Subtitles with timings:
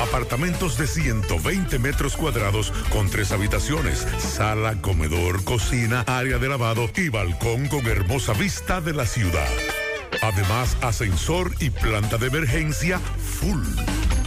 [0.00, 7.08] Apartamentos de 120 metros cuadrados con tres habitaciones, sala, comedor, cocina, área de lavado y
[7.08, 9.48] balcón con hermosa vista de la ciudad.
[10.22, 13.62] Además, ascensor y planta de emergencia full.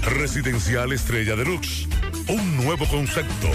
[0.04, 1.88] Residencial Estrella Deluxe.
[2.28, 3.50] Un nuevo concepto.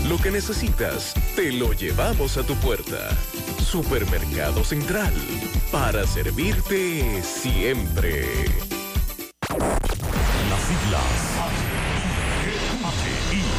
[0.09, 3.09] Lo que necesitas, te lo llevamos a tu puerta.
[3.59, 5.13] Supermercado Central,
[5.71, 8.27] para servirte siempre.
[9.49, 11.34] Las siglas.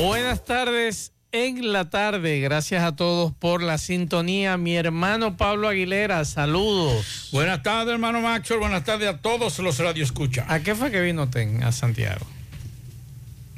[0.00, 2.40] Buenas tardes en la tarde.
[2.40, 4.56] Gracias a todos por la sintonía.
[4.56, 7.28] Mi hermano Pablo Aguilera, saludos.
[7.32, 8.58] Buenas tardes, hermano Macho.
[8.58, 10.46] Buenas tardes a todos los radioescuchas.
[10.48, 12.26] ¿A qué fue que vino Ten a Santiago?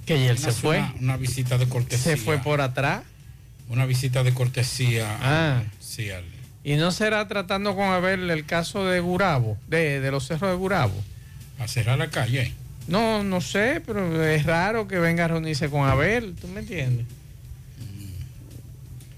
[0.04, 0.78] Que ayer se fue.
[0.78, 2.16] Una, una, visita de cortesía.
[2.16, 3.04] ¿Se fue por atrás?
[3.68, 5.18] Una visita de cortesía.
[5.22, 5.62] Ah.
[5.78, 6.24] Sí, al...
[6.64, 10.56] ¿Y no será tratando con Abel el caso de Gurabo, de, de los cerros de
[10.56, 11.04] Gurabo?
[11.60, 12.52] A cerrar la calle.
[12.88, 17.06] No, no sé, pero es raro que venga a reunirse con Abel, ¿tú me entiendes?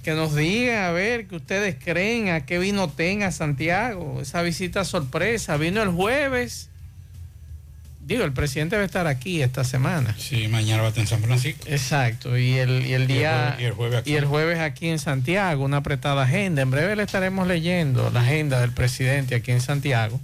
[0.02, 4.84] Que nos diga, a ver, que ustedes creen a qué vino tenga Santiago, esa visita
[4.84, 5.56] sorpresa.
[5.56, 6.68] Vino el jueves.
[8.06, 10.14] Digo, el presidente va a estar aquí esta semana.
[10.18, 11.64] Sí, mañana va a estar en San Francisco.
[11.66, 13.56] Exacto, y el, y el día.
[13.58, 14.12] Y el, jueves, aquí.
[14.12, 16.60] y el jueves aquí en Santiago, una apretada agenda.
[16.60, 20.20] En breve le estaremos leyendo la agenda del presidente aquí en Santiago.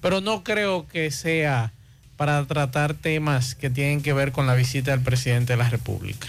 [0.00, 1.72] Pero no creo que sea
[2.20, 6.28] para tratar temas que tienen que ver con la visita del presidente de la República.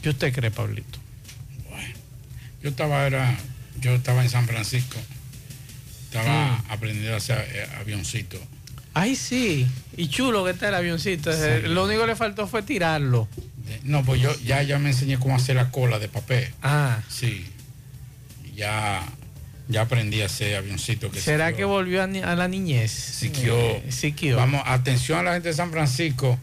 [0.00, 0.98] ¿Qué usted cree, Pablito?
[1.68, 1.94] Bueno,
[2.62, 3.36] yo estaba, era,
[3.78, 4.96] yo estaba en San Francisco,
[6.04, 6.72] estaba mm.
[6.72, 8.40] aprendiendo a hacer eh, avioncito.
[8.94, 9.66] Ay, sí,
[9.98, 11.30] y chulo que está el avioncito.
[11.30, 11.68] Sí.
[11.68, 13.28] Lo único que le faltó fue tirarlo.
[13.82, 16.48] No, pues yo ya, ya me enseñé cómo hacer la cola de papel.
[16.62, 17.02] Ah.
[17.10, 17.44] Sí.
[18.54, 19.02] Ya
[19.68, 21.10] ya aprendí a hacer avioncito.
[21.10, 22.90] Que ¿Será que volvió a, ni a, la niñez?
[22.90, 23.56] Siquió.
[23.56, 24.36] Eh, Siquió.
[24.36, 26.38] Vamos, atención a la gente de San Francisco.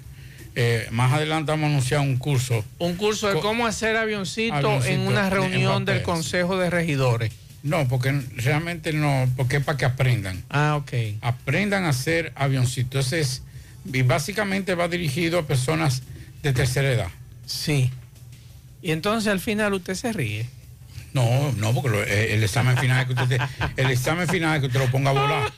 [0.58, 2.64] Eh, más adelante vamos a anunciar un curso.
[2.80, 7.32] Un curso de cómo hacer avioncito, avioncito en una reunión en del Consejo de Regidores.
[7.62, 10.44] No, porque realmente no, porque es para que aprendan.
[10.50, 11.18] Ah, ok.
[11.22, 13.00] Aprendan a hacer avioncito.
[13.00, 13.42] Entonces,
[13.92, 16.04] y básicamente va dirigido a personas
[16.44, 17.10] de tercera edad.
[17.48, 17.90] Sí.
[18.84, 20.48] Y entonces al final usted se ríe.
[21.16, 23.42] No, no, porque lo, el examen final es que usted,
[23.78, 25.52] el examen final es que usted lo ponga a volar.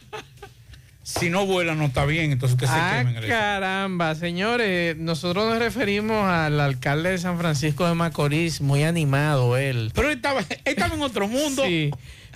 [1.01, 4.95] Si no vuela no está bien, entonces usted ah, se quema en el caramba, señores,
[4.97, 9.91] nosotros nos referimos al alcalde de San Francisco de Macorís, muy animado él.
[9.95, 11.63] Pero él estaba estaba, él estaba en otro mundo.
[11.65, 11.89] Sí.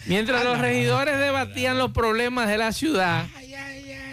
[0.08, 3.28] Mientras Ah, los no, regidores no, no, debatían los problemas de la ciudad,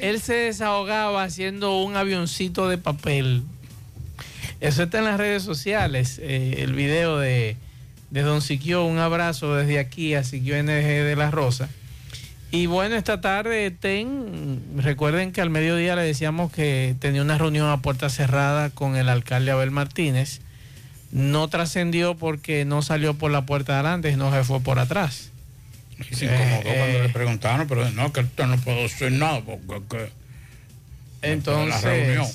[0.02, 3.44] él se desahogaba haciendo un avioncito de papel.
[4.60, 7.56] Eso está en las redes sociales, eh, el video de,
[8.10, 8.84] de Don Siquio.
[8.84, 10.66] Un abrazo desde aquí a Siquio NG
[11.04, 11.68] de la Rosa.
[12.50, 17.68] Y bueno, esta tarde, Ten, recuerden que al mediodía le decíamos que tenía una reunión
[17.68, 20.40] a puerta cerrada con el alcalde Abel Martínez.
[21.12, 25.30] No trascendió porque no salió por la puerta de adelante, sino se fue por atrás.
[26.10, 27.02] Y se incomodó Eh, cuando eh.
[27.02, 29.40] le preguntaron, pero no, que esto no puedo hacer nada.
[29.42, 30.12] Porque, que-
[31.32, 32.26] Entonces, la reunión.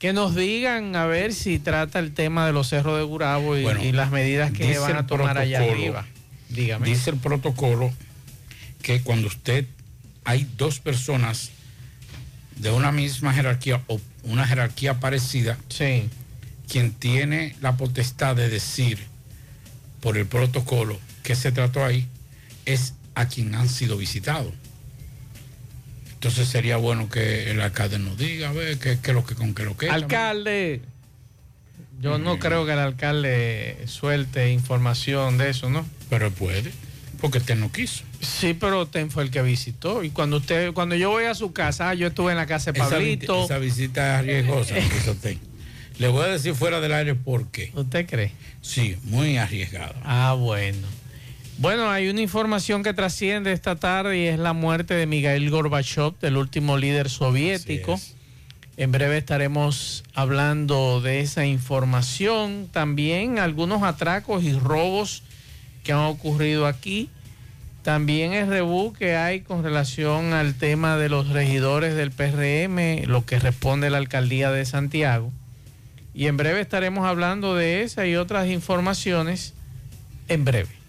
[0.00, 3.62] Que nos digan a ver si trata el tema de los cerros de Gurabo y,
[3.62, 6.06] Bueno, y las medidas que van a tomar allá arriba.
[6.48, 6.88] Dígame.
[6.88, 7.92] Dice el protocolo
[8.82, 9.66] que cuando usted
[10.24, 11.50] hay dos personas
[12.56, 16.08] de una misma jerarquía o una jerarquía parecida, sí.
[16.66, 18.98] quien tiene la potestad de decir
[20.00, 22.08] por el protocolo que se trató ahí
[22.64, 24.54] es a quien han sido visitados.
[26.20, 29.54] Entonces sería bueno que el alcalde nos diga, a ver, qué es lo que con
[29.54, 29.88] qué lo que.
[29.88, 30.82] Alcalde,
[31.98, 35.86] yo no creo que el alcalde suelte información de eso, ¿no?
[36.10, 36.72] Pero puede,
[37.22, 38.04] porque usted no quiso.
[38.20, 40.04] Sí, pero Ten fue el que visitó.
[40.04, 42.80] Y cuando usted, cuando yo voy a su casa, yo estuve en la casa de
[42.80, 43.42] Pablito.
[43.42, 44.74] esa visita es riesgosa.
[44.74, 45.38] que hizo usted.
[45.96, 47.72] Le voy a decir fuera del aire por qué.
[47.74, 48.32] ¿Usted cree?
[48.60, 49.94] Sí, muy arriesgado.
[50.04, 50.86] Ah, bueno.
[51.60, 56.18] Bueno, hay una información que trasciende esta tarde y es la muerte de Mikhail Gorbachev,
[56.18, 58.00] del último líder soviético.
[58.78, 62.70] En breve estaremos hablando de esa información.
[62.72, 65.22] También algunos atracos y robos
[65.84, 67.10] que han ocurrido aquí.
[67.82, 73.26] También el rebú que hay con relación al tema de los regidores del PRM, lo
[73.26, 75.30] que responde la alcaldía de Santiago.
[76.14, 79.52] Y en breve estaremos hablando de esa y otras informaciones
[80.28, 80.79] en breve.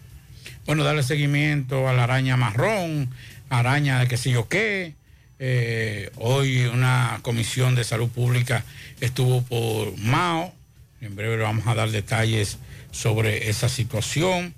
[0.65, 3.09] Bueno, darle seguimiento a la araña marrón,
[3.49, 4.93] araña de qué sé yo qué.
[5.39, 8.63] Eh, hoy una comisión de salud pública
[8.99, 10.53] estuvo por Mao.
[11.01, 12.57] En breve le vamos a dar detalles
[12.91, 14.53] sobre esa situación.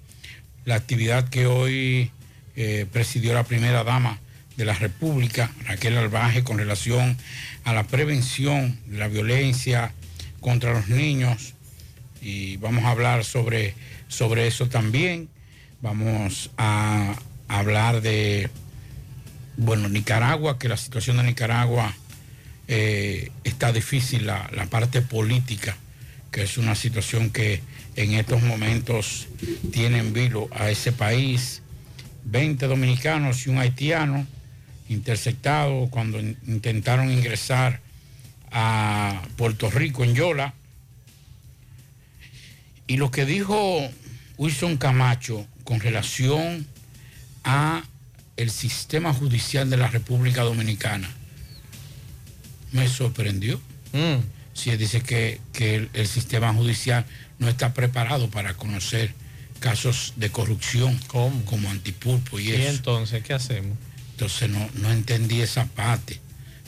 [0.65, 2.11] La actividad que hoy
[2.55, 4.19] eh, presidió la primera dama
[4.57, 7.17] de la República, Raquel Albaje, con relación
[7.63, 9.93] a la prevención de la violencia
[10.41, 11.53] contra los niños.
[12.21, 13.73] Y vamos a hablar sobre,
[14.07, 15.29] sobre eso también.
[15.83, 17.13] Vamos a
[17.49, 18.49] hablar de,
[19.57, 21.93] bueno, Nicaragua, que la situación de Nicaragua
[22.69, 25.75] eh, está difícil, la, parte política,
[26.31, 27.59] que es una situación que
[27.97, 29.27] en estos momentos
[29.73, 31.61] tiene en vilo a ese país.
[32.23, 34.25] 20 dominicanos y un haitiano
[34.87, 37.81] interceptados cuando in- intentaron ingresar
[38.53, 40.53] a Puerto Rico en Yola.
[42.87, 43.81] Y lo que dijo
[44.37, 46.65] Wilson Camacho con relación
[47.43, 47.83] a
[48.37, 51.09] el sistema judicial de la República Dominicana
[52.71, 53.61] me sorprendió.
[53.93, 54.23] Mm.
[54.53, 57.05] Si él dice que, que el, el sistema judicial
[57.39, 59.13] no está preparado para conocer
[59.59, 61.43] casos de corrupción ¿Cómo?
[61.45, 62.69] como antipulpo y Y eso.
[62.69, 63.77] entonces, ¿qué hacemos?
[64.11, 66.19] Entonces no, no entendí esa parte,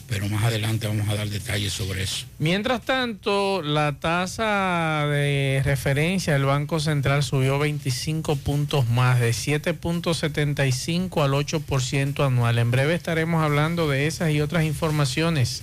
[0.08, 2.26] pero más adelante vamos a dar detalles sobre eso.
[2.38, 11.24] Mientras tanto, la tasa de referencia del Banco Central subió 25 puntos más, de 7.75
[11.24, 12.58] al 8% anual.
[12.58, 15.62] En breve estaremos hablando de esas y otras informaciones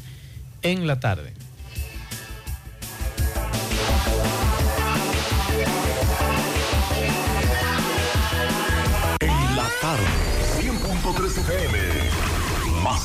[0.62, 1.34] en la tarde.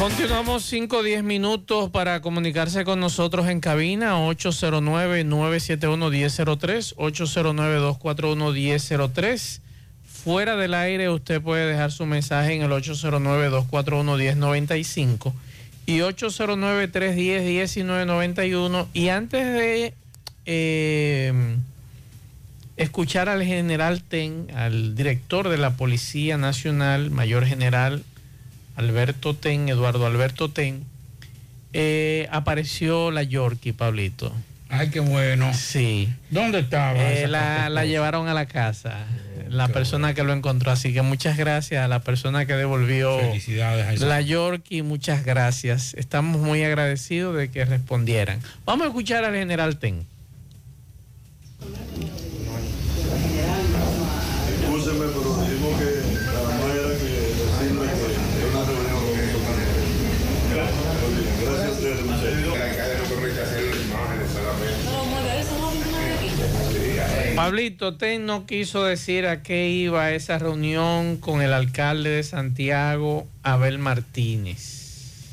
[0.00, 9.60] Continuamos 5 o 10 minutos para comunicarse con nosotros en cabina 809-971-1003, 809-241-1003.
[10.02, 15.34] Fuera del aire usted puede dejar su mensaje en el 809-241-1095
[15.84, 18.86] y 809-310-1991.
[18.94, 19.92] Y antes de
[20.46, 21.56] eh,
[22.78, 28.02] escuchar al general Ten, al director de la Policía Nacional, mayor general
[28.76, 30.84] Alberto Ten, Eduardo Alberto Ten,
[31.72, 34.32] eh, apareció la Yorkie, Pablito.
[34.70, 35.52] Ay, qué bueno.
[35.52, 36.08] Sí.
[36.30, 36.96] ¿Dónde estaba?
[36.96, 39.04] Eh, la, la, llevaron a la casa,
[39.48, 40.14] la qué persona bueno.
[40.14, 40.70] que lo encontró.
[40.70, 45.94] Así que muchas gracias a la persona que devolvió Felicidades a la Yorkie, muchas gracias.
[45.94, 48.40] Estamos muy agradecidos de que respondieran.
[48.64, 50.06] Vamos a escuchar al general Ten.
[67.40, 73.26] Pablito, Ten no quiso decir a qué iba esa reunión con el alcalde de Santiago,
[73.42, 75.24] Abel Martínez.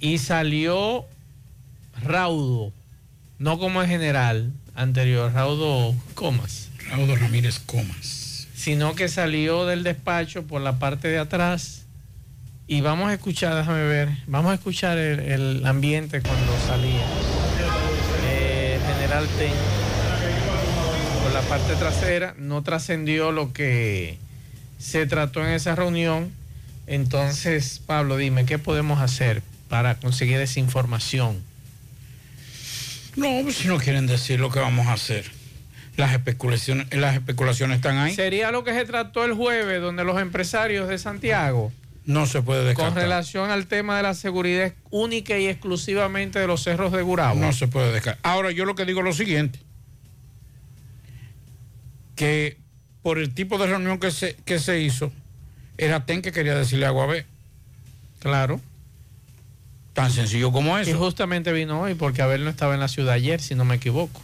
[0.00, 1.06] Y salió
[2.02, 2.74] raudo,
[3.38, 6.68] no como el general anterior, raudo Comas.
[6.90, 8.46] Raudo Ramírez Comas.
[8.54, 11.86] Sino que salió del despacho por la parte de atrás.
[12.66, 17.06] Y vamos a escuchar, déjame ver, vamos a escuchar el, el ambiente cuando salía.
[18.26, 19.83] Eh, general Ten
[21.24, 24.18] por la parte trasera, no trascendió lo que
[24.78, 26.30] se trató en esa reunión.
[26.86, 31.42] Entonces, Pablo, dime, ¿qué podemos hacer para conseguir esa información?
[33.16, 35.24] No, pues si no quieren decir lo que vamos a hacer.
[35.96, 38.14] Las especulaciones, las especulaciones están ahí.
[38.14, 41.72] Sería lo que se trató el jueves, donde los empresarios de Santiago
[42.04, 42.92] no se puede descartar.
[42.92, 47.40] Con relación al tema de la seguridad única y exclusivamente de los cerros de Gurabo.
[47.40, 48.20] No se puede descartar.
[48.30, 49.58] Ahora yo lo que digo es lo siguiente.
[52.14, 52.58] Que
[53.02, 55.12] por el tipo de reunión que se, que se hizo,
[55.76, 57.26] era TEN que quería decirle algo a B.
[58.20, 58.60] Claro.
[59.92, 60.90] Tan sencillo como eso.
[60.90, 63.76] Y justamente vino hoy porque Abel no estaba en la ciudad ayer, si no me
[63.76, 64.20] equivoco.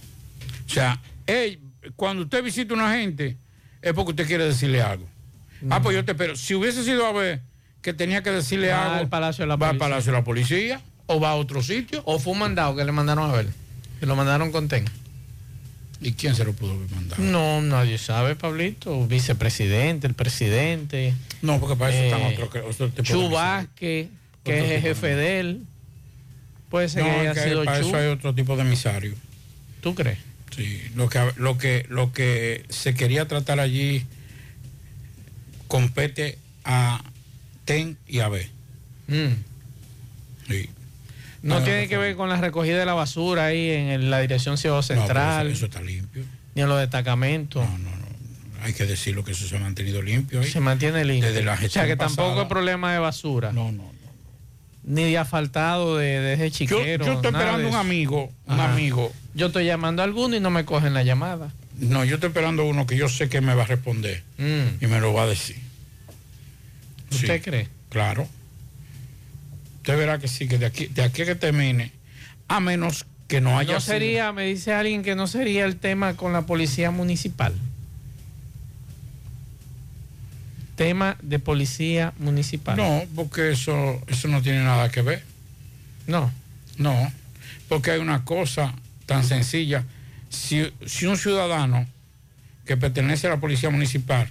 [0.66, 1.60] O sea, ey,
[1.96, 3.36] cuando usted visita a una gente,
[3.82, 5.06] es porque usted quiere decirle algo.
[5.68, 6.36] Ah, pues yo te espero.
[6.36, 7.42] Si hubiese sido a ver
[7.82, 9.88] que tenía que decirle Va algo, al Palacio de la va al Policía.
[9.88, 12.02] Palacio de la Policía o va a otro sitio.
[12.06, 13.48] O fue un mandado que le mandaron a ver.
[13.98, 14.84] Que lo mandaron con TEN.
[16.02, 17.22] ¿Y quién se lo pudo haber mandado?
[17.22, 19.06] No, nadie sabe, Pablito.
[19.06, 21.14] Vicepresidente, el presidente.
[21.42, 23.30] No, porque para eso Eh, están otros otro tipo de Chu emisario.
[23.36, 24.08] Vázquez,
[24.44, 25.62] que Otro es el de jefe de él.
[26.70, 27.88] Puede ser No, que haya es que sido para Chu.
[27.88, 29.14] eso hay otro tipo de emisario.
[29.82, 30.18] ¿Tú crees?
[30.56, 34.04] Sí, lo que, lo que, lo que se quería tratar allí
[35.68, 37.02] compete a
[37.64, 38.48] TEN y a B.
[39.08, 39.34] Mm.
[40.48, 40.70] Sí.
[41.42, 44.58] No No, tiene que ver con la recogida de la basura ahí en la dirección
[44.58, 46.24] Ciudad No, Central, eso, eso está limpio.
[46.54, 47.66] ni en los destacamentos.
[48.62, 50.50] Hay que decirlo que eso se ha mantenido limpio ahí.
[50.50, 51.28] Se mantiene limpio.
[51.30, 53.52] Desde la o sea gestión que tampoco es problema de basura.
[53.52, 53.90] No, no,
[54.84, 57.06] Ni de asfaltado de, de ese chiquero.
[57.06, 58.72] yo estoy esperando un amigo, un Ajá.
[58.74, 59.10] amigo.
[59.34, 61.52] Yo estoy llamando a alguno y no me cogen la llamada.
[61.78, 64.84] No, yo estoy esperando uno que yo sé que me va a responder Mm.
[64.84, 65.56] y me lo va a decir.
[67.10, 67.68] ¿Usted Sí, cree?
[67.88, 68.28] Claro.
[69.80, 71.92] Usted verá que sí, que de aquí, de aquí a que termine,
[72.48, 75.76] a menos que no haya No sido- sería, me dice alguien que no sería el
[75.76, 77.54] tema con la policía municipal.
[80.76, 82.76] Tema de policía municipal.
[82.76, 85.22] No, porque eso, eso no tiene nada que ver.
[86.06, 86.30] No.
[86.78, 87.12] No,
[87.68, 88.74] porque hay una cosa
[89.06, 89.84] tan sencilla.
[90.30, 91.86] Si, si un ciudadano
[92.64, 94.28] que pertenece a la policía municipal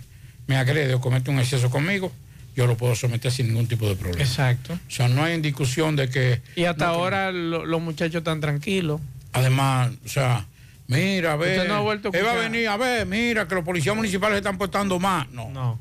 [0.47, 2.11] me agrede o comete un exceso conmigo,
[2.59, 4.21] yo lo puedo someter sin ningún tipo de problema.
[4.21, 4.73] Exacto.
[4.73, 6.41] O sea, no hay discusión de que...
[6.57, 8.99] Y hasta no, ahora lo- los muchachos están tranquilos.
[9.31, 10.45] Además, o sea,
[10.87, 14.37] mira, a ver, no a va a venir a ver, mira, que los policías municipales
[14.39, 15.29] están portando más.
[15.31, 15.79] No, No.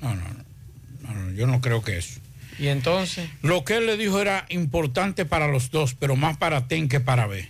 [0.00, 0.44] no, no, no,
[1.02, 2.20] no, no, yo no creo que eso.
[2.58, 6.68] Y entonces, Lo que él le dijo era importante para los dos, pero más para
[6.68, 7.48] TEN que para B.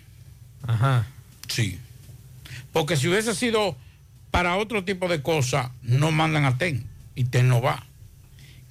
[0.66, 1.06] ajá.
[1.48, 1.78] Sí.
[2.72, 3.76] Porque si hubiese sido
[4.30, 7.84] para otro tipo de cosas, no mandan a TEN y TEN no va.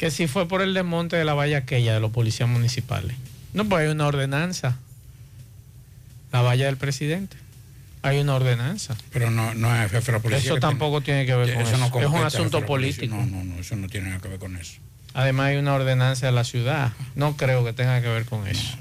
[0.04, 3.16] Que si fue por el desmonte de la valla aquella de los policías municipales.
[3.54, 4.78] No, pues hay una ordenanza.
[6.34, 7.38] La valla del presidente.
[8.02, 8.98] Hay una ordenanza.
[9.14, 10.52] Pero no, no es jefe de la policía.
[10.52, 11.78] Eso tampoco tiene que ver con eso.
[11.78, 13.16] no es un asunto político.
[13.16, 14.74] No, no, no, eso no tiene nada que ver con eso.
[15.14, 16.92] Además hay una ordenanza de la ciudad.
[17.16, 18.78] No creo que tenga que ver con eso.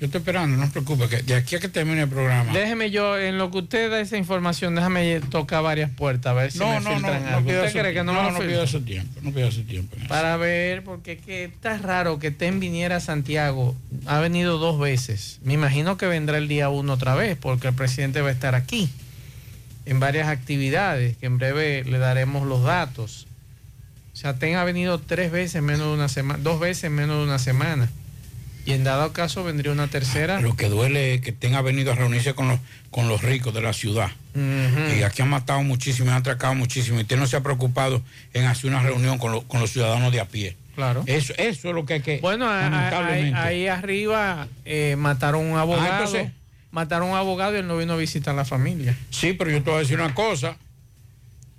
[0.00, 2.52] Yo estoy esperando, no se preocupe, que de aquí a que termine el programa.
[2.52, 6.50] Déjeme yo, en lo que usted da esa información, déjame tocar varias puertas a ver
[6.50, 7.44] si no, me no, no, filtran no, algo.
[7.46, 9.96] pierda ¿Usted su- cree que no, no, me no lo su tiempo, no su tiempo.
[10.08, 13.76] Para ver, porque es que está raro que Ten viniera a Santiago.
[14.06, 15.38] Ha venido dos veces.
[15.44, 18.56] Me imagino que vendrá el día uno otra vez, porque el presidente va a estar
[18.56, 18.90] aquí
[19.86, 23.28] en varias actividades, que en breve le daremos los datos.
[24.12, 26.94] O sea, Ten ha venido tres veces en menos de una semana, dos veces en
[26.96, 27.88] menos de una semana.
[28.66, 30.40] Y en dado caso vendría una tercera.
[30.40, 32.58] Lo que duele es que tenga venido a reunirse con los,
[32.90, 34.10] con los ricos de la ciudad.
[34.34, 36.98] Y aquí han matado muchísimo, han atracado muchísimo.
[36.98, 40.10] Y usted no se ha preocupado en hacer una reunión con, los- con los ciudadanos
[40.12, 40.56] de a pie.
[40.74, 41.04] Claro.
[41.06, 42.18] Eso, eso es lo que hay que.
[42.20, 45.86] Bueno, ahí, arriba eh, mataron un abogado.
[45.92, 46.32] Ah, entonces-
[46.72, 48.96] mataron un abogado y él no vino a visitar a la familia.
[49.10, 50.56] Sí, pero yo te voy a decir una cosa.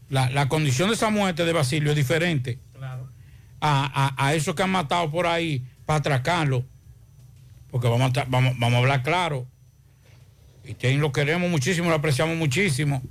[0.09, 2.59] La, la condición de esa muerte de Basilio es diferente
[3.61, 6.65] a, a, a esos que han matado por ahí para atracarlo.
[7.75, 9.45] Porque vamos a, vamos, vamos a hablar claro.
[10.63, 13.03] Y Ten lo queremos muchísimo, lo apreciamos muchísimo.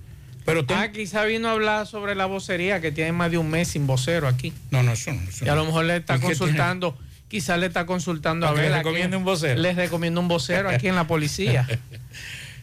[0.46, 3.50] Pero Ten- Ah, quizá vino a hablar sobre la vocería, que tiene más de un
[3.50, 4.54] mes sin vocero aquí.
[4.70, 5.20] No, no, eso no.
[5.28, 6.38] eso Y a lo mejor le está ¿Y qué tiene?
[6.38, 6.96] consultando,
[7.28, 8.60] quizá le está consultando a ver.
[8.62, 9.60] le a quién- recomiende un vocero.
[9.60, 11.68] Les recomiendo un vocero aquí en la policía.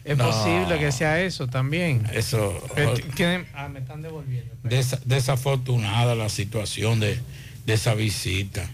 [0.04, 0.26] Es No.
[0.28, 2.04] posible que sea eso también.
[2.12, 2.60] Eso.
[2.76, 4.52] Eh, tienen- ah, me están devolviendo.
[4.64, 7.20] Desa- desafortunada la situación de,
[7.64, 8.68] de esa visita.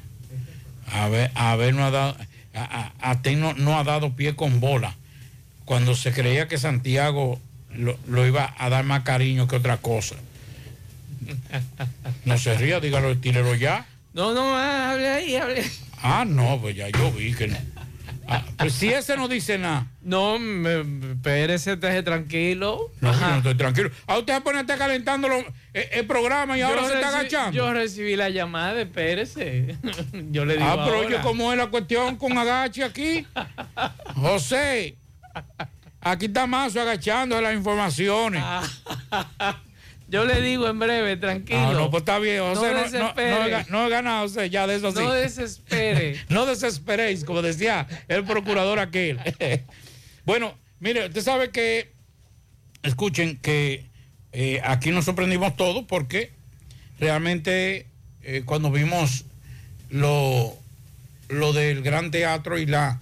[0.90, 2.16] A ver, a ver, no ha dado,
[2.54, 4.94] a, a- a Ten no, no ha dado pie con bola.
[5.64, 7.38] Cuando se creía que Santiago
[7.74, 10.16] lo, lo iba a dar más cariño que otra cosa.
[12.24, 13.86] No se ría, dígalo, tírelo ya.
[14.14, 15.64] No, no, ah, hable ahí, hable.
[16.02, 17.58] Ah, no, pues ya yo vi que no.
[18.30, 19.86] Ah, pues si ese no dice nada.
[20.02, 20.80] No, me,
[21.12, 22.90] espérese, tranquilo.
[23.00, 23.90] No, yo no estoy tranquilo.
[24.06, 27.52] A usted pone a estar calentando lo- el, el programa y ahora se está agachando.
[27.56, 29.78] Yo recibí la llamada, espérese.
[30.30, 31.08] yo le digo Ah, pero ahora.
[31.08, 33.26] oye, ¿cómo es la cuestión con agache aquí?
[34.14, 34.96] José,
[36.00, 38.42] aquí está Mazo agachando las informaciones.
[40.08, 41.58] Yo le digo en breve, tranquilo.
[41.58, 43.64] Ah, no, pues está bien, José, no, no, desespere.
[43.68, 44.98] no no ganado, José, ya de eso sí.
[45.00, 46.16] No desespere.
[46.30, 49.18] no desesperéis, como decía el procurador aquel.
[50.24, 51.92] bueno, mire, usted sabe que,
[52.82, 53.84] escuchen, que
[54.32, 56.30] eh, aquí nos sorprendimos todos porque
[56.98, 57.86] realmente
[58.22, 59.26] eh, cuando vimos
[59.90, 60.56] lo,
[61.28, 63.00] lo del Gran Teatro y la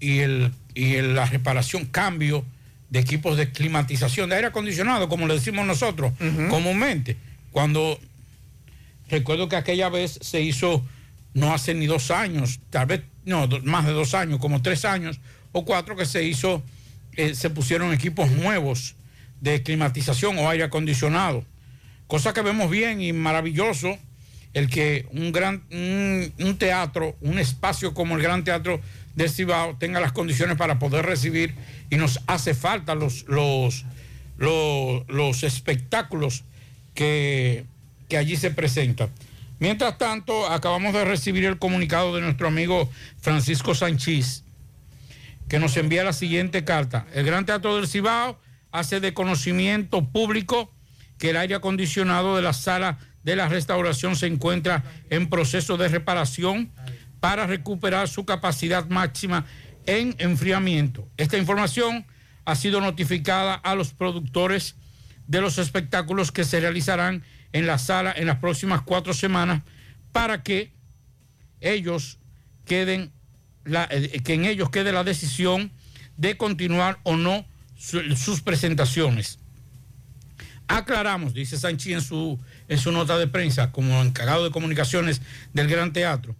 [0.00, 2.44] y el y el- la reparación, cambio
[2.90, 6.12] de equipos de climatización, de aire acondicionado, como le decimos nosotros
[6.48, 7.16] comúnmente.
[7.50, 7.98] Cuando
[9.08, 10.84] recuerdo que aquella vez se hizo,
[11.34, 15.20] no hace ni dos años, tal vez, no, más de dos años, como tres años
[15.52, 16.62] o cuatro que se hizo,
[17.16, 18.94] eh, se pusieron equipos nuevos
[19.40, 21.44] de climatización o aire acondicionado.
[22.06, 23.98] Cosa que vemos bien y maravilloso,
[24.52, 28.80] el que un gran un, un teatro, un espacio como el Gran Teatro
[29.14, 31.54] del Cibao tenga las condiciones para poder recibir
[31.90, 33.84] y nos hace falta los, los,
[34.36, 36.44] los, los espectáculos
[36.94, 37.64] que,
[38.08, 39.10] que allí se presentan.
[39.58, 44.44] Mientras tanto, acabamos de recibir el comunicado de nuestro amigo Francisco Sánchez,
[45.48, 47.06] que nos envía la siguiente carta.
[47.14, 48.38] El Gran Teatro del Cibao
[48.72, 50.72] hace de conocimiento público
[51.18, 55.88] que el aire acondicionado de la sala de la restauración se encuentra en proceso de
[55.88, 56.70] reparación
[57.20, 59.46] para recuperar su capacidad máxima
[59.86, 61.08] en enfriamiento.
[61.16, 62.06] Esta información
[62.44, 64.76] ha sido notificada a los productores
[65.26, 69.62] de los espectáculos que se realizarán en la sala en las próximas cuatro semanas
[70.12, 70.72] para que
[71.60, 72.18] ellos
[72.66, 73.10] queden
[73.64, 75.72] la- eh, que en ellos quede la decisión
[76.18, 77.46] de continuar o no
[77.78, 79.38] su- sus presentaciones.
[80.68, 85.68] Aclaramos, dice Sanchi en su, en su nota de prensa como encargado de comunicaciones del
[85.68, 86.36] Gran Teatro,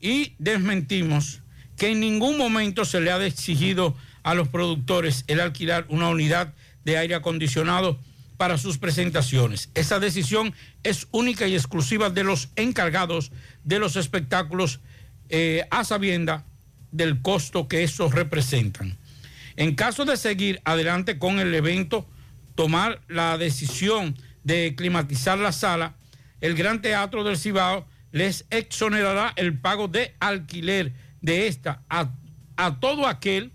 [0.00, 1.41] y desmentimos
[1.76, 6.54] que en ningún momento se le ha exigido a los productores el alquilar una unidad
[6.84, 7.98] de aire acondicionado
[8.36, 9.70] para sus presentaciones.
[9.74, 13.30] Esa decisión es única y exclusiva de los encargados
[13.64, 14.80] de los espectáculos
[15.28, 16.44] eh, a sabienda
[16.90, 18.98] del costo que estos representan.
[19.56, 22.06] En caso de seguir adelante con el evento,
[22.54, 25.94] tomar la decisión de climatizar la sala,
[26.40, 32.10] el Gran Teatro del Cibao les exonerará el pago de alquiler de esta a,
[32.56, 33.52] a todo aquel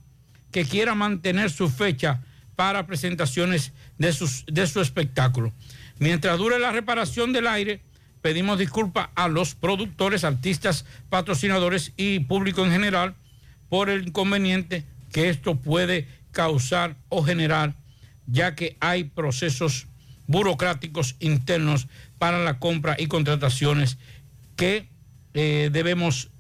[0.52, 2.24] que quiera mantener su fecha
[2.56, 5.54] para presentaciones de, sus, de su espectáculo.
[6.00, 7.82] Mientras dure la reparación del aire,
[8.22, 13.16] pedimos disculpas a los productores, artistas, patrocinadores y público en general
[13.70, 17.76] por el inconveniente que esto puede causar o generar,
[18.26, 19.88] ya que hay procesos
[20.26, 23.98] burocráticos internos para la compra y contrataciones
[24.56, 24.90] que
[25.34, 26.32] eh, debemos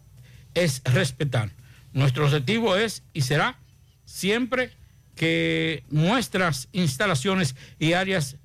[0.63, 1.49] es respetar.
[1.93, 3.57] Nuestro objetivo es y será
[4.05, 4.71] siempre
[5.15, 8.35] que nuestras instalaciones y áreas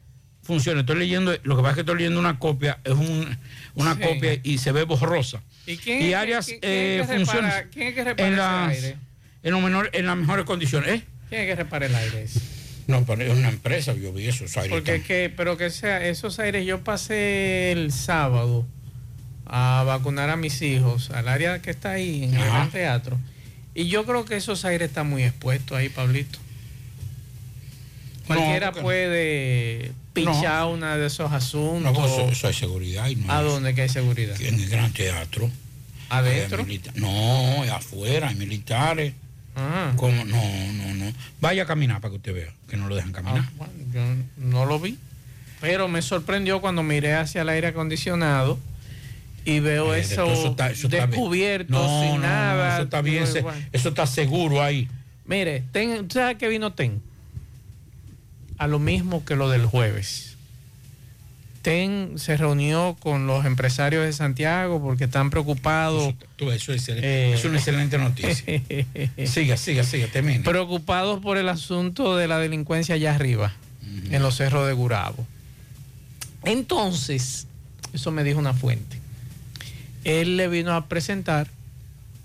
[0.43, 0.81] funcionen.
[0.81, 3.37] Estoy leyendo, lo que pasa es que estoy leyendo una copia, es un-
[3.75, 4.01] una Sí.
[4.01, 5.43] copia y se ve borrosa.
[5.67, 8.71] ¿Y quién áreas quién- quién eh, que funciones repara- quién es que repara en las,
[8.77, 8.97] aire?
[9.43, 10.89] en, lo menor- en las mejores condiciones.
[11.01, 11.05] ¿eh?
[11.29, 12.23] ¿Quién es que repara el aire?
[12.25, 12.41] ese?
[12.89, 14.71] No, pero es una empresa, yo vi esos aires.
[14.73, 18.67] Porque tan- que, pero que sea, esos aires, yo pasé el sábado
[19.55, 22.51] a vacunar a mis hijos al área que está ahí en el Ajá.
[22.57, 23.19] gran teatro.
[23.75, 26.39] Y yo creo que esos aires están muy expuestos ahí, Pablito.
[28.27, 31.93] Cualquiera puede pichar una de esos asuntos.
[31.93, 33.09] No, eso, eso hay seguridad.
[33.09, 34.41] y no ¿A dónde que hay seguridad?
[34.41, 35.51] En el Gran Teatro.
[36.09, 36.65] ¿Adentro?
[36.95, 39.13] No, afuera, hay militares.
[39.55, 39.93] Ah.
[39.97, 41.13] Como, no, no, no.
[41.43, 43.45] Vaya a caminar para que usted vea, que no lo dejan caminar.
[43.47, 44.01] Ah, bueno, yo
[44.39, 44.97] no lo vi.
[45.61, 48.59] Pero me sorprendió cuando miré hacia el aire acondicionado
[49.45, 52.75] y veo Eh, eso, eso está- eso descubierto, No, sin no, nada.
[52.75, 54.89] eso está bien, se- eso está seguro ahí.
[55.27, 57.01] Mire, ten, ¿tú ¿sabes qué vino TEN?
[58.59, 60.29] A lo mismo que lo del jueves.
[61.63, 66.15] TEN se reunió con los empresarios de Santiago porque están preocupados.
[66.41, 67.33] Ves, eso es, Eh.
[67.35, 68.45] es una excelente noticia.
[69.27, 70.43] siga, siga, siga, termina.
[70.43, 73.53] preocupados por el asunto de la delincuencia allá arriba,
[74.11, 75.25] en los cerros de Gurabo.
[76.45, 77.47] Entonces,
[77.93, 78.99] eso me dijo una fuente.
[80.05, 81.49] Él le vino a presentar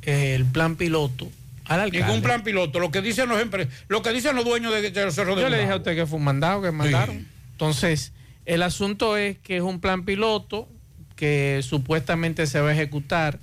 [0.04, 1.30] el plan piloto
[1.66, 2.06] al alcalde.
[2.06, 3.40] Ningún plan piloto, lo que dicen los
[3.88, 5.96] lo que dicen los dueños de, de los cerros de Yo le dije a usted
[5.96, 7.28] que fue un mandado que mandaron.
[7.52, 8.14] Entonces,
[8.46, 10.70] el asunto es que es un plan piloto
[11.16, 13.40] que supuestamente se va a ejecutar.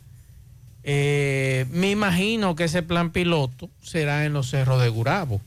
[0.85, 5.41] Eh, me imagino que ese plan piloto será en los cerros de Gurabo.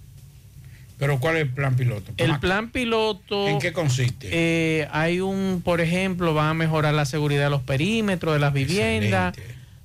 [0.98, 2.12] Pero ¿cuál es el plan piloto?
[2.18, 3.48] El plan piloto.
[3.48, 4.30] ¿En qué consiste?
[4.32, 8.52] Eh, hay un, por ejemplo, van a mejorar la seguridad de los perímetros de las
[8.52, 9.36] viviendas,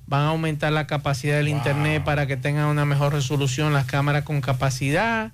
[0.07, 4.23] van a aumentar la capacidad del internet para que tengan una mejor resolución las cámaras
[4.23, 5.31] con capacidad,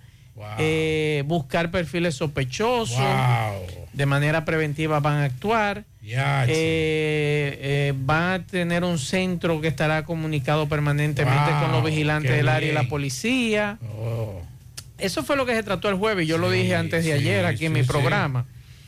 [0.58, 2.98] eh, buscar perfiles sospechosos,
[3.94, 5.86] de manera preventiva van a actuar.
[6.02, 12.50] Ya, Eh, van a tener un centro que estará comunicado permanentemente con los vigilantes del
[12.50, 13.78] área y la policía.
[13.98, 14.42] Oh.
[15.00, 16.28] Eso fue lo que se trató el jueves.
[16.28, 17.88] Yo lo dije antes de sí, ayer aquí en mi sí.
[17.88, 18.46] programa.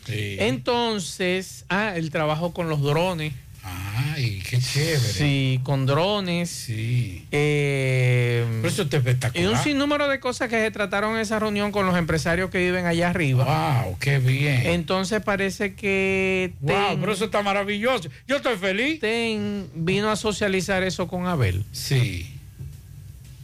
[0.08, 3.34] Entonces, ah, el trabajo con los drones.
[3.64, 4.98] Ay, qué chévere.
[5.00, 6.50] Sí, con drones.
[6.50, 7.28] Sí.
[7.32, 9.44] Eh, Pero eso está espectacular.
[9.44, 12.58] y un sinnúmero de cosas que se trataron en esa reunión con los empresarios que
[12.58, 13.84] viven allá arriba.
[13.84, 14.66] Wow, qué bien.
[14.66, 18.10] Entonces parece que Wow, pero eso está maravilloso.
[18.28, 19.00] Yo estoy feliz.
[19.00, 21.64] Ten vino a socializar eso con Abel.
[21.72, 22.36] Sí.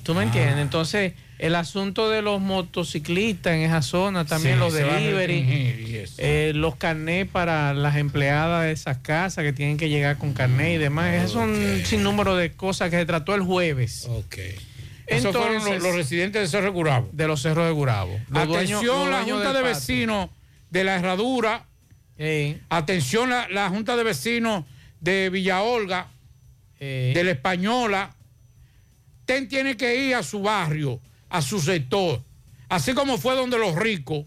[0.02, 0.58] ¿Tú me entiendes?
[0.58, 6.76] Entonces, el asunto de los motociclistas en esa zona, también Sí, los delivery, eh, los
[6.78, 11.14] carnés para las empleadas de esas casas que tienen que llegar con carnet y demás.
[11.16, 14.06] Esos son un sinnúmero de cosas que se trató el jueves.
[14.10, 14.36] Ok.
[15.06, 17.10] Esos fueron los, los residentes de Cerro de Gurabo.
[17.14, 18.20] De los cerros de Gurabo.
[18.30, 19.62] Los Atención, dueños- la Junta de.
[19.64, 20.30] Vecinos
[20.70, 21.66] de la Herradura.
[22.70, 24.66] Atención, la, la Junta de Vecinos
[25.00, 26.08] de Villa Olga,
[26.80, 28.16] de la Española.
[29.26, 32.24] Ten tiene que ir a su barrio, a su sector.
[32.70, 34.26] Así como fue donde los ricos,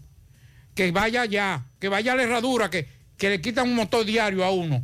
[0.75, 2.87] que vaya allá, que vaya a la Herradura, que,
[3.17, 4.83] que le quitan un motor diario a uno,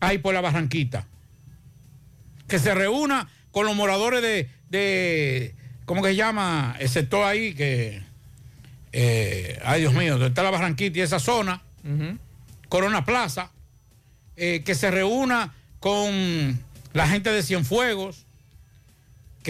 [0.00, 1.06] ahí por la Barranquita.
[2.48, 6.76] Que se reúna con los moradores de, de ¿cómo que se llama?
[6.78, 8.02] El sector ahí que,
[8.92, 11.62] eh, ay Dios mío, donde está la Barranquita y esa zona,
[12.68, 13.50] Corona Plaza,
[14.36, 16.58] eh, que se reúna con
[16.92, 18.26] la gente de Cienfuegos,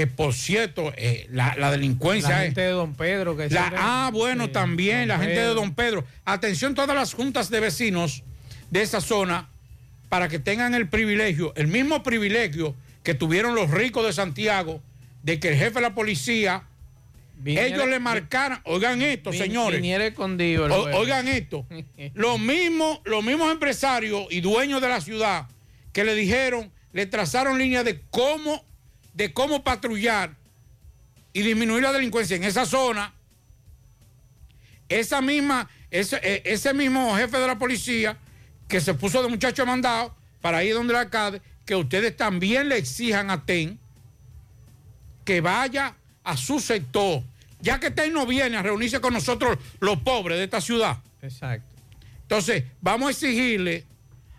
[0.01, 3.37] que por cierto, eh, la, la delincuencia La es- gente de Don Pedro.
[3.37, 5.47] Que la- ah, bueno, Sí, también la gente de.
[5.55, 6.05] Don Pedro.
[6.25, 8.23] Atención todas las juntas de vecinos
[8.71, 9.51] de esa zona
[10.09, 14.81] para que tengan el privilegio, el mismo privilegio que tuvieron los ricos de Santiago,
[15.23, 16.63] de que el jefe de la policía,
[17.37, 19.83] Viniera- ellos le marcaran, oigan esto, Vin- señores.
[19.85, 21.67] escondido el O- oigan esto,
[22.15, 25.47] los mismos, los mismos empresarios y dueños de la ciudad
[25.93, 28.65] que le dijeron, le trazaron líneas de cómo,
[29.14, 30.35] de cómo patrullar
[31.33, 33.12] y disminuir la delincuencia en esa zona.
[34.88, 38.18] Esa misma, ese, eh, ese mismo jefe de la policía
[38.68, 42.79] que se puso de muchacho mandado para ir donde el alcalde, que ustedes también le
[42.79, 43.79] exijan a TEN
[45.25, 45.94] que vaya
[46.25, 47.23] a su sector,
[47.61, 50.99] ya que TEN no viene a reunirse con nosotros los pobres de esta ciudad.
[51.23, 51.68] Exacto.
[52.23, 53.85] Entonces, vamos a exigirle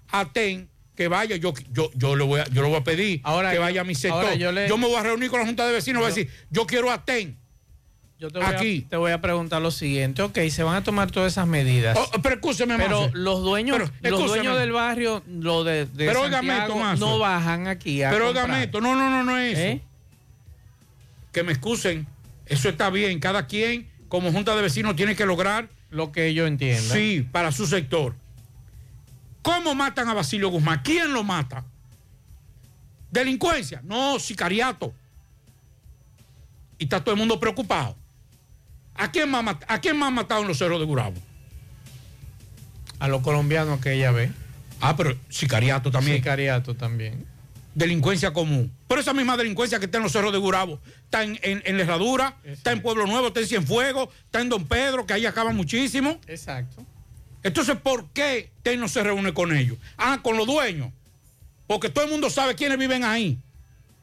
[0.10, 3.21] a TEN que vaya, yo, yo, yo, le, voy a, yo le voy a pedir
[3.21, 4.34] que yo- vaya a mi sector.
[4.38, 6.91] Yo, me voy a reunir con la Junta de Vecinos, voy a decir, yo quiero
[6.91, 7.38] a TEN.
[8.19, 8.82] Yo te voy, a- Aquí.
[8.88, 10.21] te voy a preguntar lo siguiente.
[10.21, 11.97] Ok, se van a tomar todas esas medidas.
[11.97, 16.30] Oh, pero escúcheme, Pero los dueños, Pero, los dueños del barrio, lo de, de Pero
[16.30, 16.99] Santiago, Mazo.
[17.04, 19.62] no bajan aquí a Pero óigame esto, no, no, no, no es eso.
[19.67, 19.82] ¿Eh?
[21.32, 22.06] Que me excusen,
[22.45, 23.19] eso está bien.
[23.19, 26.95] Cada quien, como Junta de Vecinos, tiene que lograr lo que ellos entiendan.
[26.95, 28.13] Sí, para su sector.
[29.41, 30.82] ¿Cómo matan a Basilio Guzmán?
[30.84, 31.65] ¿Quién lo mata?
[33.10, 33.82] ¿Delincuencia?
[33.84, 34.93] No, sicariato.
[36.77, 37.95] Y está todo el mundo preocupado.
[38.95, 41.15] ¿A quién más, ¿a quién más en los cerros de Gurabo?
[42.99, 44.32] A los colombianos que ella ve.
[44.80, 46.17] Ah, pero sicariato también.
[46.17, 47.25] Sicariato también.
[47.73, 48.71] Delincuencia común.
[48.88, 51.77] Pero esa misma delincuencia que está en los cerros de Gurabo, está en, en, en
[51.77, 55.25] La Herradura, está en Pueblo Nuevo, está en Cienfuegos, está en Don Pedro, que ahí
[55.25, 56.19] acaba muchísimo.
[56.27, 56.86] Exacto.
[57.43, 59.77] Entonces, ¿por qué TEN no se reúne con ellos?
[59.97, 60.91] Ah, con los dueños.
[61.67, 63.38] Porque todo el mundo sabe quiénes viven ahí.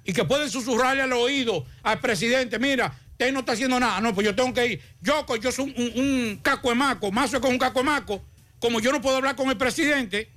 [0.04, 4.00] Y que pueden susurrarle al oído al presidente, mira, TEN no está haciendo nada.
[4.00, 4.82] No, pues yo tengo que ir.
[5.00, 8.22] Yo, yo soy un, un, un caco de maco, más con un caco de maco,
[8.58, 10.30] como yo no puedo hablar con el presidente,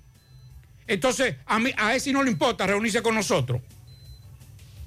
[0.88, 3.62] entonces a, mí, a ese no le importa reunirse con nosotros.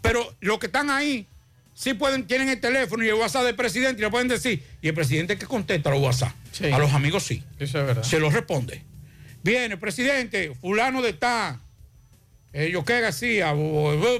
[0.02, 1.26] Pero los que están ahí,
[1.74, 4.62] sí pueden, tienen el teléfono y el WhatsApp del presidente y le pueden decir.
[4.80, 6.32] Y el presidente que contesta los WhatsApp.
[6.72, 7.42] A los amigos sí.
[7.58, 8.02] Eso es verdad.
[8.02, 8.82] Se los responde.
[9.42, 11.58] Viene, presidente, fulano de tal.
[12.52, 13.52] Eh, yo qué García,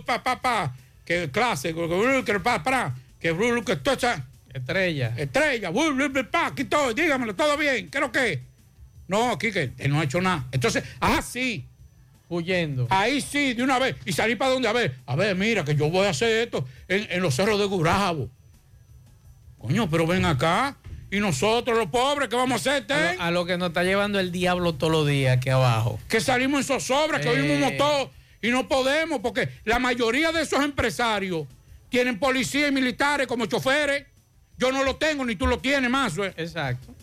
[0.04, 3.72] pa, pa, pa, que clase, que que pa, para, que que
[4.52, 5.14] Estrella.
[5.16, 5.72] Estrella,
[6.30, 8.42] pa, aquí todo, dígamelo, todo bien, ¿qué es lo que?
[9.06, 10.46] No, aquí que él no ha hecho nada.
[10.50, 11.68] Entonces, ah, sí.
[12.28, 12.86] Huyendo.
[12.90, 13.96] Ahí sí, de una vez.
[14.06, 16.66] Y salí para donde, a ver, a ver, mira, que yo voy a hacer esto
[16.88, 18.28] en, en los cerros de Gurabo.
[19.58, 20.76] Coño, pero ven acá.
[21.10, 23.84] Y nosotros, los pobres, ¿qué vamos a hacer, A lo, a lo que nos está
[23.84, 26.00] llevando el diablo todos los días aquí abajo.
[26.08, 27.30] que salimos en zozobra, que Eh.
[27.30, 28.10] oímos un motor
[28.42, 31.46] y no podemos, porque la mayoría de esos empresarios
[31.88, 34.04] tienen policía y militares como choferes.
[34.58, 36.14] Yo no lo tengo, ni tú lo tienes, más.
[36.36, 36.93] Exacto.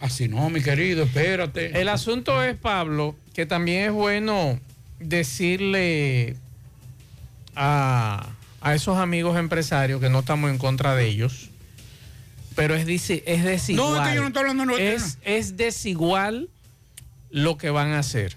[0.00, 1.80] Así no, mi querido, espérate.
[1.80, 4.58] El asunto es, Pablo, que también es bueno
[4.98, 6.36] decirle
[7.56, 8.28] a,
[8.60, 11.48] a esos amigos empresarios que no estamos en contra de ellos,
[12.54, 13.94] pero es, es desigual.
[13.94, 16.48] No, es que yo no estoy hablando no, es, es desigual
[17.30, 18.36] lo que van a hacer.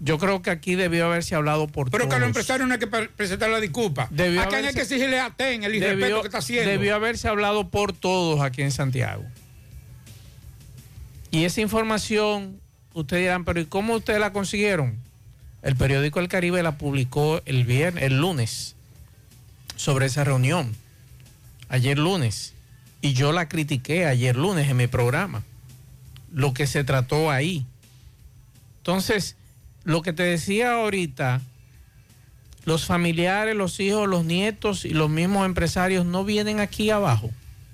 [0.00, 2.20] Yo creo que aquí debió haberse hablado por Pero que a todos.
[2.20, 4.06] los empresarios no hay que pre- presentar la disculpa.
[4.10, 6.70] Debió ¿A quién hay que exigirle a TEN el irrespeto debió, que está haciendo?
[6.70, 9.24] debió haberse hablado por todos aquí en Santiago.
[11.30, 12.60] Y esa información,
[12.94, 14.98] ustedes dirán, pero ¿y cómo ustedes la consiguieron?
[15.62, 18.76] El periódico El Caribe la publicó el viernes, el lunes,
[19.76, 20.74] sobre esa reunión,
[21.68, 22.54] ayer lunes.
[23.00, 25.42] Y yo la critiqué ayer lunes en mi programa,
[26.32, 27.66] lo que se trató ahí.
[28.78, 29.36] Entonces,
[29.84, 31.40] lo que te decía ahorita,
[32.64, 37.30] los familiares, los hijos, los nietos y los mismos empresarios no vienen aquí abajo,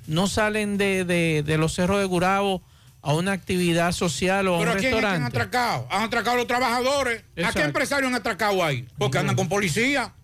[0.07, 2.63] no salen de, de- de los cerros de Gurabo
[3.05, 5.39] a una actividad social o a ¿Pero un a quién es que han restaurante.
[5.39, 5.87] atracado?
[5.91, 7.23] Han atracado a los trabajadores.
[7.45, 8.89] ¿A qué empresarios han atracado ahí?
[8.97, 10.15] Porque andan con policía.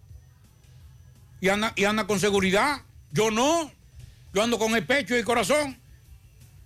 [1.43, 2.81] Y andan, y andan con seguridad.
[3.12, 3.71] Yo no.
[4.33, 5.79] Yo ando con el pecho y el corazón.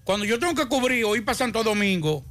[0.05, 2.25] Cuando yo tengo que cubrir o ir para Santo Domingo,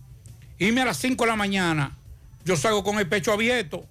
[0.60, 1.98] irme a las 5 de la mañana,
[2.46, 3.86] yo salgo con el pecho abierto.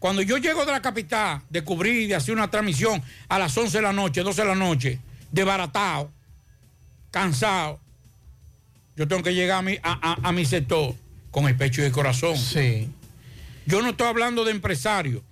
[0.00, 3.78] Cuando yo llego de la capital, de cubrir, de hacer una transmisión a las 11
[3.78, 4.98] de la noche, 12 de la noche,
[5.30, 6.10] desbaratado,
[7.12, 7.78] cansado,
[8.96, 10.94] yo tengo que llegar a mi, a, a- a mi sector
[11.30, 12.36] con el pecho y el corazón.
[12.36, 12.88] Sí.
[13.66, 15.22] Yo no estoy hablando de empresarios.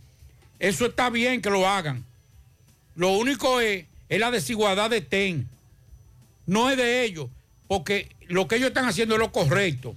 [0.59, 2.05] Eso está bien que lo hagan.
[2.95, 5.49] Lo único es, es la desigualdad de TEN.
[6.47, 7.29] No es de ellos,
[7.69, 9.95] porque lo que ellos están haciendo es lo correcto.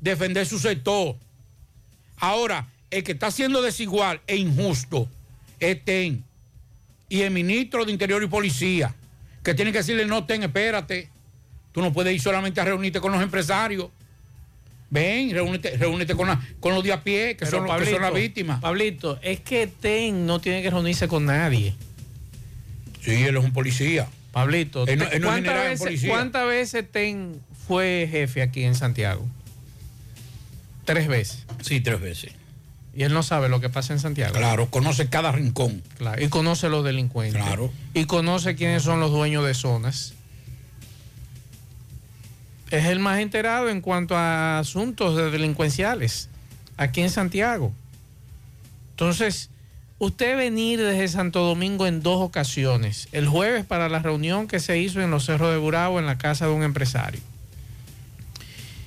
[0.00, 1.16] Defender su sector.
[2.16, 5.08] Ahora, el que está siendo desigual e injusto
[5.58, 6.24] es TEN.
[7.08, 8.94] Y el ministro de Interior y Policía,
[9.42, 11.08] que tiene que decirle, no, TEN, espérate.
[11.72, 13.88] Tú no puedes ir solamente a reunirte con los empresarios.
[14.90, 17.90] Ven, reúnete, reúnete con, la- con los de a pie, que, Pero, son, los- que
[17.92, 18.60] son las víctimas.
[18.60, 21.74] Pablito, es que TEN no tiene que reunirse con nadie.
[23.00, 24.08] Sí, él es un policía.
[24.32, 26.08] Pablito, Él no- te- él no es ¿cuántas, general, es veces, policía.
[26.10, 29.26] cuántas veces TEN fue jefe aquí en Santiago?
[30.84, 31.46] Tres veces.
[31.62, 32.32] Sí, tres veces.
[32.94, 34.34] Y él no sabe lo que pasa en Santiago.
[34.34, 35.82] Claro, conoce cada rincón.
[35.98, 37.40] Claro, y conoce los delincuentes.
[37.40, 37.72] Claro.
[37.94, 40.14] Y conoce quiénes son los dueños de zonas.
[42.70, 46.28] Es el más enterado en cuanto a asuntos de delincuenciales
[46.76, 47.72] aquí en Santiago.
[48.90, 49.50] Entonces,
[49.98, 53.08] usted venir desde Santo Domingo en dos ocasiones.
[53.12, 56.16] El jueves para la reunión que se hizo en los Cerros de Burabo en la
[56.16, 57.20] casa de un empresario.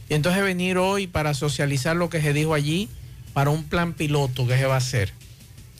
[0.09, 2.89] Y entonces venir hoy para socializar lo que se dijo allí
[3.33, 5.11] para un plan piloto que se va a hacer.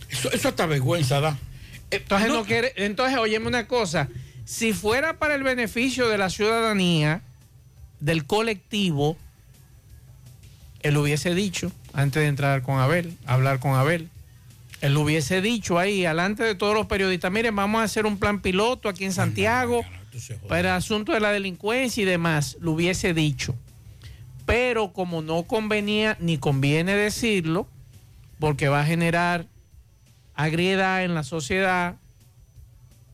[0.09, 1.37] Eso, eso hasta vergüenza da.
[1.91, 4.09] Entonces, no quiere, entonces, óyeme una cosa.
[4.45, 7.21] Si fuera para el beneficio de la ciudadanía,
[8.03, 9.15] del colectivo,
[10.81, 14.09] él hubiese dicho, antes de entrar con Abel, hablar con Abel,
[14.81, 18.41] él hubiese dicho ahí, delante de todos los periodistas, miren, vamos a hacer un plan
[18.41, 19.85] piloto aquí en Santiago
[20.49, 23.55] para el asunto de la delincuencia y demás, lo hubiese dicho.
[24.45, 27.69] Pero como no convenía ni conviene decirlo,
[28.37, 29.47] porque va a generar
[30.33, 31.95] agriedad en la sociedad,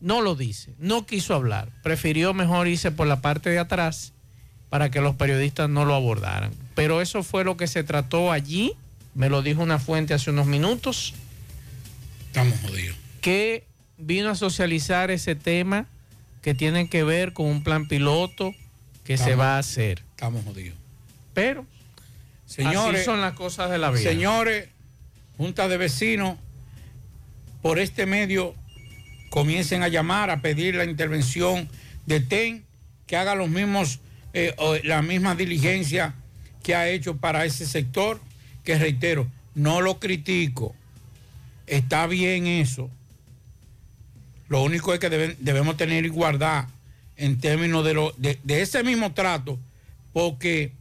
[0.02, 4.14] no lo dice, no quiso hablar, prefirió mejor irse por la parte de atrás
[4.70, 6.52] para que los periodistas no lo abordaran.
[6.76, 8.74] Pero eso fue lo que se trató allí,
[9.16, 11.14] me lo dijo una fuente hace unos minutos,
[12.28, 12.96] Estamos jodidos.
[13.22, 13.66] que
[13.98, 15.88] vino a socializar ese tema
[16.42, 18.54] que tiene que ver con un plan piloto
[19.04, 20.04] que se va a hacer.
[20.12, 20.78] Estamos jodidos.
[21.34, 21.66] Pero
[22.46, 24.04] Señores, así son las cosas de la vida.
[24.04, 24.70] Señores,
[25.38, 26.38] junta de vecinos,
[27.62, 28.56] por este medio
[29.30, 31.68] comiencen a llamar a pedir la intervención
[32.06, 32.66] de TEN,
[33.06, 34.00] que haga los mismos,
[34.34, 36.14] eh, la misma diligencia
[36.64, 38.20] que ha hecho para ese sector,
[38.64, 40.76] que reitero, no lo critico,
[41.68, 42.90] está bien eso.
[44.48, 46.68] Lo único es que deben- debemos tener igualdad
[47.18, 49.60] en términos de, lo, de, de ese mismo trato,
[50.14, 50.72] porque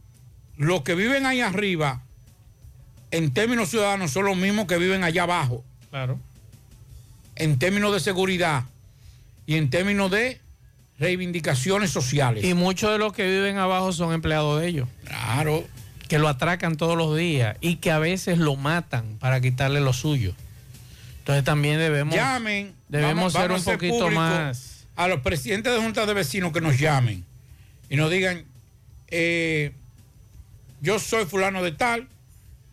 [0.57, 2.01] los que viven ahí arriba,
[3.11, 6.19] en términos ciudadanos, son los mismos que viven allá abajo, Claro.
[7.35, 8.63] en términos de seguridad
[9.45, 10.39] y en términos de
[10.99, 12.43] reivindicaciones sociales.
[12.43, 14.87] Y muchos de los que viven abajo son empleados de ellos.
[15.05, 15.65] Claro.
[16.07, 19.93] Que lo atracan todos los días y que a veces lo matan para quitarle lo
[19.93, 20.33] suyo.
[21.19, 24.85] Entonces también debemos, llamen, debemos vamos- ser vamos un poquito más.
[24.95, 27.23] A los presidentes de juntas de vecinos que nos llamen
[27.89, 28.43] y nos digan,
[29.07, 29.71] eh,
[30.81, 32.07] yo soy fulano de tal,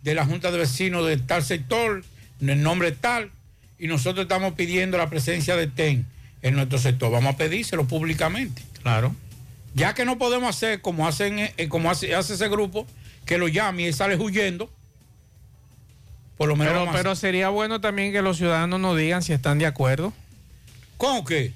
[0.02, 2.02] de la junta de vecinos de tal sector,
[2.40, 3.30] en el nombre tal,
[3.78, 6.06] y nosotros estamos pidiendo la presencia de TEN
[6.42, 7.10] en nuestro sector.
[7.10, 8.62] Vamos a pedírselo públicamente.
[8.82, 9.14] Claro.
[9.74, 12.86] Ya que no podemos hacer como hacen eh, como hace, hace ese grupo,
[13.24, 14.70] que lo llame y sale huyendo.
[16.36, 19.58] Por lo menos Pero, pero sería bueno también que los ciudadanos nos digan si están
[19.58, 20.12] de acuerdo.
[20.98, 21.52] ¿Con qué?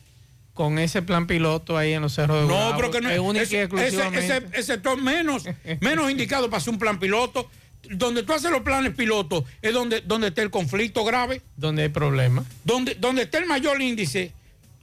[0.54, 4.18] Con ese plan piloto ahí en los cerros de No, pero que no es exclusivamente.
[4.24, 5.44] ese- ese sector menos,
[5.80, 7.48] menos indicado para hacer un plan piloto.
[7.90, 11.88] Donde tú haces los planes pilotos es donde, donde está el conflicto grave, donde hay
[11.88, 12.44] problemas.
[12.64, 14.32] donde, donde está el mayor índice,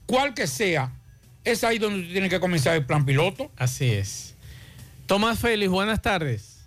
[0.08, 0.90] cual que sea,
[1.44, 3.52] es ahí donde tú tienes que comenzar el plan piloto.
[3.56, 4.34] Así es.
[5.06, 6.57] Tomás Félix, buenas tardes.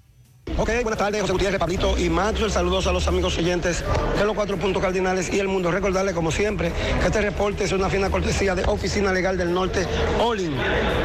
[0.58, 2.52] Ok, buenas tardes, José Gutiérrez, Pablito y Maxwell.
[2.52, 3.84] Saludos a los amigos oyentes
[4.18, 5.72] de los cuatro puntos cardinales y el mundo.
[5.72, 9.88] Recordarles, como siempre, que este reporte es una fina cortesía de Oficina Legal del Norte,
[10.20, 10.56] Olin.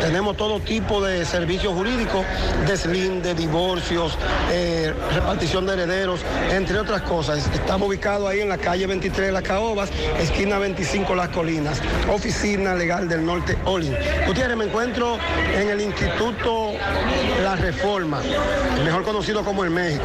[0.00, 2.24] Tenemos todo tipo de servicios jurídicos,
[2.66, 4.18] deslinde, divorcios,
[4.52, 6.20] eh, repartición de herederos,
[6.50, 7.46] entre otras cosas.
[7.54, 11.80] Estamos ubicados ahí en la calle 23 de Las Caobas, esquina 25 Las Colinas.
[12.10, 13.94] Oficina Legal del Norte, Olin.
[14.26, 15.18] Gutiérrez, me encuentro
[15.54, 16.72] en el Instituto
[17.42, 18.22] La Reforma,
[18.82, 20.04] mejor conocido como en México.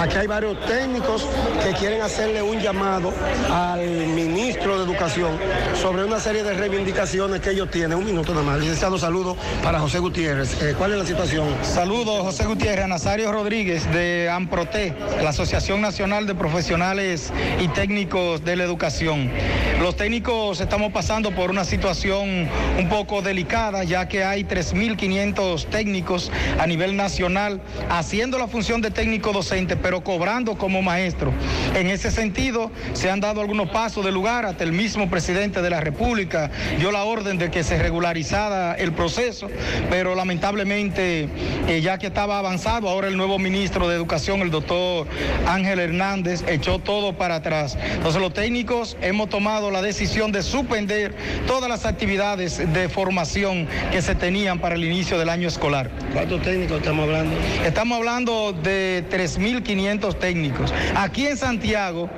[0.00, 1.26] Aquí hay varios técnicos
[1.62, 3.12] que quieren hacerle un llamado
[3.50, 5.36] al ministro de Educación
[5.74, 7.98] sobre una serie de reivindicaciones que ellos tienen.
[7.98, 8.60] Un minuto nada más.
[8.60, 10.62] Licenciado, saludo para José Gutiérrez.
[10.62, 11.48] Eh, ¿Cuál es la situación?
[11.62, 18.56] Saludos, José Gutiérrez, Nazario Rodríguez de AMPROTE, la Asociación Nacional de Profesionales y Técnicos de
[18.56, 19.30] la Educación.
[19.82, 22.48] Los técnicos estamos pasando por una situación
[22.78, 27.60] un poco delicada, ya que hay 3.500 técnicos a nivel nacional
[27.90, 31.32] haciendo la función de técnico docente, pero cobrando como maestro.
[31.74, 35.68] En ese sentido, se han dado algunos pasos de lugar, hasta el mismo presidente de
[35.68, 36.48] la República
[36.78, 39.48] dio la orden de que se regularizara el proceso,
[39.90, 41.28] pero lamentablemente,
[41.66, 45.08] eh, ya que estaba avanzado, ahora el nuevo ministro de Educación, el doctor
[45.44, 47.76] Ángel Hernández, echó todo para atrás.
[47.94, 51.16] Entonces los técnicos hemos tomado la decisión de suspender
[51.48, 55.90] todas las actividades de formación que se tenían para el inicio del año escolar.
[56.12, 57.36] ¿Cuántos técnicos estamos hablando?
[57.66, 60.72] Estamos hablando de 3.500 técnicos.
[60.96, 62.08] Aquí en Santiago,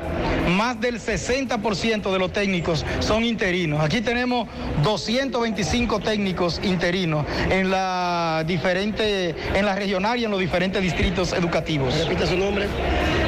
[0.57, 3.81] más del 60% de los técnicos son interinos.
[3.81, 4.49] Aquí tenemos
[4.83, 11.97] 225 técnicos interinos en la diferente, en la regional y en los diferentes distritos educativos.
[11.99, 12.67] Repite su nombre.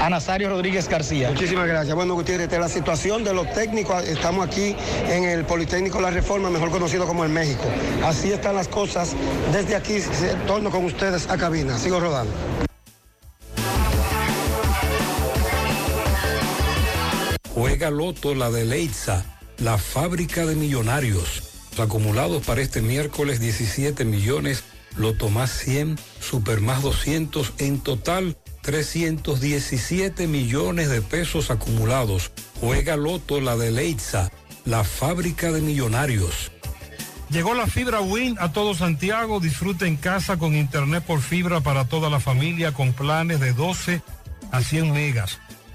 [0.03, 1.31] Anasario Rodríguez García.
[1.31, 1.95] Muchísimas gracias.
[1.95, 4.77] Bueno, Gutiérrez, de la situación de los técnicos, estamos aquí
[5.09, 7.65] en el Politécnico La Reforma, mejor conocido como el México.
[8.05, 9.15] Así están las cosas.
[9.53, 9.99] Desde aquí,
[10.47, 11.79] torno con ustedes a cabina.
[11.79, 12.33] Sigo rodando.
[17.57, 19.25] Juega Loto la de Leitza,
[19.57, 21.43] la fábrica de millonarios.
[21.79, 24.63] Acumulados para este miércoles 17 millones,
[24.99, 32.31] Loto más 100, Super más 200, en total 317 millones de pesos acumulados.
[32.61, 34.31] Juega Loto la de Leitza,
[34.67, 36.53] la fábrica de millonarios.
[37.31, 39.41] Llegó la fibra Win a todo Santiago.
[39.41, 44.03] Disfruta en casa con internet por fibra para toda la familia con planes de 12
[44.53, 45.39] a 100 megas.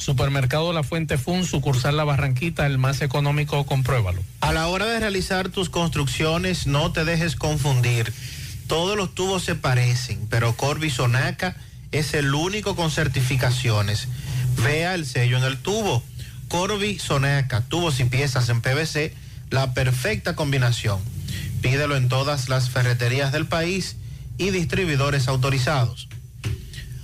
[0.00, 4.22] Supermercado La Fuente Fun, sucursal La Barranquita, el más económico, compruébalo.
[4.40, 8.10] A la hora de realizar tus construcciones, no te dejes confundir.
[8.66, 11.54] Todos los tubos se parecen, pero Corby Sonaca
[11.92, 14.08] es el único con certificaciones.
[14.64, 16.02] Vea el sello en el tubo.
[16.48, 19.14] Corby Sonaca, tubos y piezas en PVC,
[19.50, 20.98] la perfecta combinación.
[21.60, 23.96] Pídelo en todas las ferreterías del país
[24.38, 26.08] y distribuidores autorizados.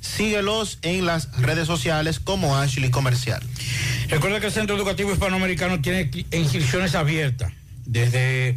[0.00, 3.42] Síguelos en las redes sociales como Ashley Comercial.
[4.08, 7.52] Recuerda que el Centro Educativo Hispanoamericano tiene inscripciones abiertas,
[7.84, 8.56] desde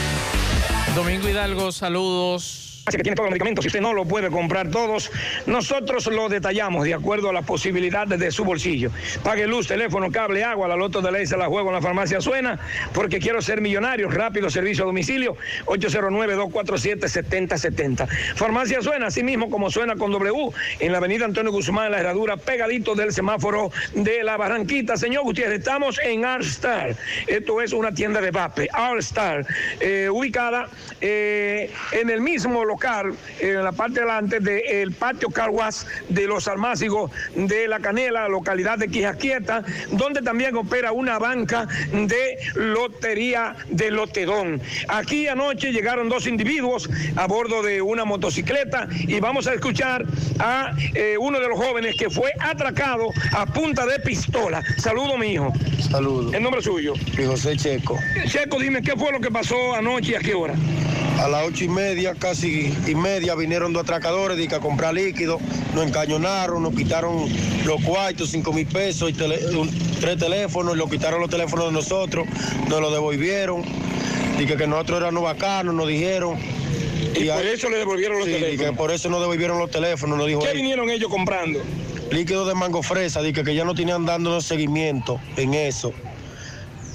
[0.94, 2.71] Domingo Hidalgo, saludos.
[2.90, 5.12] Que tiene todos los medicamentos, si usted no lo puede comprar todos,
[5.46, 8.90] nosotros lo detallamos de acuerdo a las posibilidades de su bolsillo.
[9.22, 12.20] Pague luz, teléfono, cable, agua, la loto de ley se la juego en la farmacia
[12.20, 12.58] Suena,
[12.92, 18.08] porque quiero ser millonario, rápido servicio a domicilio, 809-247-7070.
[18.34, 22.00] Farmacia Suena, así mismo como suena con W, en la avenida Antonio Guzmán, en la
[22.00, 24.96] herradura, pegadito del semáforo de la Barranquita.
[24.96, 26.96] Señor Gutiérrez, estamos en All Star.
[27.28, 29.46] Esto es una tienda de vape, All Star,
[29.78, 30.68] eh, ubicada
[31.00, 32.71] eh, en el mismo
[33.40, 38.88] en la parte delante del patio Carguas de los Almácigos de La Canela, localidad de
[38.88, 44.60] Quijaquieta, donde también opera una banca de lotería de Lotedón.
[44.88, 50.04] Aquí anoche llegaron dos individuos a bordo de una motocicleta y vamos a escuchar
[50.38, 54.62] a eh, uno de los jóvenes que fue atracado a punta de pistola.
[54.78, 55.52] Saludo, mi hijo.
[55.90, 56.34] Saludos.
[56.34, 56.94] ¿El nombre suyo?
[57.16, 57.98] Mi José Checo.
[58.26, 60.54] Checo, dime, ¿qué fue lo que pasó anoche y a qué hora?
[61.18, 64.94] A las ocho y media, casi y media, vinieron dos atracadores de que a comprar
[64.94, 65.38] líquido,
[65.74, 67.28] nos encañonaron, nos quitaron
[67.64, 71.72] los cuartos, cinco mil pesos, y tele- un- tres teléfonos, nos quitaron los teléfonos de
[71.72, 72.26] nosotros,
[72.68, 73.62] nos los devolvieron,
[74.38, 76.38] y que, que nosotros éramos bacanos, nos dijeron.
[77.14, 78.70] Y por eso le devolvieron los Sí, y teléfonos.
[78.70, 80.56] que por eso nos devolvieron los teléfonos, nos dijo ¿Qué él.
[80.56, 81.60] vinieron ellos comprando?
[82.10, 85.92] líquido de mango fresa, dije que ya no tenían dándonos seguimiento en eso.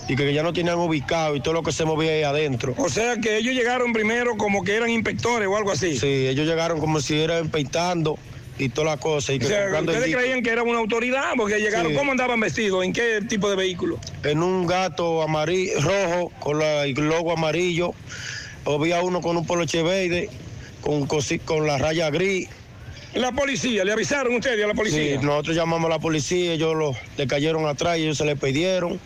[0.09, 2.73] Y que ya no tenían ubicado y todo lo que se movía ahí adentro.
[2.77, 5.97] O sea que ellos llegaron primero como que eran inspectores o algo así.
[5.97, 8.17] Sí, ellos llegaron como si eran peitando
[8.57, 9.33] y toda la cosa.
[9.33, 11.91] Y que O sea, comprando el ustedes creían que era una autoridad porque llegaron.
[11.91, 11.97] Sí.
[11.97, 12.85] ¿Cómo andaban vestidos?
[12.85, 13.99] ¿En qué tipo de vehículo?
[14.23, 17.91] En un gato amarillo, rojo, con la- el logo amarillo.
[18.65, 20.29] Había uno con un poloche verde,
[20.81, 22.47] con, con la raya gris.
[23.13, 25.19] La policía, ¿le avisaron ustedes a la policía?
[25.19, 28.35] Sí, nosotros llamamos a la policía, ellos lo- le cayeron atrás y ellos se le
[28.37, 28.99] pidieron.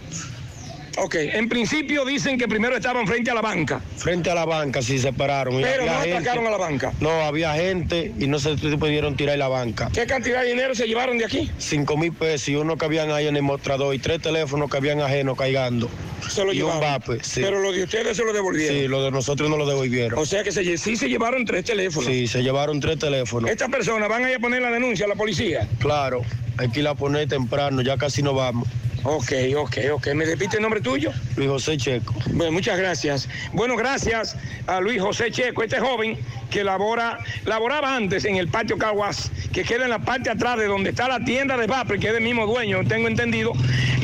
[0.98, 3.82] Ok, en principio dicen que primero estaban frente a la banca.
[3.98, 5.60] Frente a la banca, sí, se pararon.
[5.60, 6.92] Y Pero no gente- atracaron a la banca.
[7.00, 9.90] No, había gente y no se pudieron tirar la banca.
[9.94, 11.50] ¿Qué cantidad de dinero se llevaron de aquí?
[11.58, 14.78] Cinco mil pesos y uno que habían ahí en el mostrador y tres teléfonos que
[14.78, 15.90] habían ajenos caigando.
[16.30, 16.78] Se lo y llevaron.
[16.84, 17.42] un vape, sí.
[17.42, 18.78] Pero lo de ustedes se lo devolvieron.
[18.78, 20.20] Sí, lo de nosotros no lo devolvieron.
[20.20, 22.06] O sea que se, sí se llevaron tres teléfonos.
[22.10, 23.50] Sí, se llevaron tres teléfonos.
[23.50, 25.68] Estas personas van a ir a poner la denuncia a la policía.
[25.80, 26.22] Claro,
[26.58, 28.68] hay que ir a poner temprano, ya casi no vamos.
[29.04, 30.08] Ok, ok, ok.
[30.14, 31.12] ¿Me repite el nombre tuyo?
[31.36, 32.14] Luis José Checo.
[32.34, 33.28] Bueno, muchas gracias.
[33.52, 34.38] Bueno, gracias
[34.68, 36.20] a Luis José Checo, este joven
[36.52, 40.66] que labora, laboraba antes en el patio Caguas, que queda en la parte atrás de
[40.66, 43.54] donde está la tienda de Vape, que es del mismo dueño, tengo entendido.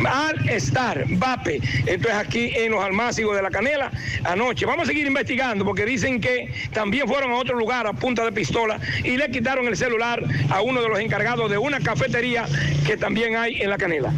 [0.04, 3.92] Al estar Vape, esto es aquí en los almácigos de la Canela,
[4.24, 4.66] anoche.
[4.66, 8.32] Vamos a seguir investigando porque dicen que también fueron a otro lugar a punta de
[8.32, 12.48] pistola y le quitaron el celular a uno de los encargados de una cafetería
[12.86, 14.12] que también hay en la Canela.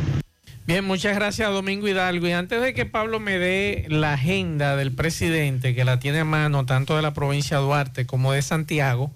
[0.70, 2.28] Bien, muchas gracias Domingo Hidalgo.
[2.28, 6.26] Y antes de que Pablo me dé la agenda del presidente, que la tiene a
[6.26, 9.11] mano tanto de la provincia de Duarte como de Santiago,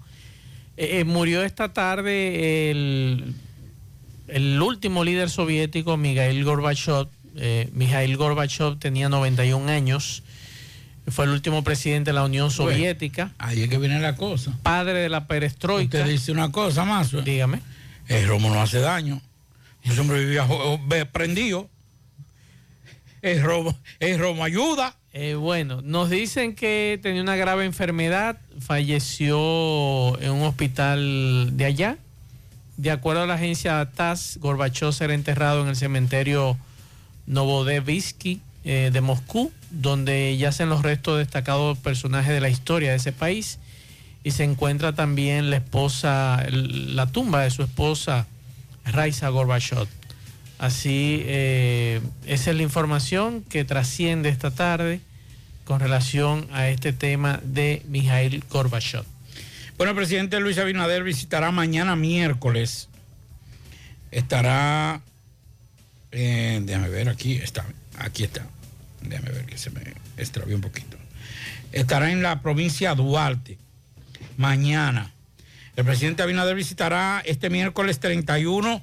[0.76, 3.36] eh, eh, murió esta tarde el,
[4.26, 7.06] el último líder soviético, Mikhail Gorbachev.
[7.36, 10.24] Eh, Mikhail Gorbachev tenía 91 años,
[11.06, 13.32] fue el último presidente de la Unión Soviética.
[13.38, 14.58] Ahí es que viene la cosa.
[14.64, 15.98] Padre de la perestroika.
[15.98, 17.12] Usted dice una cosa más.
[17.24, 17.60] Dígame.
[18.08, 19.22] El romo no hace daño.
[19.84, 20.46] Ese hombre vivía
[21.12, 21.68] prendido.
[23.22, 24.96] El romo, el romo ayuda.
[25.12, 31.98] Eh, bueno, nos dicen que tenía una grave enfermedad, falleció en un hospital de allá.
[32.76, 36.58] De acuerdo a la agencia TASS, Gorbachev será enterrado en el cementerio
[37.26, 42.96] Novodevsky eh, de Moscú, donde yacen los restos de destacados personajes de la historia de
[42.96, 43.58] ese país.
[44.24, 48.26] Y se encuentra también la esposa, el- la tumba de su esposa,
[48.86, 49.88] Raisa Gorbachev.
[50.58, 55.00] Así, eh, esa es la información que trasciende esta tarde
[55.64, 59.04] con relación a este tema de Mikhail Gorbachev.
[59.76, 62.88] Bueno, el presidente Luis Abinader visitará mañana miércoles.
[64.10, 65.00] Estará,
[66.12, 67.66] eh, déjame ver, aquí está,
[67.98, 68.46] aquí está.
[69.00, 69.82] Déjame ver que se me
[70.16, 70.96] extravió un poquito.
[71.72, 73.58] estará en la provincia de Duarte
[74.36, 75.13] mañana.
[75.76, 78.80] El presidente Abinader visitará este miércoles 31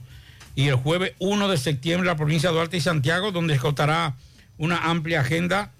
[0.55, 4.15] y el jueves 1 de septiembre la provincia de Duarte y Santiago, donde escotará
[4.57, 5.71] una amplia agenda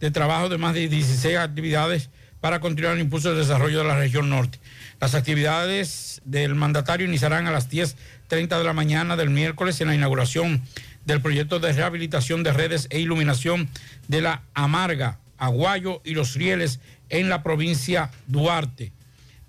[0.00, 2.10] de trabajo de más de 16 actividades
[2.42, 4.58] para continuar el impulso del desarrollo de la región norte.
[5.00, 9.94] Las actividades del mandatario iniciarán a las 10.30 de la mañana del miércoles en la
[9.94, 10.62] inauguración
[11.06, 13.70] del proyecto de rehabilitación de redes e iluminación
[14.08, 18.92] de la Amarga, Aguayo y Los Rieles en la provincia Duarte.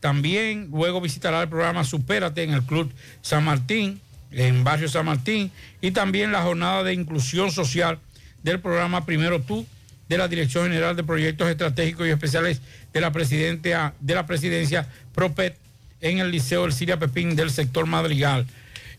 [0.01, 2.91] También luego visitará el programa Supérate en el Club
[3.21, 7.99] San Martín, en Barrio San Martín, y también la jornada de inclusión social
[8.43, 9.65] del programa Primero Tú
[10.09, 14.87] de la Dirección General de Proyectos Estratégicos y Especiales de la, Presidencia, de la Presidencia
[15.13, 15.57] PROPET
[16.01, 18.45] en el Liceo del Siria Pepín del sector Madrigal.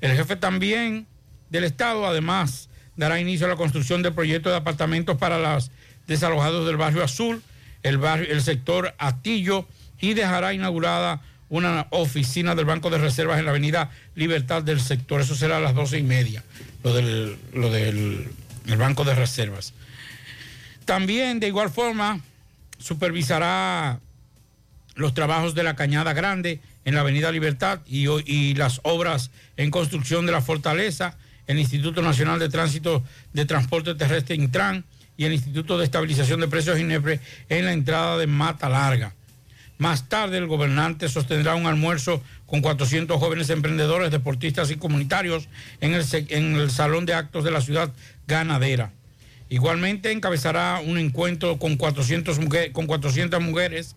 [0.01, 1.07] El jefe también
[1.51, 5.71] del Estado, además, dará inicio a la construcción del proyecto de apartamentos para los
[6.07, 7.43] desalojados del barrio Azul,
[7.83, 9.67] el, barrio, el sector Atillo,
[10.03, 15.21] y dejará inaugurada una oficina del Banco de Reservas en la avenida Libertad del sector.
[15.21, 16.43] Eso será a las doce y media,
[16.83, 18.29] lo del,
[18.77, 19.73] Banco de Reservas.
[20.85, 22.21] También, de igual forma,
[22.79, 24.01] supervisará
[24.97, 30.27] los trabajos de la Cañada Grande en la Avenida Libertad y, las obras en construcción
[30.27, 34.85] de la Fortaleza, el Instituto Nacional de Tránsito de Transporte Terrestre Intran
[35.17, 39.15] y el Instituto de Estabilización de Precios INEPRE en la entrada de Mata Larga.
[39.83, 45.49] Más tarde, el gobernante sostendrá un almuerzo con 400 jóvenes emprendedores, deportistas y comunitarios
[45.81, 47.93] en el, Salón de Actos de la ciudad
[48.29, 48.93] ganadera.
[49.49, 53.97] Igualmente encabezará un encuentro con 400, mujeres, con 400 mujeres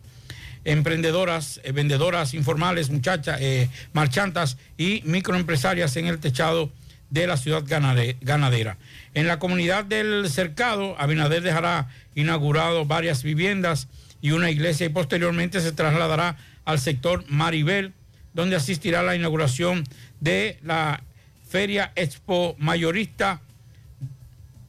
[0.63, 6.71] emprendedoras, eh, vendedoras informales, muchachas, eh, marchantas y microempresarias en el techado
[7.11, 8.77] de la ciudad ganadera.
[9.13, 13.88] En la comunidad del cercado, Abinader dejará inaugurado varias viviendas
[14.26, 17.93] y una iglesia y posteriormente se trasladará al sector Maribel,
[18.34, 19.84] donde asistirá a la inauguración
[20.19, 21.03] de la
[21.47, 23.39] Feria Expo Mayorista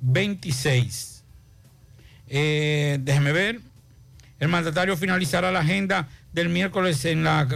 [0.03, 1.25] 26.
[2.29, 3.61] Eh, déjeme ver.
[4.41, 7.09] El mandatario finalizará la agenda del miércoles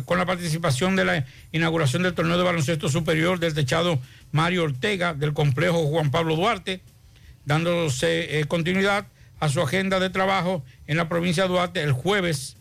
[0.07, 3.99] con la participación de la inauguración del torneo de baloncesto superior del techado
[4.33, 6.81] Mario Ortega del complejo Juan Pablo Duarte,
[7.45, 9.07] dándose eh, continuidad
[9.41, 12.57] a su agenda de trabajo en la provincia de Duarte el jueves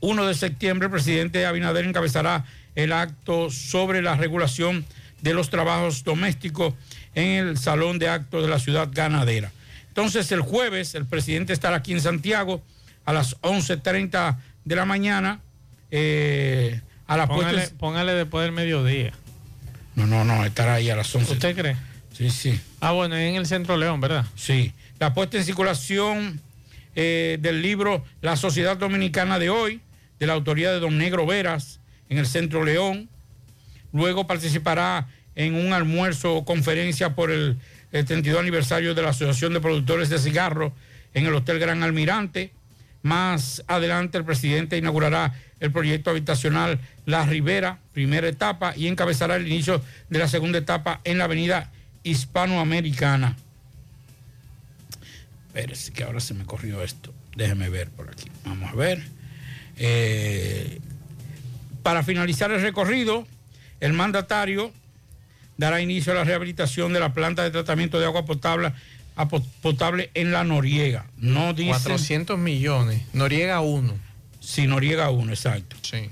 [0.00, 0.86] 1 de septiembre.
[0.86, 4.84] El presidente Abinader encabezará el acto sobre la regulación
[5.22, 6.74] de los trabajos domésticos
[7.14, 9.52] en el Salón de Actos de la Ciudad Ganadera.
[9.88, 12.62] Entonces el jueves el presidente estará aquí en Santiago
[13.04, 15.40] a las 11.30 de la mañana.
[15.90, 19.12] Eh, a la póngale, póngale después del mediodía.
[19.94, 21.34] No, no, no, estará ahí a las 11.
[21.34, 21.76] ¿Usted cree?
[22.12, 22.60] Sí, sí.
[22.80, 24.26] Ah, bueno, en el Centro León, ¿verdad?
[24.34, 24.72] Sí.
[25.00, 26.40] La puesta en circulación
[26.94, 29.80] eh, del libro La Sociedad Dominicana de hoy,
[30.20, 33.08] de la autoría de don Negro Veras, en el Centro León.
[33.92, 37.58] Luego participará en un almuerzo o conferencia por el,
[37.90, 40.72] el 32 aniversario de la Asociación de Productores de Cigarros
[41.12, 42.52] en el Hotel Gran Almirante.
[43.02, 49.46] Más adelante el presidente inaugurará el proyecto habitacional La Ribera, primera etapa, y encabezará el
[49.48, 51.72] inicio de la segunda etapa en la avenida
[52.04, 53.36] Hispanoamericana.
[55.54, 57.14] Espérese, que ahora se me corrió esto.
[57.36, 58.28] Déjeme ver por aquí.
[58.44, 59.04] Vamos a ver.
[59.76, 60.80] Eh,
[61.84, 63.24] para finalizar el recorrido,
[63.78, 64.72] el mandatario
[65.56, 68.72] dará inicio a la rehabilitación de la planta de tratamiento de agua potable
[69.62, 71.06] potable en la Noriega.
[71.18, 73.02] No dice 400 millones.
[73.12, 73.94] Noriega 1.
[74.40, 75.76] Sí, Noriega 1, exacto.
[75.82, 76.10] Sí.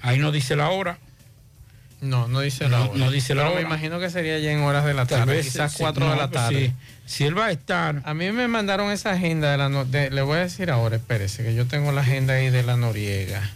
[0.00, 0.98] Ahí no dice la hora.
[2.00, 2.98] No, no dice la No, hora.
[2.98, 3.60] no dice la Pero hora.
[3.62, 6.10] me imagino que sería ya en horas de la tarde, vez, quizás sí, 4 no,
[6.12, 6.66] de la pues tarde.
[6.66, 6.72] sí.
[7.06, 8.02] Si él va a estar.
[8.04, 11.42] A mí me mandaron esa agenda de la de- le voy a decir ahora, espérese,
[11.42, 13.50] que yo tengo la agenda ahí de la Noriega.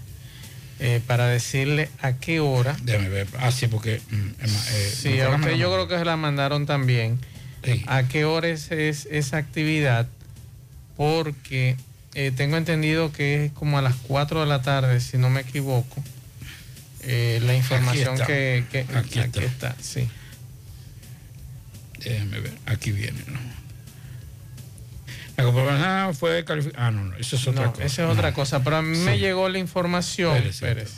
[0.82, 2.74] eh, para decirle a qué hora.
[2.82, 3.26] Déjame ver.
[3.38, 4.00] Ah, sí, porque.
[4.10, 7.18] mm, eh, Sí, a usted yo creo que se la mandaron también.
[7.62, 7.84] Sí.
[7.86, 10.06] ¿A qué hora es, es esa actividad?
[10.96, 11.76] Porque
[12.14, 15.42] eh, tengo entendido que es como a las 4 de la tarde, si no me
[15.42, 16.02] equivoco.
[17.02, 18.26] Eh, la información está.
[18.26, 19.42] que, que- Aquí está.
[19.42, 20.08] está, sí.
[21.98, 22.52] Déjeme ver.
[22.66, 23.38] Aquí viene, ¿no?
[25.36, 26.86] La cooperación fue calificada.
[26.86, 27.16] Ah, no, no.
[27.16, 27.84] Eso es otra No, cosa.
[27.84, 28.34] esa es otra No.
[28.34, 28.62] cosa.
[28.62, 29.18] Pero a mí me Sí.
[29.20, 30.92] llegó la información, Espérese, Pérez,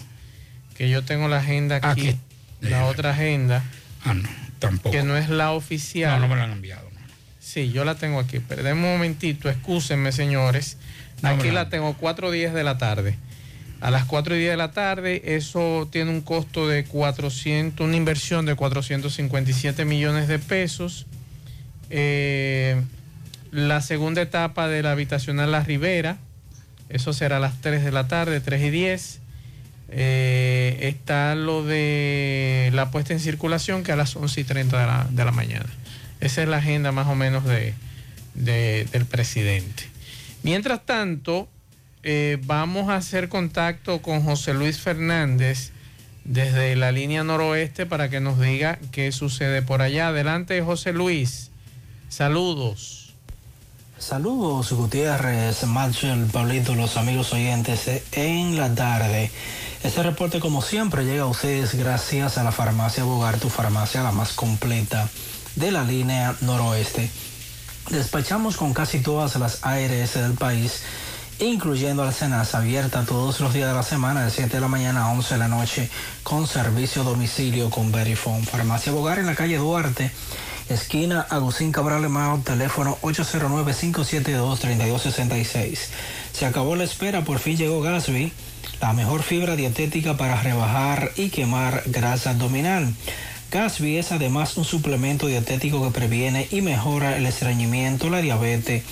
[0.76, 2.18] que yo tengo la agenda aquí, Aquí.
[2.60, 2.84] la Déjeme.
[2.84, 3.62] otra agenda,
[4.04, 4.28] Ah, no.
[4.58, 4.90] Tampoco.
[4.90, 6.20] que no es la oficial.
[6.20, 6.88] No, no me la han enviado.
[6.90, 7.00] no.
[7.40, 8.40] Sí, yo la tengo aquí.
[8.40, 10.76] Pero de un momentito, excúsenme, señores.
[11.22, 13.16] Me aquí la- la tengo 4 días de la tarde.
[13.82, 17.96] A las 4 y 10 de la tarde, eso tiene un costo de 400, una
[17.96, 21.06] inversión de 457 millones de pesos.
[21.90, 22.80] Eh,
[23.50, 26.16] la segunda etapa de la habitacional La Ribera,
[26.88, 29.18] Eso será a las 3 de la tarde, 3 y 10.
[29.94, 35.24] Eh, está lo de la puesta en circulación que a las 11 y 30 de
[35.24, 35.66] la, mañana.
[36.20, 37.74] Esa es la agenda más o menos de,
[38.34, 39.84] de- del presidente.
[40.42, 41.48] Mientras tanto,
[42.02, 45.70] eh, vamos a hacer contacto con José Luis Fernández
[46.24, 50.08] desde la línea noroeste para que nos diga qué sucede por allá.
[50.08, 51.50] Adelante, José Luis.
[52.08, 53.14] Saludos.
[53.98, 59.30] Saludos Gutiérrez, Marshall, Pablito, los amigos oyentes en la tarde.
[59.84, 64.10] Este reporte como siempre llega a ustedes gracias a la farmacia Bogar, tu farmacia la
[64.10, 65.08] más completa
[65.54, 67.10] de la línea noroeste.
[67.90, 70.82] Despachamos con casi todas las ARS del país,
[71.42, 75.04] incluyendo la Cenas abierta todos los días de la semana de 7 de la mañana
[75.04, 75.90] a 11 de la noche
[76.22, 78.46] con servicio a domicilio con Verifone.
[78.46, 80.12] Farmacia Bogar en la calle Duarte
[80.68, 85.78] esquina Agustín Cabral Mao, teléfono 809-572-3266.
[86.32, 88.32] Se acabó la espera, por fin llegó Gasby,
[88.80, 92.94] la mejor fibra dietética para rebajar y quemar grasa abdominal.
[93.52, 98.82] Gasby es además un suplemento dietético que previene y mejora el estreñimiento, la diabetes,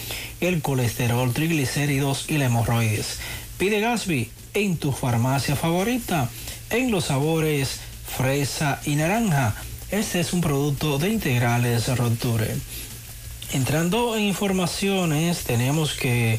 [0.43, 3.21] el colesterol, triglicéridos y la hemorroides.
[3.57, 6.29] Pide Gasby en tu farmacia favorita,
[6.69, 9.55] en los sabores fresa y naranja.
[9.91, 12.55] Este es un producto de integrales Roture.
[13.55, 16.39] Entrando en informaciones, tenemos que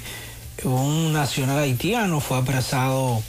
[0.63, 3.23] un nacional haitiano fue apresado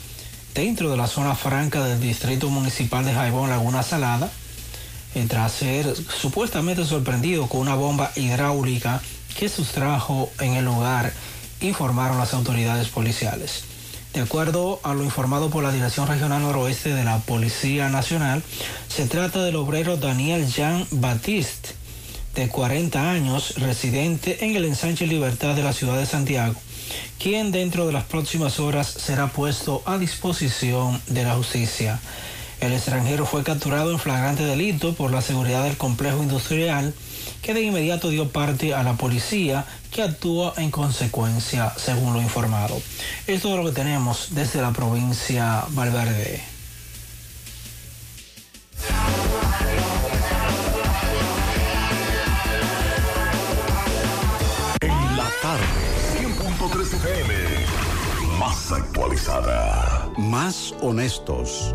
[0.55, 4.30] dentro de la zona franca del distrito municipal de Jaibón, Laguna Salada,
[5.29, 9.03] tras ser supuestamente sorprendido con una bomba hidráulica
[9.39, 11.13] que sustrajo en el lugar,
[11.61, 13.65] informaron las autoridades policiales.
[14.13, 18.43] De acuerdo a lo informado por la Dirección Regional Noroeste de la Policía Nacional,
[18.89, 21.71] se trata del obrero Daniel Jean Baptiste,
[22.35, 26.55] de 40 años, residente en el ensanche Libertad de la ciudad de Santiago,
[27.19, 31.99] quien dentro de las próximas horas será puesto a disposición de la justicia.
[32.63, 36.95] El extranjero fue capturado en flagrante delito por la seguridad del complejo industrial,
[37.43, 42.81] que de inmediato dio parte a la policía, que actúa en consecuencia, según lo informado.
[43.27, 46.41] Es todo lo que tenemos desde la provincia Valverde.
[54.83, 55.65] En la tarde,
[56.17, 57.35] 100.3 FM.
[58.39, 60.09] Más actualizada.
[60.17, 61.75] Más honestos.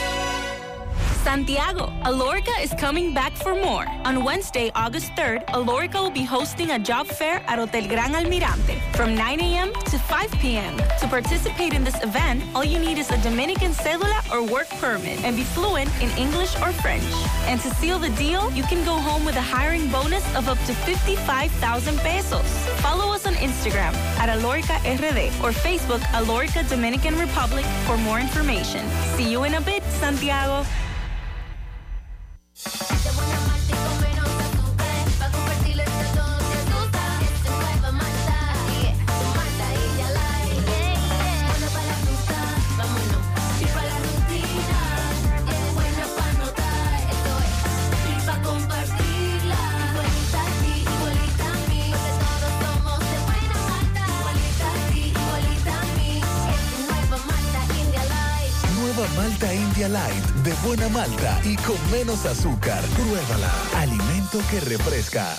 [1.23, 3.85] Santiago, Alorica is coming back for more.
[4.05, 8.81] On Wednesday, August 3rd, Alorica will be hosting a job fair at Hotel Gran Almirante
[8.95, 9.71] from 9 a.m.
[9.85, 10.75] to 5 p.m.
[10.99, 15.23] To participate in this event, all you need is a Dominican cedula or work permit
[15.23, 17.13] and be fluent in English or French.
[17.45, 20.57] And to seal the deal, you can go home with a hiring bonus of up
[20.65, 22.49] to 55,000 pesos.
[22.81, 28.83] Follow us on Instagram at Alorica RD or Facebook Alorica Dominican Republic for more information.
[29.15, 30.65] See you in a bit, Santiago.
[59.15, 62.81] Malta India Light de buena malta y con menos azúcar.
[62.95, 63.51] Pruébala.
[63.75, 65.35] Alimento que refresca.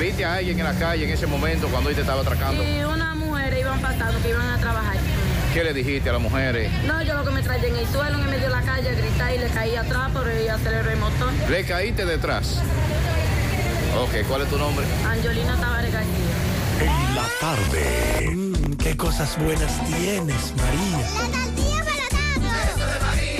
[0.00, 2.64] ¿Viste a alguien en la calle en ese momento cuando él te estaba atracando?
[2.64, 4.96] Y unas mujeres iban pasando que iban a trabajar.
[5.52, 6.72] ¿Qué le dijiste a las mujeres?
[6.86, 8.88] No, yo lo que me traía en el suelo, en el medio de la calle,
[8.88, 11.30] a gritar y le caí atrás, pero ella aceleró el motor.
[11.50, 12.62] ¿Le caíste detrás?
[13.98, 14.86] Ok, ¿cuál es tu nombre?
[15.06, 16.14] Angelina Tavares García.
[16.80, 18.30] En la tarde.
[18.30, 21.06] Mm, qué cosas buenas tienes, María.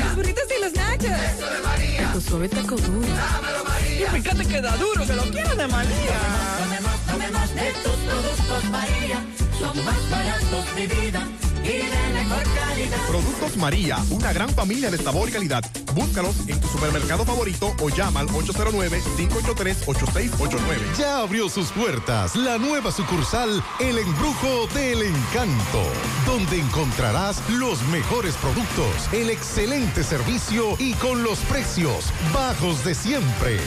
[0.05, 0.90] Los burritos y los nachos.
[1.09, 2.13] Eso de María.
[2.13, 3.09] Tu suave taco duro.
[3.09, 4.07] Dámelo, María.
[4.07, 6.19] Y fíjate que da duro, que lo quiero de María.
[6.59, 9.25] Tomemos, tomemos de tus productos María.
[9.59, 11.23] Son más baratos de vida
[11.65, 12.99] y de mejor calidad.
[13.09, 15.65] Productos María, una gran familia de sabor y calidad.
[15.95, 20.97] Búscalos en tu supermercado favorito o llama al 809-583-8689.
[20.99, 25.83] Ya abrió sus puertas la nueva sucursal El Embrujo del Encanto,
[26.27, 33.59] donde encontrarás los mejores productos, el excelente servicio y con los precios bajos de siempre.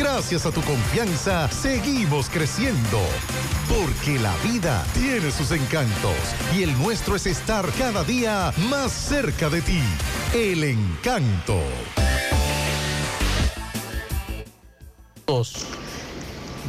[0.00, 2.98] Gracias a tu confianza, seguimos creciendo.
[3.68, 6.16] Porque la vida tiene sus encantos
[6.56, 9.82] y el nuestro es estar cada día más cerca de ti.
[10.32, 11.60] El encanto.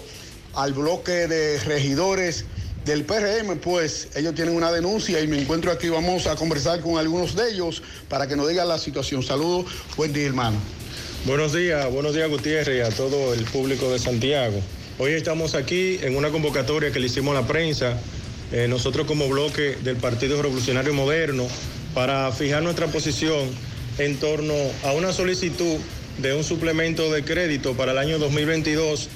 [0.55, 2.45] al bloque de regidores
[2.85, 5.89] del PRM, pues ellos tienen una denuncia y me encuentro aquí.
[5.89, 9.23] Vamos a conversar con algunos de ellos para que nos digan la situación.
[9.23, 9.67] Saludos,
[9.97, 10.57] buen día, hermano.
[11.25, 14.61] Buenos días, buenos días Gutiérrez y a todo el público de Santiago.
[14.99, 17.97] Hoy estamos aquí en una convocatoria que le hicimos a la prensa,
[18.51, 21.47] eh, nosotros como bloque del Partido Revolucionario Moderno,
[21.95, 23.49] para fijar nuestra posición
[23.99, 24.53] en torno
[24.83, 25.77] a una solicitud
[26.19, 29.09] de un suplemento de crédito para el año 2022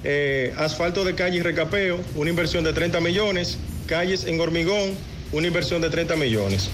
[0.03, 3.57] eh, asfalto de calle y recapeo, una inversión de 30 millones,
[3.87, 4.91] calles en hormigón,
[5.31, 6.69] una inversión de 30 millones.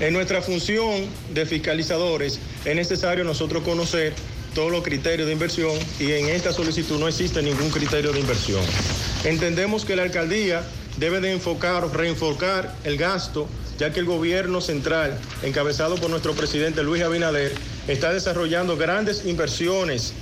[0.00, 4.14] En nuestra función de fiscalizadores es necesario nosotros conocer
[4.54, 8.62] todos los criterios de inversión y en esta solicitud no existe ningún criterio de inversión.
[9.24, 10.62] Entendemos que la alcaldía
[10.96, 13.46] debe de enfocar o reenfocar el gasto,
[13.78, 17.52] ya que el gobierno central, encabezado por nuestro presidente Luis Abinader,
[17.86, 20.14] está desarrollando grandes inversiones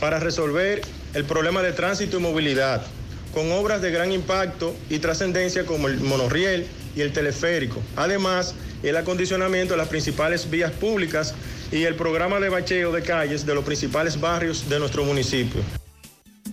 [0.00, 0.80] para resolver
[1.12, 2.86] el problema de tránsito y movilidad,
[3.34, 6.66] con obras de gran impacto y trascendencia como el monorriel,
[6.96, 7.80] y el teleférico.
[7.94, 11.34] Además, el acondicionamiento de las principales vías públicas
[11.72, 15.62] y el programa de bacheo de calles de los principales barrios de nuestro municipio.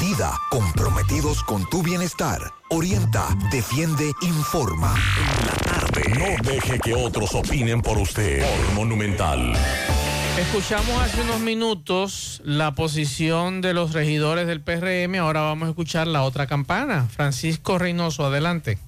[0.00, 2.52] Dida, comprometidos con tu bienestar.
[2.70, 4.94] Orienta, defiende, informa.
[6.18, 8.44] No deje que otros opinen por usted.
[8.44, 9.52] Por Monumental.
[10.36, 15.14] Escuchamos hace unos minutos la posición de los regidores del PRM.
[15.20, 17.06] Ahora vamos a escuchar la otra campana.
[17.08, 18.78] Francisco Reynoso, adelante.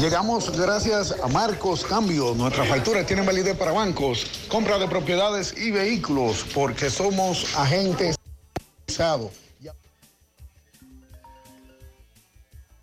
[0.00, 2.34] Llegamos gracias a Marcos Cambio.
[2.34, 8.16] Nuestras facturas tienen validez para bancos, compra de propiedades y vehículos, porque somos agentes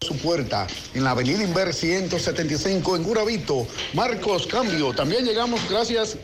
[0.08, 3.68] su puerta en la avenida Inver 175 en Guravito.
[3.94, 4.94] Marcos Cambio.
[4.94, 6.18] También llegamos gracias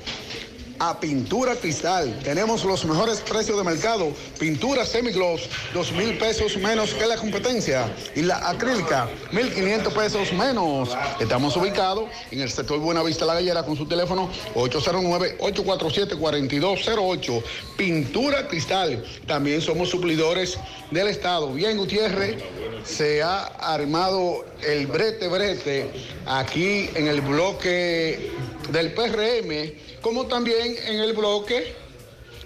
[0.90, 2.20] a Pintura Cristal.
[2.24, 4.12] Tenemos los mejores precios de mercado.
[4.38, 7.90] Pintura semigloss, dos mil pesos menos que la competencia.
[8.16, 10.90] Y la acrílica, 1.500 pesos menos.
[11.22, 17.44] Estamos ubicados en el sector Buenavista La Gallera con su teléfono 809-847-4208.
[17.78, 19.06] Pintura Cristal.
[19.26, 20.58] También somos suplidores
[20.92, 21.54] del Estado.
[21.54, 22.44] Bien, Gutiérrez,
[22.84, 25.90] se ha armado el brete brete
[26.26, 28.32] aquí en el bloque
[28.72, 31.74] del PRM, como también en el bloque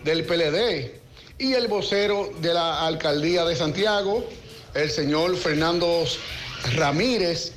[0.04, 0.92] del PLD.
[1.40, 4.28] Y el vocero de la alcaldía de Santiago,
[4.74, 6.06] el señor Fernando
[6.76, 7.52] Ramírez,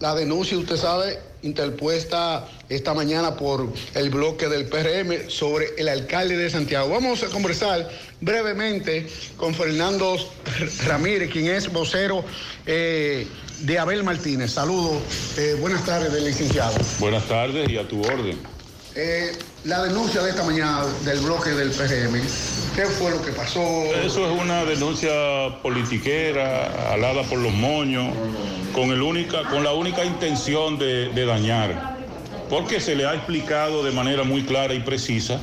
[0.00, 6.36] la denuncia, usted sabe, interpuesta esta mañana por el bloque del PRM sobre el alcalde
[6.36, 6.88] de Santiago.
[6.88, 7.88] Vamos a conversar
[8.20, 9.06] brevemente
[9.36, 10.16] con Fernando
[10.86, 12.24] Ramírez, quien es vocero
[12.66, 13.26] eh,
[13.62, 14.52] de Abel Martínez.
[14.52, 15.02] Saludos,
[15.38, 16.74] eh, buenas tardes, del licenciado.
[16.98, 18.38] Buenas tardes y a tu orden.
[18.94, 19.32] Eh,
[19.64, 22.20] la denuncia de esta mañana del bloque del PRM,
[22.74, 23.60] ¿qué fue lo que pasó?
[23.60, 25.10] Eso es una denuncia
[25.62, 28.14] politiquera, alada por los moños,
[28.74, 31.96] con, el única, con la única intención de, de dañar,
[32.50, 35.40] porque se le ha explicado de manera muy clara y precisa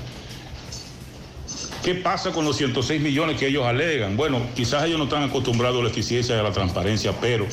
[1.83, 4.17] ¿Qué pasa con los 106 millones que ellos alegan?
[4.17, 7.47] Bueno, quizás ellos no están acostumbrados a la eficiencia y a la transparencia, pero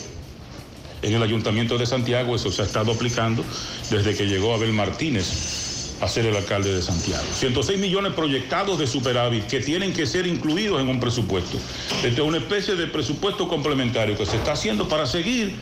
[1.06, 3.44] en el Ayuntamiento de Santiago eso se ha estado aplicando
[3.90, 7.22] desde que llegó Abel Martínez a ser el alcalde de Santiago.
[7.32, 11.58] 106 millones proyectados de superávit que tienen que ser incluidos en un presupuesto.
[12.02, 15.54] Este es una especie de presupuesto complementario que se está haciendo para seguir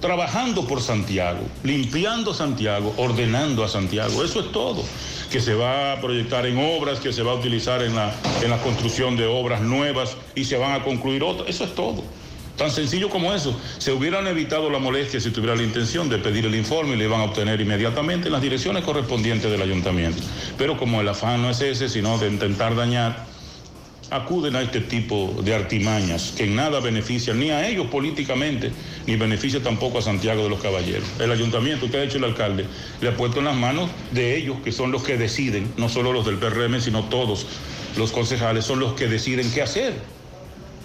[0.00, 4.22] trabajando por Santiago, limpiando Santiago, ordenando a Santiago.
[4.22, 4.84] Eso es todo.
[5.30, 8.50] Que se va a proyectar en obras, que se va a utilizar en la, en
[8.50, 11.48] la construcción de obras nuevas y se van a concluir otras.
[11.48, 12.04] Eso es todo.
[12.62, 13.58] Tan sencillo como eso.
[13.78, 17.06] Se hubieran evitado la molestia si tuviera la intención de pedir el informe y le
[17.06, 20.22] iban a obtener inmediatamente en las direcciones correspondientes del ayuntamiento.
[20.56, 23.26] Pero como el afán no es ese, sino de intentar dañar,
[24.10, 28.70] acuden a este tipo de artimañas que en nada benefician ni a ellos políticamente,
[29.08, 31.08] ni beneficia tampoco a Santiago de los Caballeros.
[31.18, 32.66] El ayuntamiento que ha hecho el alcalde
[33.00, 36.12] le ha puesto en las manos de ellos, que son los que deciden, no solo
[36.12, 37.44] los del PRM, sino todos
[37.96, 39.94] los concejales, son los que deciden qué hacer.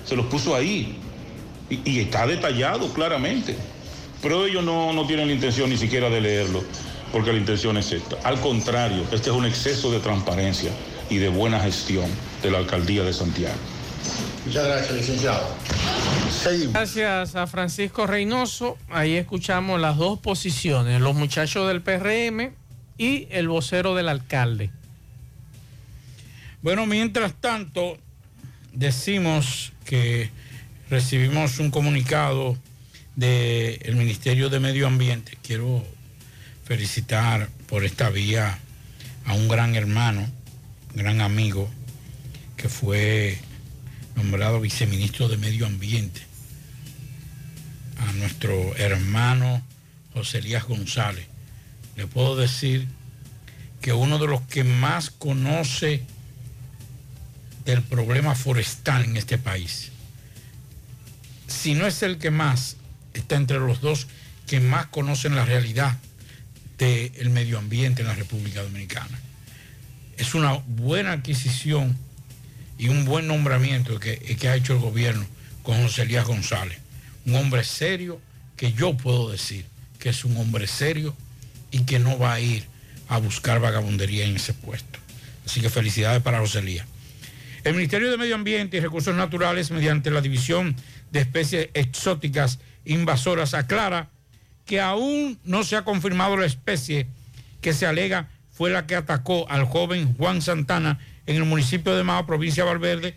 [0.05, 0.97] Se los puso ahí
[1.69, 3.55] y, y está detallado claramente.
[4.21, 6.63] Pero ellos no, no tienen la intención ni siquiera de leerlo,
[7.11, 8.17] porque la intención es esta.
[8.23, 10.71] Al contrario, este es un exceso de transparencia
[11.09, 12.09] y de buena gestión
[12.41, 13.55] de la alcaldía de Santiago.
[14.45, 15.55] Muchas gracias, licenciado.
[16.71, 18.77] Gracias a Francisco Reynoso.
[18.89, 22.53] Ahí escuchamos las dos posiciones, los muchachos del PRM
[22.97, 24.71] y el vocero del alcalde.
[26.61, 27.97] Bueno, mientras tanto,
[28.73, 30.31] decimos que
[30.89, 32.57] recibimos un comunicado
[33.15, 35.37] del Ministerio de Medio Ambiente.
[35.41, 35.85] Quiero
[36.63, 38.59] felicitar por esta vía
[39.25, 40.27] a un gran hermano,
[40.93, 41.69] gran amigo,
[42.55, 43.37] que fue
[44.15, 46.21] nombrado viceministro de Medio Ambiente,
[47.97, 49.61] a nuestro hermano
[50.13, 51.27] José Elías González.
[51.95, 52.87] Le puedo decir
[53.81, 56.03] que uno de los que más conoce
[57.65, 59.91] del problema forestal en este país,
[61.47, 62.77] si no es el que más,
[63.13, 64.07] está entre los dos
[64.45, 65.97] que más conocen la realidad
[66.77, 69.19] del medio ambiente en la República Dominicana.
[70.17, 71.97] Es una buena adquisición
[72.77, 75.25] y un buen nombramiento que, que ha hecho el gobierno
[75.63, 76.79] con José Elías González.
[77.25, 78.21] Un hombre serio
[78.55, 79.65] que yo puedo decir
[79.99, 81.15] que es un hombre serio
[81.71, 82.65] y que no va a ir
[83.09, 84.99] a buscar vagabundería en ese puesto.
[85.45, 86.87] Así que felicidades para José Elías.
[87.63, 90.75] El Ministerio de Medio Ambiente y Recursos Naturales, mediante la División
[91.11, 94.09] de Especies Exóticas Invasoras, aclara
[94.65, 97.07] que aún no se ha confirmado la especie
[97.61, 102.03] que se alega fue la que atacó al joven Juan Santana en el municipio de
[102.03, 103.15] Mao, provincia de Valverde,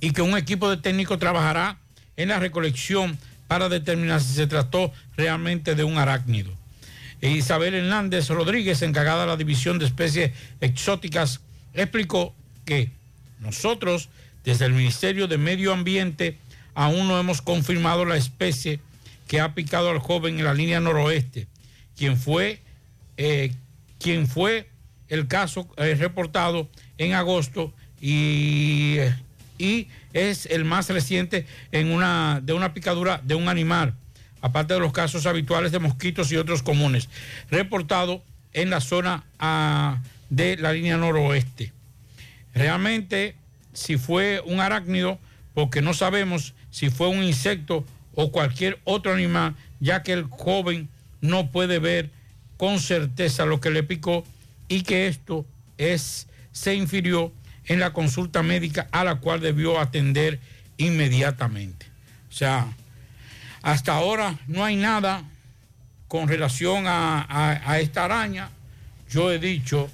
[0.00, 1.78] y que un equipo de técnicos trabajará
[2.16, 6.52] en la recolección para determinar si se trató realmente de un arácnido.
[7.20, 11.40] E Isabel Hernández Rodríguez, encargada de la División de Especies Exóticas,
[11.72, 12.34] explicó
[12.64, 12.90] que
[13.40, 14.08] nosotros,
[14.44, 16.38] desde el Ministerio de Medio Ambiente,
[16.76, 18.80] aún no hemos confirmado la especie
[19.26, 21.48] que ha picado al joven en la línea noroeste,
[21.96, 22.60] quien fue,
[23.16, 23.52] eh,
[23.98, 24.68] quien fue
[25.08, 26.68] el caso eh, reportado
[26.98, 28.98] en agosto y,
[29.58, 33.94] y, es el más reciente en una, de una picadura de un animal,
[34.42, 37.08] aparte de los casos habituales de mosquitos y otros comunes,
[37.50, 38.22] reportado
[38.52, 41.72] en la zona ah, de la línea noroeste.
[42.54, 43.34] Realmente,
[43.72, 45.18] si fue un arácnido,
[45.54, 50.90] porque no sabemos si fue un insecto o cualquier otro animal, ya que el joven
[51.22, 52.10] no puede ver
[52.58, 54.26] con certeza lo que le picó
[54.68, 55.46] y que esto
[55.78, 57.32] es, se infirió
[57.64, 60.38] en la consulta médica a la cual debió atender
[60.76, 61.86] inmediatamente.
[62.28, 62.66] O sea,
[63.62, 65.24] hasta ahora no hay nada
[66.08, 68.50] con relación a, a- a esta araña.
[69.10, 69.90] Yo he dicho,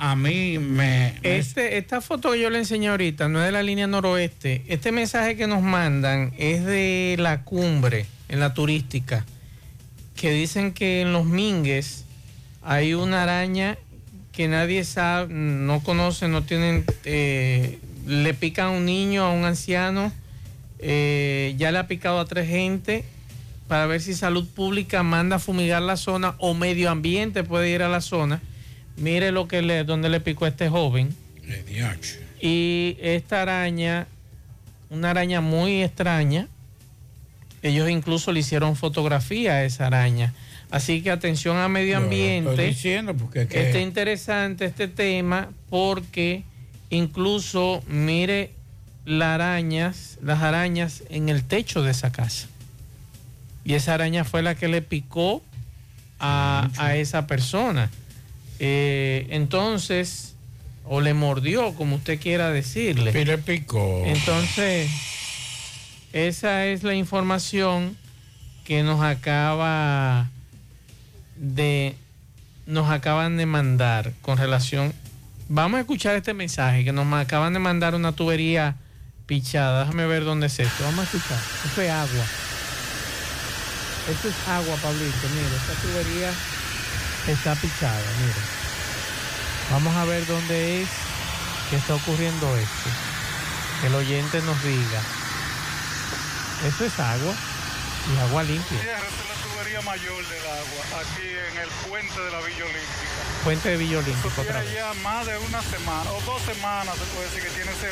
[0.00, 1.14] a mí me...
[1.22, 4.64] Este, esta foto que yo le enseñé ahorita no es de la línea noroeste.
[4.66, 9.26] Este mensaje que nos mandan es de la cumbre, en la turística,
[10.16, 12.06] que dicen que en los Mingues
[12.62, 13.76] hay una araña
[14.32, 19.44] que nadie sabe, no conoce, no tienen, eh, le pica a un niño, a un
[19.44, 20.12] anciano,
[20.78, 23.04] eh, ya le ha picado a tres gente
[23.68, 27.82] para ver si salud pública manda a fumigar la zona o medio ambiente puede ir
[27.82, 28.40] a la zona.
[29.00, 31.14] Mire lo que le, donde le picó a este joven.
[32.40, 34.06] Y esta araña,
[34.90, 36.46] una araña muy extraña,
[37.62, 40.32] ellos incluso le hicieron fotografía a esa araña.
[40.70, 42.50] Así que atención a medio ambiente.
[42.50, 46.44] estoy diciendo porque es que- Está interesante este tema porque
[46.90, 48.52] incluso mire
[49.04, 52.46] las arañas, las arañas en el techo de esa casa.
[53.64, 55.42] Y esa araña fue la que le picó
[56.18, 57.90] a, a esa persona.
[58.62, 60.34] Eh, entonces,
[60.84, 63.18] o le mordió, como usted quiera decirle.
[63.18, 64.02] Y le picó.
[64.04, 64.90] Entonces,
[66.12, 67.96] esa es la información
[68.64, 70.28] que nos acaba
[71.36, 71.96] de
[72.66, 74.92] nos acaban de mandar con relación.
[75.48, 78.76] Vamos a escuchar este mensaje que nos acaban de mandar una tubería
[79.26, 79.80] pichada.
[79.80, 80.84] Déjame ver dónde es esto.
[80.84, 81.38] Vamos a escuchar.
[81.66, 82.24] Esto es agua.
[84.10, 85.28] Esto es agua, Pablito.
[85.34, 86.30] Mire, esta tubería
[87.26, 88.02] está pichada.
[88.20, 88.34] Mire.
[89.70, 90.88] Vamos a ver dónde es
[91.70, 92.90] que está ocurriendo esto.
[93.80, 95.00] Que el oyente nos diga.
[96.66, 97.34] Esto es agua
[98.12, 98.78] y agua limpia.
[98.78, 103.20] Es la tubería mayor del agua, aquí en el puente de la Villa Olímpica.
[103.44, 104.74] Fuente de Villa Eso otra vez.
[104.74, 107.88] ya más de una semana, o dos semanas, se puede decir que tiene ese,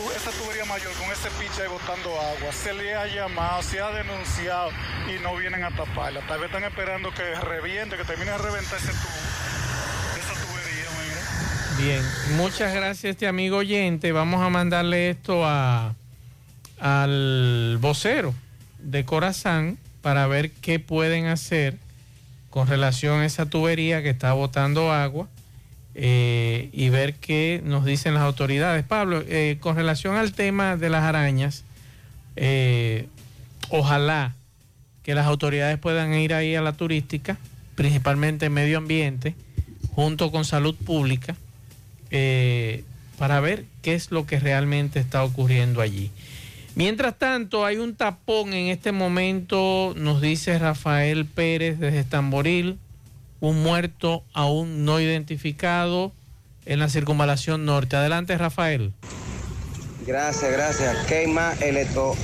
[0.00, 2.52] tu- esa tubería mayor con ese piche ahí botando agua.
[2.52, 4.70] Se le ha llamado, se ha denunciado
[5.08, 6.20] y no vienen a taparla.
[6.26, 9.20] Tal vez están esperando que reviente, que termine de reventar ese tubo.
[11.78, 12.02] Bien,
[12.36, 14.12] muchas gracias a este amigo oyente.
[14.12, 15.94] Vamos a mandarle esto a
[16.78, 18.34] al vocero
[18.78, 21.76] de Corazán para ver qué pueden hacer
[22.48, 25.28] con relación a esa tubería que está botando agua
[26.02, 28.86] eh, y ver qué nos dicen las autoridades.
[28.86, 31.62] Pablo, eh, con relación al tema de las arañas,
[32.36, 33.06] eh,
[33.68, 34.34] ojalá
[35.02, 37.36] que las autoridades puedan ir ahí a la turística,
[37.74, 39.34] principalmente medio ambiente,
[39.94, 41.36] junto con salud pública,
[43.18, 46.10] para ver qué es lo que realmente está ocurriendo allí.
[46.76, 52.78] Mientras tanto, hay un tapón en este momento, nos dice Rafael Pérez desde Estamboril,
[53.40, 56.12] un muerto aún no identificado
[56.66, 57.96] en la circunvalación norte.
[57.96, 58.92] Adelante, Rafael.
[60.06, 61.06] Gracias, gracias.
[61.06, 62.14] Keima Electro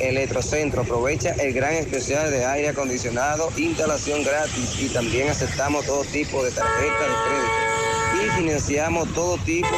[0.00, 0.82] Electrocentro.
[0.82, 6.50] Aprovecha el gran especial de aire acondicionado, instalación gratis y también aceptamos todo tipo de
[6.52, 9.76] tarjetas de crédito y financiamos todo tipo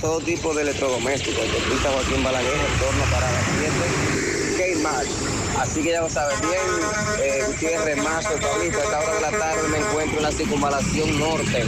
[0.00, 1.44] todo tipo de electrodomésticos.
[1.82, 3.44] Joaquín Balaguer, en para las
[4.56, 5.27] 7, Kmart.
[5.56, 6.60] Así que ya lo saben bien,
[7.22, 11.18] eh, Gutiérrez, Mazo, Pablito, a esta hora de la tarde me encuentro en la circunvalación
[11.18, 11.64] norte,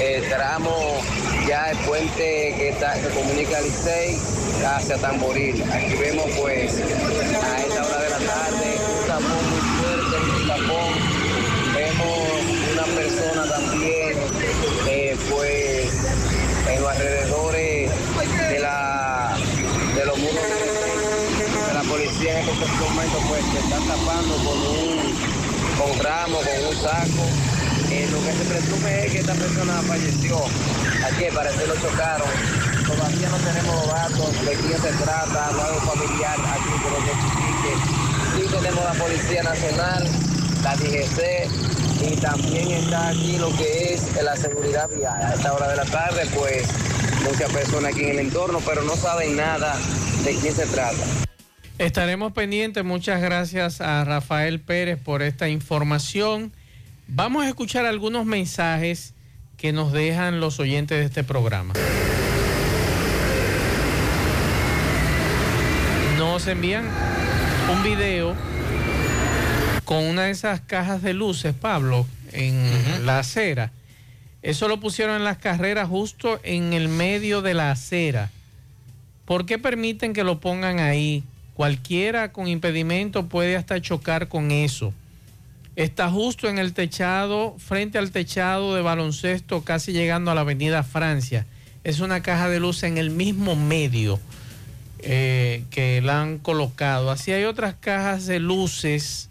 [0.00, 1.00] eh, tramo
[1.48, 4.18] ya el puente que, está, que comunica Licey
[4.64, 5.62] hacia Tamboril.
[5.72, 11.18] Aquí vemos pues a esta hora de la tarde un tapón muy fuerte, un tapón.
[11.74, 12.28] Vemos
[12.72, 14.18] una persona también
[14.88, 15.92] eh, pues
[16.68, 17.90] en los alrededores
[18.50, 19.36] de la
[19.94, 20.68] de los muros de,
[22.28, 25.38] en estos momentos pues se están tapando con un
[25.78, 27.24] con ramos, con un saco.
[27.90, 30.36] Eh, lo que se presume es que esta persona falleció.
[31.06, 32.28] Aquí parece lo chocaron.
[32.86, 37.00] Todavía no tenemos datos de quién se trata, no hay un familiar aquí que lo
[37.00, 37.72] notifique.
[38.36, 40.08] Sí tenemos la Policía Nacional,
[40.62, 45.22] la DGC y también está aquí lo que es la seguridad vial.
[45.22, 46.66] A esta hora de la tarde, pues
[47.24, 49.76] muchas personas aquí en el entorno, pero no saben nada
[50.24, 51.04] de quién se trata.
[51.78, 52.84] Estaremos pendientes.
[52.84, 56.52] Muchas gracias a Rafael Pérez por esta información.
[57.06, 59.14] Vamos a escuchar algunos mensajes
[59.56, 61.74] que nos dejan los oyentes de este programa.
[66.18, 66.84] Nos envían
[67.72, 68.34] un video
[69.84, 73.70] con una de esas cajas de luces, Pablo, en la acera.
[74.42, 78.30] Eso lo pusieron en las carreras justo en el medio de la acera.
[79.24, 81.22] ¿Por qué permiten que lo pongan ahí?
[81.58, 84.94] Cualquiera con impedimento puede hasta chocar con eso.
[85.74, 90.84] Está justo en el techado, frente al techado de baloncesto, casi llegando a la avenida
[90.84, 91.46] Francia.
[91.82, 94.20] Es una caja de luz en el mismo medio
[95.00, 97.10] eh, que la han colocado.
[97.10, 99.28] Así hay otras cajas de luces,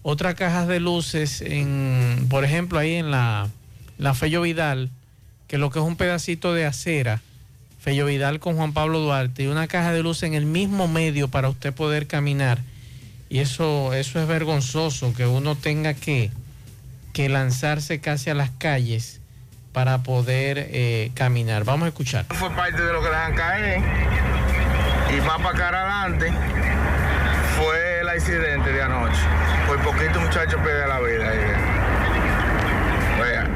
[0.00, 3.50] otras cajas de luces, en, por ejemplo, ahí en la,
[3.98, 4.88] la Fello Vidal,
[5.46, 7.20] que lo que es un pedacito de acera,
[7.78, 11.28] Fello Vidal con Juan Pablo Duarte, y una caja de luz en el mismo medio
[11.28, 12.58] para usted poder caminar.
[13.28, 16.30] Y eso, eso es vergonzoso, que uno tenga que,
[17.12, 19.20] que lanzarse casi a las calles
[19.72, 21.64] para poder eh, caminar.
[21.64, 22.24] Vamos a escuchar.
[22.30, 23.80] Fue parte de lo que dejan caer.
[25.16, 26.32] Y más para acá adelante
[27.56, 29.20] fue el accidente de anoche.
[29.66, 31.30] Por poquito muchacho pierde la vida.
[31.30, 31.38] ahí.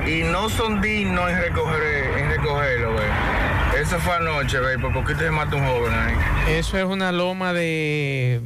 [0.05, 2.95] Y no son dignos en, recoger, en recogerlo.
[2.95, 3.42] vea.
[3.81, 6.15] Eso fue anoche, ve, por poquito se mata un joven ahí.
[6.57, 8.41] Eso es una loma de,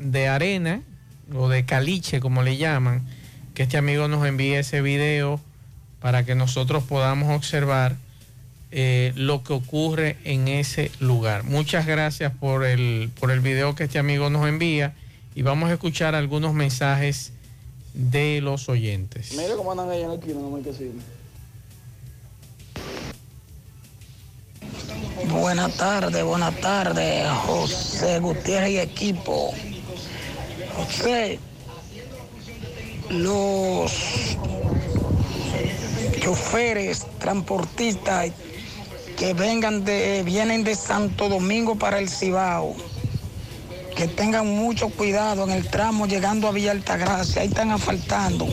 [0.00, 0.82] de arena
[1.34, 3.06] o de caliche, como le llaman,
[3.54, 5.40] que este amigo nos envíe ese video
[6.00, 7.96] para que nosotros podamos observar
[8.70, 11.44] eh, lo que ocurre en ese lugar.
[11.44, 14.94] Muchas gracias por el, por el video que este amigo nos envía
[15.34, 17.32] y vamos a escuchar algunos mensajes
[17.92, 19.34] de los oyentes.
[19.36, 20.72] Mira cómo andan allá en la esquina, no hay que.
[25.28, 29.52] Buenas tardes, buenas tardes, José Gutiérrez y equipo.
[30.76, 31.38] José,
[33.10, 33.92] los
[36.20, 38.30] choferes, transportistas
[39.16, 42.74] que vengan de, vienen de Santo Domingo para el Cibao,
[43.96, 48.46] que tengan mucho cuidado en el tramo llegando a Villa Altagracia, ahí están asfaltando.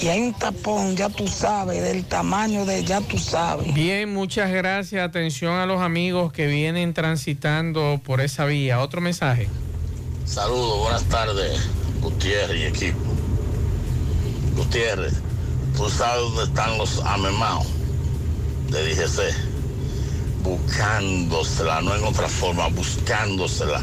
[0.00, 3.74] Y hay un tapón, ya tú sabes, del tamaño de ya tú sabes.
[3.74, 5.06] Bien, muchas gracias.
[5.06, 8.80] Atención a los amigos que vienen transitando por esa vía.
[8.80, 9.48] Otro mensaje.
[10.24, 11.68] Saludos, buenas tardes,
[12.00, 13.00] Gutiérrez y equipo.
[14.56, 15.14] Gutiérrez,
[15.76, 17.66] tú sabes dónde están los amemados
[18.70, 19.34] de DGC.
[20.42, 23.82] Buscándosela, no en otra forma, buscándosela.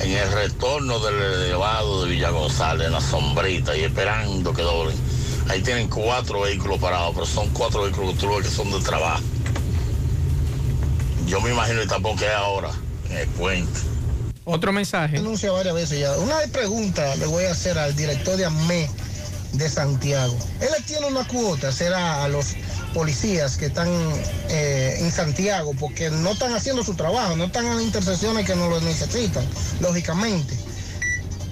[0.00, 4.96] En el retorno del elevado de Villa González, en la sombrita y esperando que doblen.
[5.48, 8.80] Ahí tienen cuatro vehículos parados, pero son cuatro vehículos que tú ves que son de
[8.80, 9.22] trabajo.
[11.26, 12.70] Yo me imagino el tapón que hay ahora
[13.10, 13.80] en el puente.
[14.44, 15.16] Otro mensaje.
[15.16, 16.16] Denuncia varias veces ya.
[16.16, 18.88] Una pregunta le voy a hacer al director de AME
[19.52, 20.36] de Santiago.
[20.60, 22.54] Él tiene una cuota, será a los
[22.92, 23.88] policías que están
[24.48, 28.54] eh, en Santiago, porque no están haciendo su trabajo, no están en las intersecciones que
[28.54, 29.44] no lo necesitan,
[29.80, 30.54] lógicamente.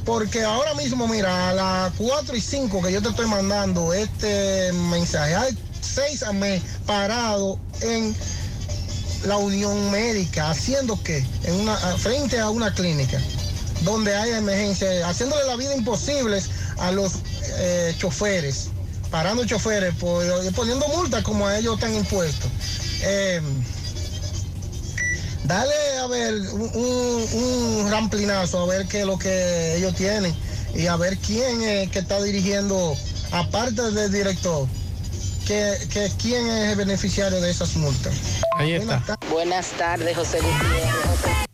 [0.05, 4.73] Porque ahora mismo, mira, a las 4 y 5 que yo te estoy mandando este
[4.73, 8.15] mensaje, hay seis AME parados en
[9.27, 11.24] la Unión Médica, haciendo qué?
[11.98, 13.20] Frente a una clínica
[13.82, 16.43] donde hay emergencia, haciéndole la vida imposible
[16.78, 17.15] a los
[17.59, 18.70] eh, choferes,
[19.10, 20.24] parando choferes, por-
[20.55, 22.51] poniendo multas como a ellos están impuestos.
[23.02, 23.40] Eh,
[25.44, 25.72] Dale
[26.02, 30.35] a ver un, un, un ramplinazo, a ver qué es lo que ellos tienen
[30.74, 32.94] y a ver quién es que está dirigiendo,
[33.32, 34.68] aparte del director,
[35.47, 38.12] que, que quién es el beneficiario de esas multas.
[38.59, 39.02] Ahí está.
[39.30, 41.47] Buenas tardes, José Gutiérrez.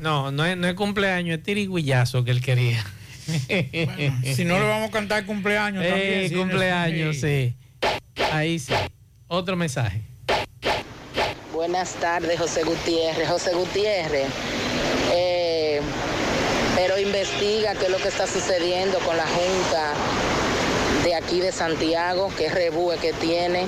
[0.00, 2.84] No, no es, no es cumpleaños, es tiriguillazo que él quería.
[4.34, 6.28] Si no le vamos a cantar cumpleaños Eh, también.
[6.28, 7.54] sí, cumpleaños, sí.
[8.32, 8.72] Ahí sí.
[9.28, 10.00] Otro mensaje.
[11.52, 13.28] Buenas tardes, José Gutiérrez.
[13.28, 14.26] José Gutiérrez,
[15.12, 15.80] eh,
[16.76, 19.94] pero investiga qué es lo que está sucediendo con la Junta
[21.04, 23.64] de aquí de Santiago, qué rebúe que tiene,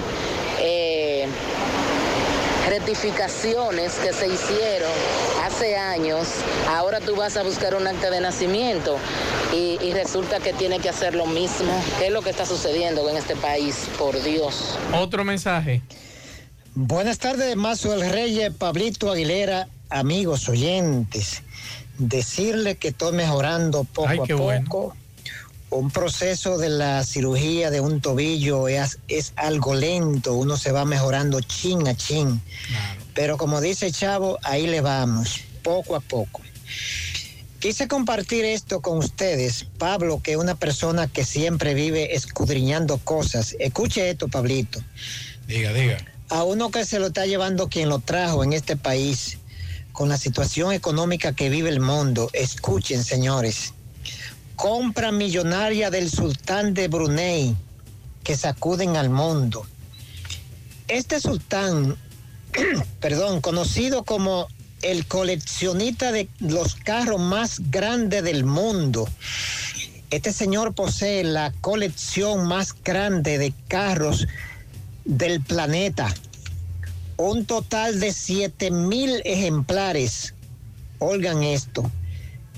[2.69, 4.91] rectificaciones que se hicieron
[5.45, 6.29] hace años.
[6.69, 8.97] Ahora tú vas a buscar un acta de nacimiento
[9.53, 11.73] y, y resulta que tiene que hacer lo mismo.
[11.99, 13.87] ¿Qué es lo que está sucediendo en este país?
[13.99, 14.79] Por Dios.
[14.93, 15.83] Otro mensaje.
[16.75, 21.43] Buenas tardes, Mazo el Reyes, Pablito Aguilera, amigos oyentes.
[21.99, 24.43] Decirle que estoy mejorando poco Ay, a poco.
[24.43, 24.93] bueno.
[25.69, 30.85] Un proceso de la cirugía de un tobillo es, es algo lento, uno se va
[30.85, 32.41] mejorando chin a chin.
[33.15, 36.43] Pero como dice Chavo, ahí le vamos, poco a poco.
[37.59, 43.57] Quise compartir esto con ustedes, Pablo, que es una persona que siempre vive escudriñando cosas.
[43.59, 44.81] Escuche esto, Pablito.
[45.49, 45.99] Diga, diga.
[46.29, 49.39] A uno que se lo está llevando quien lo trajo en este país,
[49.93, 52.29] con la situación económica que vive el mundo.
[52.35, 53.73] Escuchen, señores.
[54.57, 57.55] Compra millonaria del sultán de Brunei
[58.25, 59.67] que sacuden al mundo.
[60.89, 61.97] Este sultán,
[63.01, 64.49] perdón, conocido como
[64.81, 69.07] el coleccionista de los carros más grandes del mundo.
[70.11, 74.27] Este señor posee la colección más grande de carros
[75.05, 76.13] del planeta.
[77.19, 80.35] Un total de 7 mil ejemplares.
[80.99, 81.91] Oigan esto.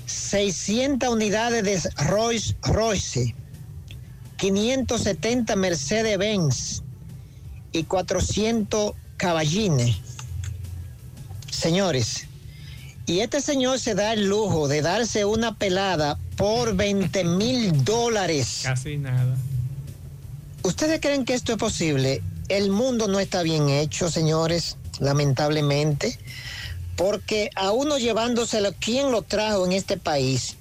[0.09, 3.35] 600 unidades de Rolls Royce,
[4.37, 6.81] 570 Mercedes-Benz
[7.71, 9.97] y 400 caballines.
[11.51, 12.25] Señores,
[13.05, 18.61] y este señor se da el lujo de darse una pelada por 20 mil dólares.
[18.63, 19.35] Casi nada.
[20.63, 22.23] ¿Ustedes creen que esto es posible?
[22.47, 26.17] El mundo no está bien hecho, señores, lamentablemente,
[26.99, 30.57] porque a uno llevándoselo, ¿quién lo trajo en este país?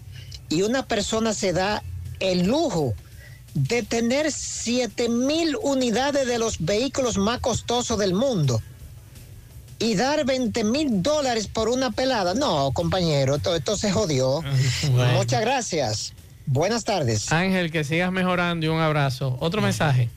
[0.48, 1.82] Y una persona se da
[2.20, 2.94] el lujo
[3.54, 8.62] de tener 7 mil unidades de los vehículos más costosos del mundo
[9.80, 12.34] y dar 20 mil dólares por una pelada.
[12.34, 14.40] No, compañero, esto, esto se jodió.
[14.92, 15.14] Bueno.
[15.14, 16.12] Muchas gracias.
[16.46, 17.32] Buenas tardes.
[17.32, 19.36] Ángel, que sigas mejorando y un abrazo.
[19.40, 20.08] Otro mensaje.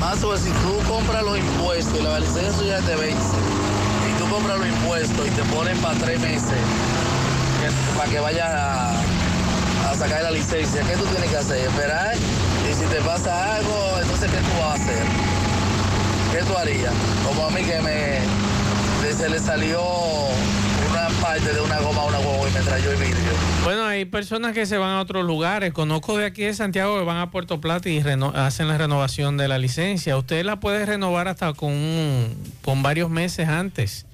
[0.00, 3.36] Más o si tú compras los impuestos y la licencia ya te vence,
[4.30, 6.58] compras los impuestos y te ponen para tres meses,
[7.96, 8.92] para que vayas a,
[9.90, 11.66] a sacar la licencia, ¿qué tú tienes que hacer?
[11.66, 15.02] Esperar y si te pasa algo, entonces ¿qué tú vas a hacer?
[16.32, 16.92] ¿Qué tú harías?
[17.26, 18.20] Como a mí que me
[19.16, 19.80] se le salió
[20.90, 23.32] una parte de una goma a una huevo y me trayó el vidrio.
[23.64, 25.72] Bueno, hay personas que se van a otros lugares.
[25.72, 27.98] Conozco de aquí de Santiago que van a Puerto Plata y
[28.34, 30.16] hacen la renovación de la licencia.
[30.16, 34.06] Usted la puede renovar hasta con, un- con varios meses antes.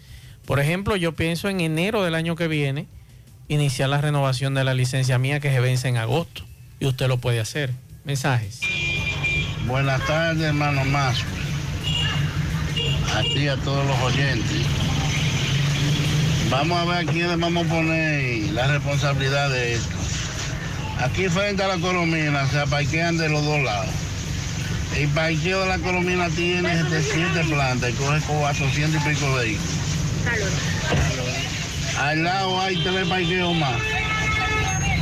[0.47, 2.87] Por ejemplo, yo pienso en enero del año que viene
[3.49, 6.45] iniciar la renovación de la licencia mía que se vence en agosto.
[6.79, 7.73] Y usted lo puede hacer.
[8.05, 8.61] Mensajes.
[9.67, 11.25] Buenas tardes, hermano Mazo.
[13.17, 14.63] A ti y a todos los oyentes.
[16.49, 19.97] Vamos a ver a quiénes vamos a poner la responsabilidad de esto.
[21.01, 23.91] Aquí frente a la colomina se parquean de los dos lados.
[24.97, 29.35] El parqueo de la colomina tiene este, siete plantas y coge como 400 y pico
[29.35, 29.96] vehículos.
[31.99, 33.77] Al lado hay tres parqueos más.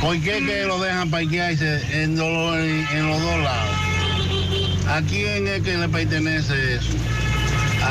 [0.01, 3.75] ¿Por qué que lo dejan parquearse en, lo- en- los dos lados?
[4.87, 6.91] ¿A quién es que le pertenece eso?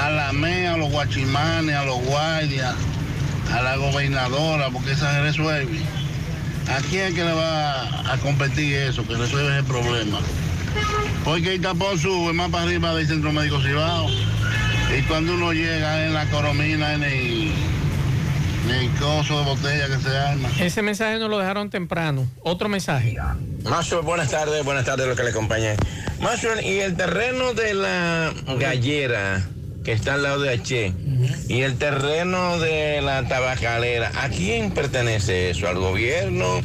[0.01, 2.75] A la MEA, a los guachimanes, a los guardias,
[3.53, 5.81] a la gobernadora, porque esa resuelve.
[6.69, 10.19] ¿A quién es que le va a competir eso, que resuelve ese problema?
[11.25, 14.09] Porque el tapón sube más para arriba del Centro Médico Cibao.
[14.97, 17.53] Y cuando uno llega en la coromina, en el,
[18.65, 20.49] en el coso de botella que se arma.
[20.61, 22.29] Ese mensaje nos lo dejaron temprano.
[22.43, 23.17] Otro mensaje.
[23.65, 25.75] Macho, buenas tardes, buenas tardes lo que le acompaña.
[26.21, 29.43] Macho, y el terreno de la gallera
[29.85, 30.93] que está al lado de H
[31.49, 35.69] y el terreno de la tabacalera, ¿a quién pertenece eso?
[35.69, 36.61] ¿Al gobierno?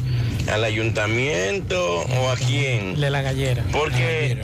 [0.48, 2.98] ¿Al ayuntamiento o a quién?
[3.00, 3.64] De la gallera.
[3.72, 4.36] Porque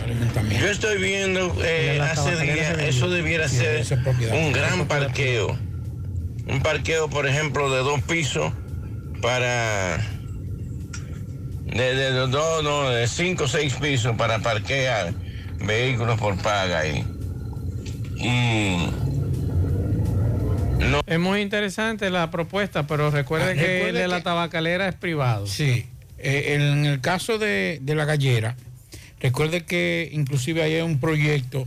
[0.60, 3.85] yo estoy viendo eh, hace días, eso debiera ser
[4.32, 5.59] un gran parqueo.
[6.48, 8.52] Un parqueo, por ejemplo, de dos pisos
[9.20, 9.98] para
[11.64, 15.12] de, de, de- no, no, de cinco o seis pisos para parquear
[15.59, 17.05] vehículos por paga y,
[20.81, 24.23] y Es muy interesante la propuesta, pero recuerde Ah, que recuerde el de la que-
[24.24, 25.47] tabacalera es privado.
[25.47, 25.86] Sí,
[26.19, 28.57] eh, en el caso de, de la gallera,
[29.20, 31.66] recuerde que inclusive hay un proyecto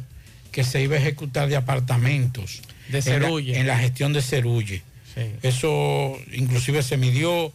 [0.52, 2.62] que se iba a ejecutar de apartamentos.
[2.90, 3.60] De en la- Cerulle.
[3.60, 4.82] En la, gestión de Cerulle.
[5.16, 5.22] Sí.
[5.44, 7.52] Eso inclusive se midió.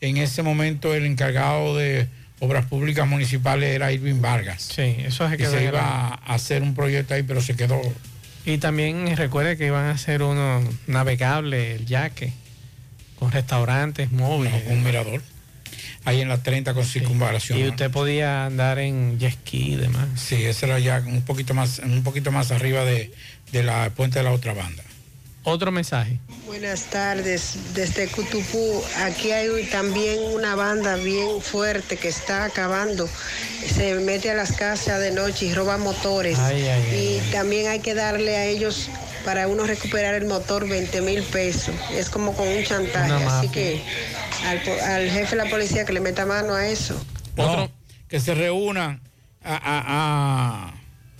[0.00, 2.06] En ese momento el encargado de
[2.38, 4.62] obras públicas municipales era Irving Vargas.
[4.62, 7.80] Sí, eso se Y quedó se iba a hacer un proyecto ahí, pero se quedó.
[8.46, 12.32] Y también recuerde que iban a hacer uno navegable, el yaque,
[13.18, 14.62] con restaurantes móviles.
[14.68, 15.20] un mirador.
[16.04, 17.58] Ahí en la 30 con circunvalación.
[17.58, 17.70] Y ¿no?
[17.70, 20.08] usted podía andar en jet ski y demás.
[20.14, 23.12] Sí, ese era ya un poquito más, un poquito más arriba de,
[23.50, 24.84] de la puente de la otra banda.
[25.48, 26.18] Otro mensaje.
[26.44, 28.82] Buenas tardes, desde Cutupú.
[29.04, 33.08] Aquí hay también una banda bien fuerte que está acabando.
[33.72, 36.36] Se mete a las casas de noche y roba motores.
[36.40, 38.88] Ay, ay, y también hay que darle a ellos
[39.24, 41.76] para uno recuperar el motor 20 mil pesos.
[41.92, 43.12] Es como con un chantaje.
[43.12, 43.50] Una Así mafia.
[43.52, 43.82] que
[44.82, 47.00] al, jefe de la policía que le meta mano a eso.
[47.36, 47.70] No,
[48.08, 49.00] que se reúnan
[49.44, 49.54] a...
[49.54, 50.74] a- a-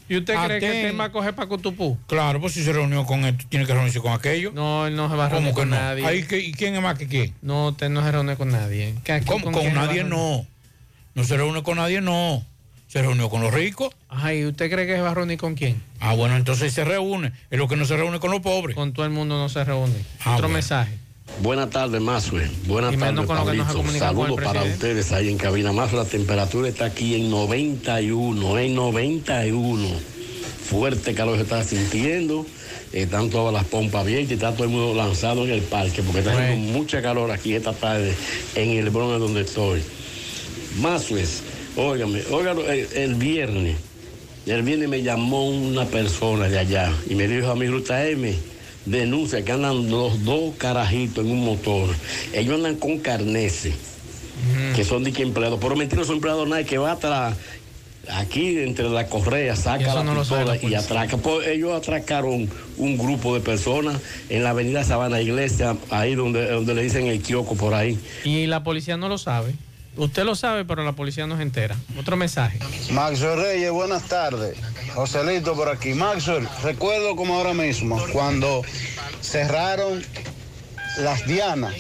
[0.09, 0.87] ¿Y usted cree que Atén.
[0.87, 1.99] este va a coger para Cutupú?
[2.07, 4.53] Claro, pues si se reunió con él, tiene que reunirse con aquello.
[4.55, 5.77] No, él no se va a ¿Cómo reunir que con no?
[5.77, 6.07] nadie.
[6.07, 7.35] Ahí que- ¿Y quién es más que quién?
[7.43, 8.95] No, usted no se reúne con nadie.
[9.05, 9.51] ¿Qué- ¿Cómo?
[9.51, 10.47] con nadie no.
[11.15, 12.45] No se reúne con nadie, no.
[12.89, 13.93] Se reunió con los ricos.
[14.09, 15.83] Ajá, ¿y usted cree que se va a reunir con quién?
[15.99, 17.33] Ah, bueno, entonces se reúne.
[17.51, 18.77] Es lo que no se reúne con los pobres.
[18.77, 19.95] Con todo el mundo no se reúne.
[20.21, 20.55] Ah, Otro bueno.
[20.55, 20.97] mensaje.
[21.43, 22.49] Buenas tardes, Mazue.
[22.67, 23.83] Buenas tardes, Pablito.
[23.99, 25.73] Saludos para ustedes ahí en cabina.
[25.73, 29.89] Más la temperatura está aquí en 91, en 91.
[30.71, 32.47] Fuerte calor se está sintiendo.
[32.93, 36.21] Están todas las pompas abiertas y está todo el mundo lanzado en el parque porque
[36.21, 38.15] está haciendo mucha calor aquí esta tarde
[38.55, 39.83] en el Bronx donde estoy.
[40.81, 41.43] Mazues,
[41.77, 43.77] óigame, óigalo, el, el viernes,
[44.47, 48.35] el viernes me llamó una persona de allá y me dijo a mi ruta M,
[48.87, 51.89] denuncia que andan los dos carajitos en un motor.
[52.33, 53.75] Ellos andan con carneses,
[54.75, 57.37] que son de que empleados, pero mentira, son empleados nada, que va atrás.
[58.09, 61.17] Aquí entre la correa saca la no pistola y atraca.
[61.17, 66.75] Pues ellos atracaron un grupo de personas en la avenida Sabana Iglesia, ahí donde, donde
[66.75, 67.99] le dicen el kiosco por ahí.
[68.23, 69.55] Y la policía no lo sabe.
[69.97, 71.77] Usted lo sabe, pero la policía no se entera.
[71.99, 72.59] Otro mensaje.
[72.91, 74.57] Maxwell Reyes, buenas tardes.
[74.95, 75.95] Joselito por aquí.
[75.95, 78.63] Maxwell, recuerdo como ahora mismo, cuando
[79.21, 80.05] cerraron
[80.99, 81.75] las Dianas,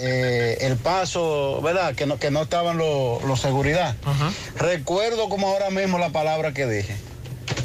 [0.00, 1.94] eh, el paso, ¿verdad?
[1.94, 3.96] Que no, que no estaban los los seguridad.
[4.56, 6.96] Recuerdo como ahora mismo la palabra que dije.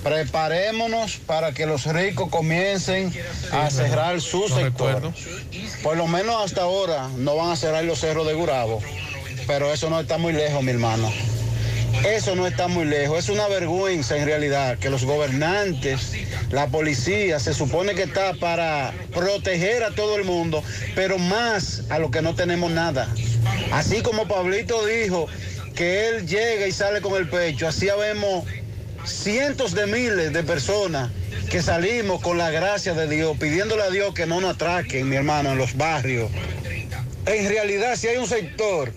[0.04, 3.14] Preparémonos para que los ricos comiencen
[3.52, 5.14] a cerrar su sector.
[5.82, 8.82] Por lo menos hasta ahora no van a cerrar los cerros de Gurabo,
[9.48, 11.12] pero eso no está muy lejos, mi hermano.
[12.06, 13.20] Eso no está muy lejos.
[13.20, 16.14] Es una vergüenza en realidad que los gobernantes,
[16.52, 20.64] la policía, se supone que está para proteger a todo el mundo,
[20.96, 23.08] pero más a los que no tenemos nada.
[23.72, 25.28] Así como Pablito dijo
[25.76, 28.46] que él llega y sale con el pecho, así vemos
[29.06, 31.10] cientos de miles de personas
[31.50, 35.16] que salimos con la gracia de Dios, pidiéndole a Dios que no nos atraquen, mi
[35.16, 36.30] hermano, en los barrios.
[37.26, 38.92] En realidad, si hay un sector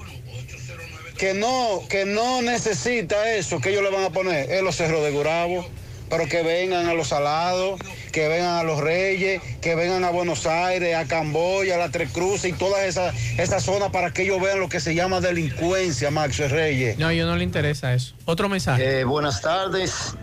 [1.17, 5.03] que no, que no necesita eso, que ellos le van a poner, es los cerros
[5.03, 5.67] de Gurabo,
[6.09, 7.81] pero que vengan a los Salados,
[8.13, 12.11] que vengan a los Reyes, que vengan a Buenos Aires, a Camboya, a la Tres
[12.13, 16.11] Cruces y todas esas esas zonas para que ellos vean lo que se llama delincuencia,
[16.11, 16.99] Max Reyes.
[16.99, 18.15] No, a ellos no le interesa eso.
[18.25, 19.01] Otro mensaje.
[19.01, 20.15] Eh, buenas tardes.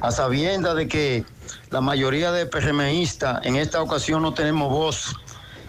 [0.00, 1.24] A sabienda de que
[1.70, 5.14] la mayoría de PRMistas en esta ocasión no tenemos voz,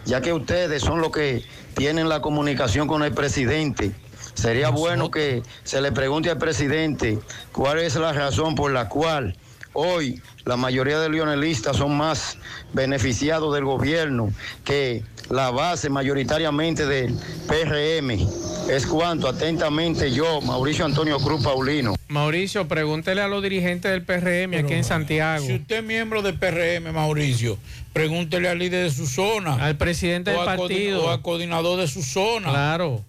[0.05, 1.43] ya que ustedes son los que
[1.75, 3.91] tienen la comunicación con el presidente.
[4.33, 7.19] Sería bueno que se le pregunte al presidente
[7.51, 9.35] cuál es la razón por la cual
[9.73, 12.37] hoy la mayoría de leonelistas son más
[12.73, 14.31] beneficiados del gobierno
[14.63, 17.15] que la base mayoritariamente del
[17.47, 18.27] PRM.
[18.69, 21.95] Es cuanto atentamente yo, Mauricio Antonio Cruz Paulino.
[22.07, 25.45] Mauricio, pregúntele a los dirigentes del PRM aquí en Santiago.
[25.45, 27.57] Si usted es miembro del PRM, Mauricio,
[27.91, 29.55] pregúntele al líder de su zona.
[29.55, 31.05] Al presidente del partido.
[31.05, 32.51] O al coordinador de su zona.
[32.51, 33.03] Claro.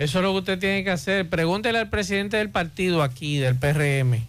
[0.00, 1.28] Eso es lo que usted tiene que hacer.
[1.28, 4.24] Pregúntele al presidente del partido aquí, del PRM.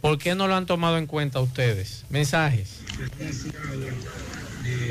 [0.00, 2.06] ¿Por qué no lo han tomado en cuenta ustedes?
[2.08, 2.80] Mensajes.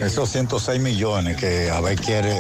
[0.02, 2.40] Esos 106 millones que a ver quiere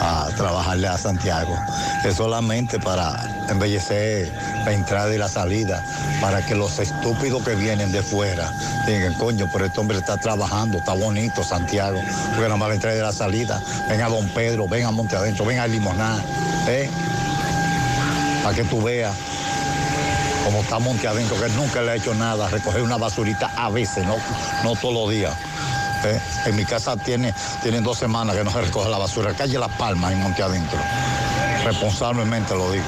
[0.00, 1.56] a trabajarle a Santiago,
[2.04, 4.30] es solamente para embellecer
[4.64, 5.82] la entrada y la salida,
[6.20, 8.52] para que los estúpidos que vienen de fuera
[8.86, 12.96] digan, coño, pero este hombre está trabajando, está bonito Santiago, porque nada más la entrada
[12.96, 16.22] y la salida, ven a Don Pedro, ven a Monte Adentro, ven a Limoná,
[16.68, 16.88] ¿eh?
[18.42, 19.14] para que tú veas
[20.44, 24.06] como está Monte Adentro, que nunca le ha hecho nada, recoger una basurita a veces,
[24.06, 24.16] no,
[24.64, 25.34] no todos los días.
[26.04, 26.20] ¿Eh?
[26.46, 29.32] En mi casa tiene, tienen dos semanas que no se recoge la basura.
[29.34, 30.78] Calle Las Palmas en Monte Adentro.
[31.64, 32.86] Responsablemente lo digo.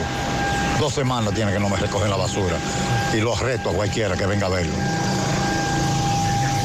[0.78, 2.56] Dos semanas tiene que no me recogen la basura.
[3.12, 4.74] Y los reto a cualquiera que venga a verlo.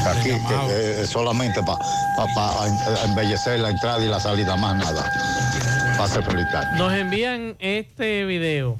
[0.06, 1.78] Aquí que, eh, solamente para
[3.04, 5.10] embellecer la entrada y la salida, más nada.
[5.96, 6.46] Para ser feliz.
[6.76, 8.78] Nos envían este video.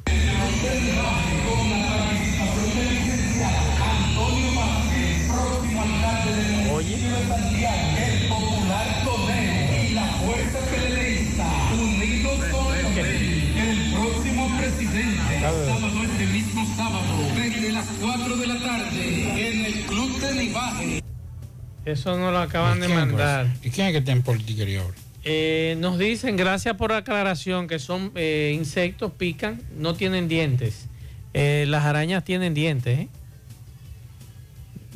[21.86, 23.46] Eso nos lo acaban de mandar.
[23.62, 24.96] ¿Y quién es que está en politiquería ahora?
[25.24, 30.86] Eh, nos dicen, gracias por la aclaración, que son eh, insectos, pican, no tienen dientes.
[31.32, 32.98] Eh, las arañas tienen dientes.
[32.98, 33.08] ¿eh?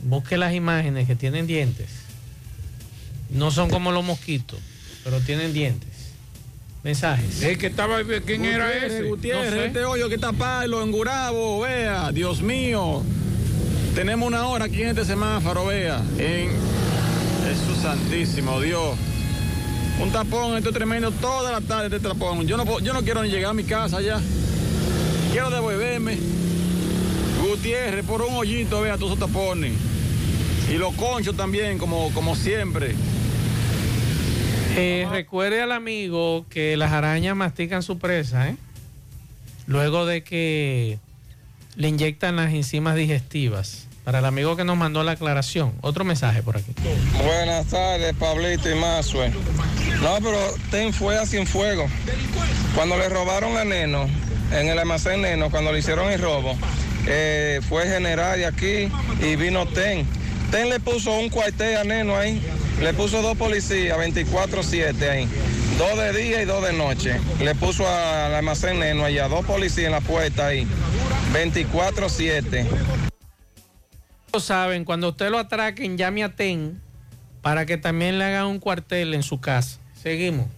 [0.03, 1.89] Busque las imágenes que tienen dientes.
[3.31, 4.59] No son como los mosquitos,
[5.05, 5.89] pero tienen dientes.
[6.83, 7.43] Mensajes.
[7.43, 9.03] El que estaba, ¿quién era Gutiérrez, ese?
[9.05, 9.67] Gutiérrez, No sé.
[9.67, 13.05] este hoyo que taparlo en Gurabo, vea, Dios mío.
[13.95, 16.51] Tenemos una hora aquí en este semáforo, vea, en
[17.45, 18.97] Jesús Santísimo, Dios.
[20.01, 22.47] Un tapón, esto es tremendo, toda la tarde este tapón.
[22.47, 24.21] Yo no, yo no quiero ni llegar a mi casa ya.
[25.33, 26.19] Quiero devolverme.
[27.43, 29.73] Gutiérrez, por un hoyito, vea todos esos tapones.
[30.71, 32.95] Y los conchos también, como, como siempre.
[34.77, 38.57] Eh, recuerde al amigo que las arañas mastican su presa, ¿eh?
[39.67, 40.99] Luego de que
[41.81, 43.86] le inyectan las enzimas digestivas.
[44.05, 45.73] Para el amigo que nos mandó la aclaración.
[45.81, 46.74] Otro mensaje por aquí.
[47.24, 49.31] Buenas tardes, Pablito y Mazue.
[50.02, 50.39] No, pero
[50.70, 51.86] ten fue así en fuego.
[52.74, 54.07] Cuando le robaron a Neno,
[54.52, 56.55] en el almacén Neno, cuando le hicieron el robo,
[57.07, 58.93] eh, fue general de aquí
[59.24, 60.07] y vino Ten.
[60.51, 62.43] Ten le puso un cuartel a Neno ahí,
[62.82, 65.28] le puso dos policías, 24-7 ahí.
[65.81, 67.19] Dos de día y dos de noche.
[67.40, 70.66] Le puso al almacén Neno allá, dos policías en la puerta ahí,
[71.32, 72.66] 24-7.
[74.31, 76.82] Lo saben, cuando usted lo atraquen, llame a TEN
[77.40, 79.81] para que también le hagan un cuartel en su casa.
[79.94, 80.48] Seguimos.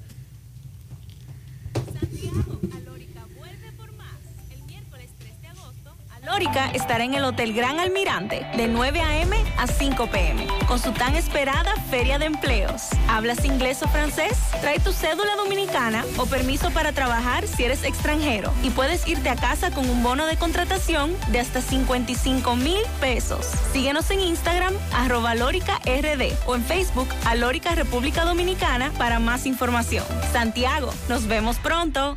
[6.33, 9.37] Lórica estará en el Hotel Gran Almirante de 9 a.m.
[9.59, 10.47] a 5 p.m.
[10.67, 12.89] con su tan esperada Feria de Empleos.
[13.07, 14.39] ¿Hablas inglés o francés?
[14.63, 19.37] Trae tu cédula dominicana o permiso para trabajar si eres extranjero y puedes irte a
[19.37, 23.45] casa con un bono de contratación de hasta 55 mil pesos.
[23.75, 29.45] Síguenos en Instagram arroba Lórica RD o en Facebook a Lórica República Dominicana para más
[29.45, 30.07] información.
[30.33, 32.17] Santiago, nos vemos pronto.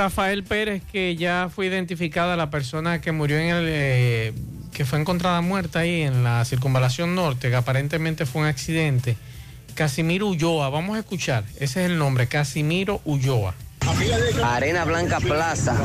[0.00, 3.64] Rafael Pérez, que ya fue identificada la persona que murió en el.
[3.68, 4.32] eh,
[4.72, 9.18] que fue encontrada muerta ahí en la circunvalación norte, que aparentemente fue un accidente.
[9.74, 13.54] Casimiro Ulloa, vamos a escuchar, ese es el nombre, Casimiro Ulloa.
[14.42, 15.76] Arena Blanca Plaza,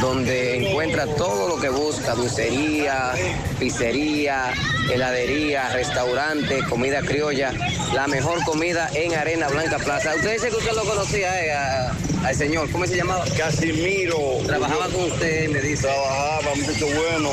[0.00, 3.12] donde encuentra todo lo que busca, dulcería,
[3.58, 4.52] pizzería,
[4.92, 7.52] heladería, restaurante, comida criolla,
[7.94, 10.14] la mejor comida en Arena Blanca Plaza.
[10.16, 11.92] Usted dice que usted lo conocía eh, a-
[12.24, 13.24] al señor, ¿cómo se llamaba?
[13.36, 14.18] Casimiro.
[14.46, 15.82] Trabajaba con usted, me dice.
[15.88, 17.30] Trabajaba, muchacho bueno.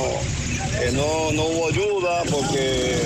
[0.81, 3.01] Eh, no, no hubo ayuda porque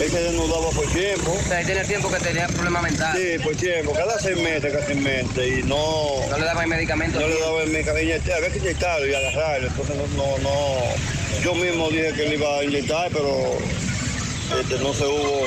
[0.00, 1.32] él se desnudaba por tiempo.
[1.32, 3.22] O sea, él tenía tiempo que tenía problemas mentales.
[3.22, 3.92] Sí, por tiempo.
[3.92, 5.58] Cada seis meses, casi meses.
[5.58, 6.26] Y no...
[6.28, 7.20] No le daban medicamentos.
[7.20, 8.34] No le daba el medicamento.
[8.34, 9.68] Había que inyectarlo y agarrarlo.
[9.68, 11.42] Entonces no, no, no...
[11.42, 13.58] Yo mismo dije que le iba a inyectar, pero
[14.60, 15.46] este, no se hubo...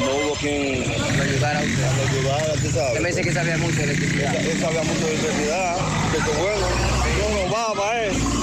[0.00, 1.76] No hubo quien lo ayudara a usted.
[1.96, 2.88] lo ayudara, tú sabes.
[2.88, 4.36] Usted me dice que sabía mucho de electricidad.
[4.36, 5.76] Él sabía mucho de electricidad,
[6.12, 6.66] que bueno,
[7.18, 8.37] no robaba, eh.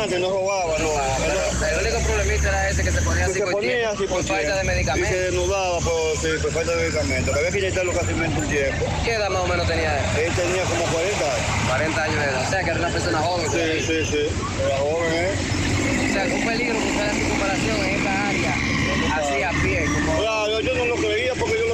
[0.00, 0.88] No robaba, no.
[1.60, 4.06] Pero el único problemita era ese que se ponía así se por ponía tiempo, así
[4.06, 4.98] por falta de tiempo.
[4.98, 7.36] Y se desnudaba por, sí, por falta de medicamentos.
[7.36, 8.86] Había que inyectarlo casi un tiempo.
[9.04, 10.24] ¿Qué edad más o menos tenía él?
[10.24, 11.68] Él tenía como 40 años.
[11.68, 12.46] 40 años de edad.
[12.46, 13.50] O sea, que era una persona joven.
[13.50, 14.22] Sí, sí, sí.
[14.64, 15.30] Era joven, ¿eh?
[16.08, 18.54] O sea, un peligro buscar la circunvalación en esta área,
[19.20, 19.84] así a pie.
[19.84, 20.18] Como...
[20.18, 21.69] Claro, yo no lo creía porque yo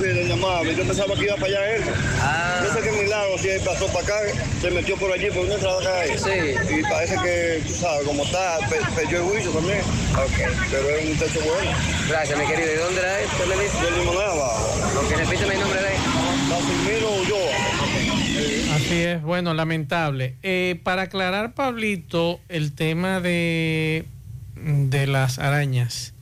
[0.00, 0.74] Sí.
[0.76, 1.82] Yo pensaba que iba para allá él.
[2.20, 2.60] Ah.
[2.64, 4.14] Yo sé que milagro, si él pasó para acá,
[4.60, 6.10] se metió por allí por una entrada acá ahí.
[6.18, 6.74] Sí.
[6.78, 9.80] Y parece que, tú sabes, como está, pe- perdió el juicio también.
[9.80, 10.54] Ok.
[10.70, 11.70] Pero es un muchacho bueno.
[12.08, 12.72] Gracias, mi querido.
[12.74, 13.26] ¿Y dónde era él?
[13.32, 13.76] ¿Usted me dice?
[13.82, 14.56] Yo le mandaba.
[15.02, 16.00] Ok, repíteme el nombre de él.
[16.48, 18.74] Casimiro Ulloa.
[18.76, 20.34] Así es, bueno, lamentable.
[20.42, 24.04] Eh, para aclarar, Pablito, el tema de,
[24.56, 26.12] de las arañas,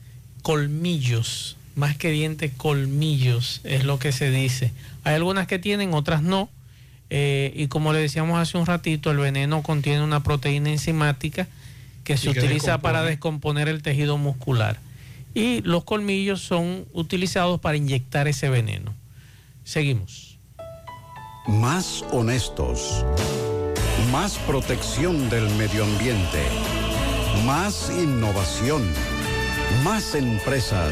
[0.43, 4.71] colmillos, más que dientes, colmillos, es lo que se dice.
[5.03, 6.49] Hay algunas que tienen, otras no.
[7.09, 11.47] Eh, y como le decíamos hace un ratito, el veneno contiene una proteína enzimática
[12.03, 13.09] que se que utiliza para descompone.
[13.09, 14.79] descomponer el tejido muscular.
[15.33, 18.93] Y los colmillos son utilizados para inyectar ese veneno.
[19.63, 20.37] Seguimos.
[21.47, 23.03] Más honestos.
[24.11, 26.43] Más protección del medio ambiente.
[27.45, 28.83] Más innovación.
[29.83, 30.91] Más empresas.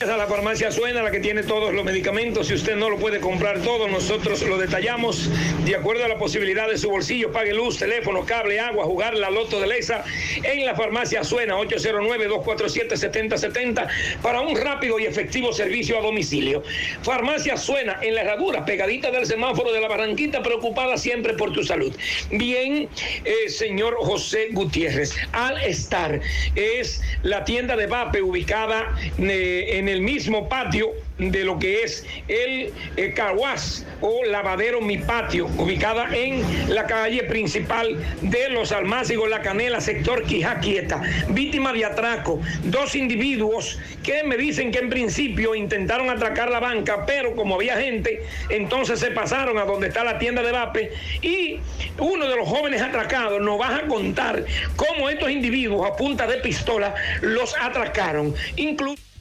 [0.00, 2.48] Es la farmacia Suena, la que tiene todos los medicamentos.
[2.48, 5.30] Si usted no lo puede comprar todo, nosotros lo detallamos
[5.64, 7.30] de acuerdo a la posibilidad de su bolsillo.
[7.30, 10.02] Pague luz, teléfono, cable, agua, jugar la loto de Lesa
[10.42, 13.86] en la farmacia Suena, 809-247-7070,
[14.20, 16.64] para un rápido y efectivo servicio a domicilio.
[17.02, 21.62] Farmacia Suena, en la herradura, pegadita del semáforo de la Barranquita, preocupada siempre por tu
[21.62, 21.94] salud.
[22.32, 22.88] Bien,
[23.24, 26.20] eh, señor José Gutiérrez, Al Star
[26.56, 32.04] es la tienda de Vape ubicada eh, en el mismo patio de lo que es
[32.26, 36.42] el eh, Carwash o lavadero Mi Patio, ubicada en
[36.74, 41.02] la calle principal de Los Almácigos, La Canela, sector Quijaquieta.
[41.28, 47.06] Víctima de atraco, dos individuos que me dicen que en principio intentaron atracar la banca,
[47.06, 50.92] pero como había gente, entonces se pasaron a donde está la tienda de Vape
[51.22, 51.60] y
[51.98, 54.44] uno de los jóvenes atracados nos va a contar
[54.76, 58.34] cómo estos individuos a punta de pistola los atracaron.
[58.56, 59.13] Incluso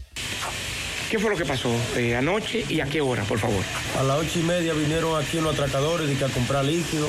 [1.13, 3.63] ¿Qué fue lo que pasó eh, anoche y a qué hora, por favor?
[3.99, 7.07] A las ocho y media vinieron aquí unos atracadores y que a comprar líquido.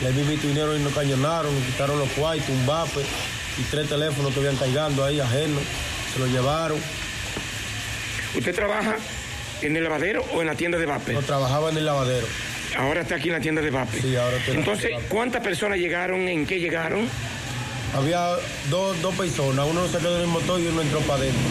[0.00, 3.00] Y ahí mismo vinieron y nos cañonaron, nos quitaron los cuartos, un vape
[3.58, 5.62] y tres teléfonos que habían cargando ahí ajenos.
[6.14, 6.78] Se los llevaron.
[8.34, 8.96] ¿Usted trabaja
[9.60, 11.12] en el lavadero o en la tienda de Vape?
[11.12, 12.26] No, trabajaba en el lavadero.
[12.78, 14.00] Ahora está aquí en la tienda de Vape.
[14.00, 16.26] Sí, ahora estoy Entonces, ¿cuántas personas llegaron?
[16.28, 17.06] ¿En qué llegaron?
[17.94, 18.36] Había
[18.70, 21.42] dos, dos personas, uno se quedó en el motor y uno entró para adentro.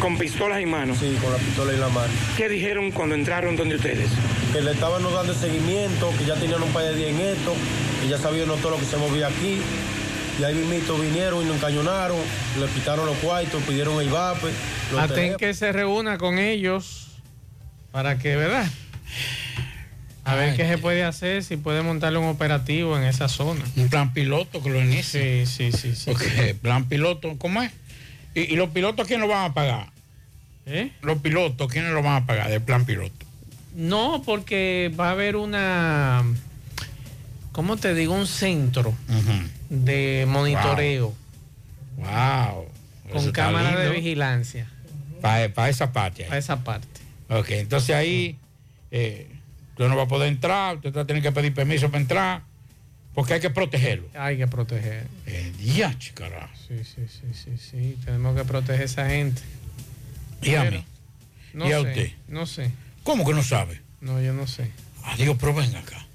[0.00, 0.96] ¿Con pistolas en mano?
[0.98, 2.12] Sí, con la pistola en la mano.
[2.34, 4.08] ¿Qué dijeron cuando entraron donde ustedes?
[4.50, 7.54] Que le estaban nos dando seguimiento, que ya tenían un par de días en esto,
[8.00, 9.60] que ya sabían todo lo que se movía aquí.
[10.40, 12.16] Y ahí mismito vinieron y nos encañonaron,
[12.58, 14.48] le quitaron los cuartos, pidieron el vape.
[14.98, 17.08] Aten que se reúna con ellos
[17.92, 18.66] Para que, ¿verdad?
[20.24, 23.62] A ver Ay, qué se puede hacer, si puede montarle un operativo en esa zona.
[23.76, 25.44] Un plan piloto que lo inicie.
[25.44, 25.94] Sí, sí, sí.
[25.94, 26.10] sí.
[26.10, 26.22] Ok,
[26.62, 27.70] plan piloto, ¿cómo es?
[28.34, 29.88] ¿Y, y los pilotos quién lo van a pagar?
[30.66, 30.92] ¿Eh?
[31.02, 33.26] Los pilotos, ¿quiénes lo van a pagar del plan piloto?
[33.74, 36.22] No, porque va a haber una,
[37.52, 38.14] ¿cómo te digo?
[38.14, 38.94] Un centro
[39.68, 41.14] de monitoreo
[41.96, 42.66] Wow.
[43.12, 44.66] Con cámaras de vigilancia
[45.20, 46.24] Para esa parte.
[46.24, 46.86] para esa parte.
[47.28, 48.36] Ok, entonces ahí
[48.90, 49.28] eh,
[49.70, 52.42] usted no va a poder entrar, usted va a tener que pedir permiso para entrar,
[53.14, 54.08] porque hay que protegerlo.
[54.14, 55.06] Hay que proteger.
[55.26, 56.52] Eh, diache, carajo.
[56.68, 57.96] Sí, sí, sí, sí, sí.
[58.04, 59.42] Tenemos que proteger a esa gente.
[60.42, 60.84] ¿Y a mí?
[61.52, 62.10] No ¿Y a sé, usted?
[62.28, 62.70] No sé.
[63.02, 63.80] ¿Cómo que no sabe?
[64.00, 64.70] No, yo no sé.
[65.04, 66.06] Ah, digo, pero venga acá.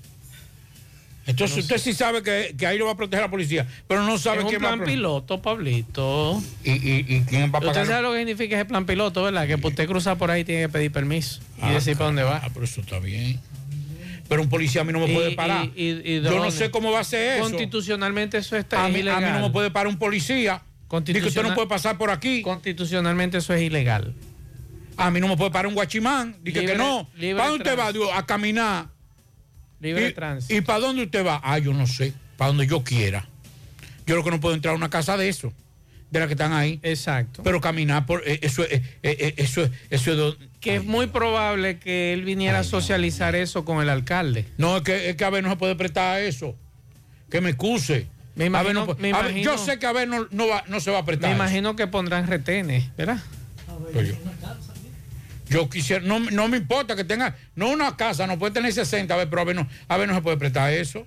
[1.28, 4.04] Entonces No usted sí sabe que, que ahí lo va a proteger la policía, pero
[4.04, 6.40] no sabe es un quién va a plan piloto, Pablito.
[6.64, 7.88] ¿Y, y, y quién va a Usted pagar?
[7.88, 9.48] sabe lo que significa ese plan piloto, ¿verdad?
[9.48, 12.42] Que usted cruzar por ahí tiene que pedir permiso y Ah, decir para dónde va.
[12.44, 13.40] Ah, pero eso está bien.
[14.28, 15.66] Pero un policía a mí no me puede parar.
[15.76, 17.50] y- y- y Yo no sé cómo va a ser eso.
[17.50, 19.24] Constitucionalmente eso está A mí, a ilegal.
[19.24, 20.62] mí no me puede parar un policía.
[21.06, 22.42] Dice que usted no puede pasar por aquí.
[22.42, 24.14] Constitucionalmente eso es ilegal.
[24.98, 26.38] A mí no me puede parar un guachimán.
[26.42, 27.10] Dice que no.
[27.36, 27.92] ¿Para dónde usted va?
[27.92, 28.88] Digo, a caminar.
[29.80, 30.54] Libre ¿Y, tránsito.
[30.56, 31.42] ¿Y para dónde usted va?
[31.44, 32.14] Ah, yo no sé.
[32.38, 33.28] Para donde yo quiera.
[34.08, 35.52] Yo lo que no puedo entrar a una casa de eso.
[36.12, 36.80] De las que están ahí.
[36.82, 37.44] Exacto.
[37.44, 40.84] Pero caminar por eh, eso, es- eh, eh, eso, es- eso es do- Que es
[40.84, 44.46] muy probable que él viniera a socializar eso con el alcalde.
[44.58, 46.56] No, es que, es que a ver no se puede prestar a eso.
[47.30, 48.08] Que me excuse.
[48.36, 50.28] Me A ver, imagino- no puede- me a ver, yo sé que a ver no,
[50.32, 51.30] no, va- no se va a Me prestar.
[51.32, 51.36] eso.
[51.38, 53.20] imagino que pondrán retenes, ¿verdad?
[53.94, 54.16] Pues yo,
[55.48, 59.14] yo quisiera, no, no me importa que tenga, no una casa, no puede tener 60,
[59.14, 61.06] a ver, pero a ver no, a ver, no se puede prestar eso.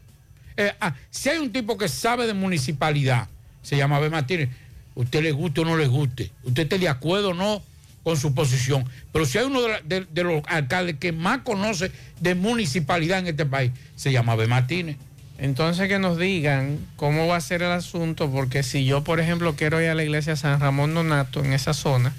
[0.57, 3.29] Eh, ah, si hay un tipo que sabe de municipalidad,
[3.63, 4.49] se llama Abel Martínez,
[4.95, 7.63] usted le guste o no le guste, usted esté de acuerdo o no
[8.03, 11.41] con su posición, pero si hay uno de, la- de- de los alcaldes que más
[11.43, 14.97] conoce de municipalidad en este país, se llama Abel Martínez.
[15.39, 19.55] Entonces que nos digan cómo va a ser el asunto, porque si yo, por ejemplo,
[19.57, 22.13] quiero ir a la iglesia San Ramón Nonato en esa zona,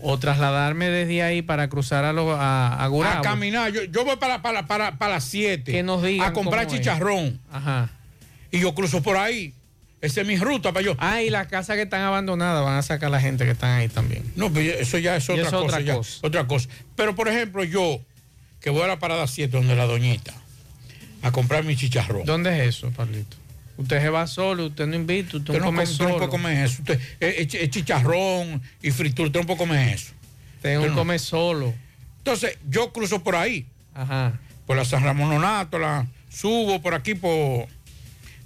[0.00, 4.04] o trasladarme desde ahí para cruzar a, lo, a, a Gurabo, A caminar, yo, yo
[4.04, 7.40] voy para, para, para, para las 7 Que nos digan a comprar chicharrón.
[7.50, 7.90] Ajá.
[8.52, 9.52] Y yo cruzo por ahí.
[10.00, 10.94] Esa es mi ruta para yo.
[10.98, 13.70] Ah, y las casas que están abandonadas van a sacar a la gente que están
[13.80, 14.22] ahí también.
[14.36, 16.18] No, pero eso ya es otra, es cosa, otra ya, cosa.
[16.22, 16.68] otra cosa.
[16.94, 18.00] Pero por ejemplo, yo,
[18.60, 20.32] que voy a la parada 7 donde la doñita,
[21.22, 22.24] a comprar mi chicharrón.
[22.24, 23.36] ¿Dónde es eso, Pablito?
[23.76, 26.28] Usted se va solo, usted no invita, usted, Usted no come come, usted no solo.
[26.28, 26.76] comer eso.
[26.82, 30.12] Usted, es, es- es chicharrón y fritura, usted no puede comer eso.
[30.56, 30.96] Usted Usted no.
[30.96, 31.74] come solo.
[32.18, 34.38] Entonces, yo cruzo por ahí, Ajá.
[34.66, 37.66] por la San Ramón Nonato, la subo por aquí, por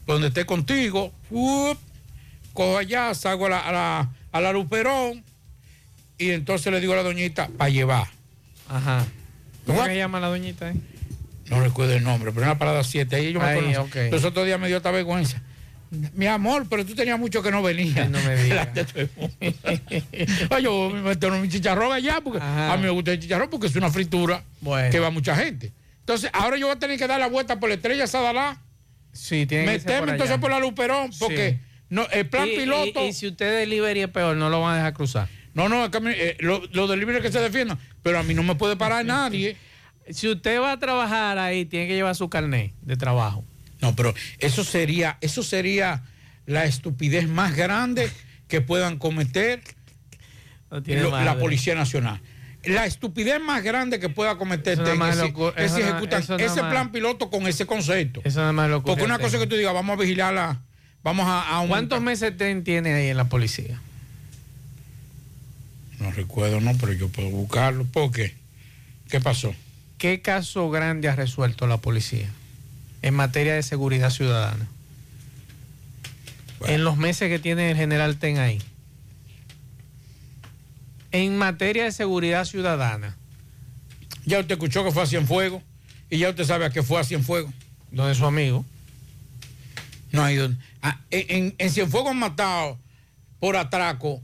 [0.07, 1.13] donde esté contigo,
[2.53, 5.25] cojo allá, salgo a la, a la, a la Luperón
[6.19, 8.07] y entonces le digo a la doñita, para llevar.
[8.69, 9.05] Ajá.
[9.67, 10.71] ¿Cómo se llama la doñita?
[10.71, 10.75] eh?
[11.51, 13.83] no recuerdo el nombre, pero en la parada 7, ahí yo me Ahí, conozco.
[13.85, 13.97] ok.
[14.13, 15.43] Los otros días me dio esta vergüenza.
[16.15, 18.09] Mi amor, pero tú tenías mucho que no venías.
[18.09, 18.69] No me digas.
[20.51, 22.73] Ay, yo me meto en mi chicharrón allá, porque Ajá.
[22.73, 24.91] a mí me gusta el chicharrón porque es una fritura Bueno.
[24.91, 25.73] que va mucha gente.
[26.01, 28.59] Entonces, ahora yo voy a tener que dar la vuelta por la estrella Sadalá,
[29.13, 30.41] Sí, tiene que ser por entonces allá.
[30.41, 31.67] por la Luperón, porque Sí.
[31.91, 33.07] no, el plan Y- piloto.
[33.07, 35.29] Y, si usted delivery es peor, no lo van a dejar cruzar.
[35.55, 38.19] No, no, es que a mí, eh, lo, lo del libre que se defiendan, pero
[38.19, 39.57] a mí no me puede parar nadie.
[40.11, 43.45] Si usted va a trabajar ahí, tiene que llevar su carnet de trabajo.
[43.81, 46.03] No, pero eso sería, eso sería
[46.45, 48.11] la estupidez más grande
[48.49, 49.63] que puedan cometer
[50.71, 52.21] No lo- la Policía Nacional.
[52.65, 55.19] La estupidez más grande que pueda cometer nada es
[55.57, 58.21] es si ejecutan nada ese plan piloto con ese concepto.
[58.25, 60.61] Eso nada más lo Porque una cosa que tú digas, vamos a vigilarla,
[61.03, 63.81] vamos a, a ¿Cuántos meses ten- tiene ahí en la policía?
[65.99, 67.85] No recuerdo, no, pero yo puedo buscarlo.
[67.85, 68.35] ¿Por qué?
[69.09, 69.55] ¿Qué pasó?
[69.99, 72.29] ¿Qué caso grande ha resuelto la policía
[73.03, 74.69] en materia de seguridad ciudadana?
[76.67, 78.61] En los meses que tiene el general Ten ahí.
[81.13, 83.17] En materia de seguridad ciudadana.
[84.25, 85.63] Ya usted escuchó que fue a Cienfuegos
[86.11, 87.53] y ya usted sabe a qué fue a Cienfuegos.
[87.91, 88.65] Donde su amigo.
[90.11, 90.59] No hay donde.
[90.81, 92.79] Ah, en, en, en Cienfuegos han matado
[93.39, 94.23] por atraco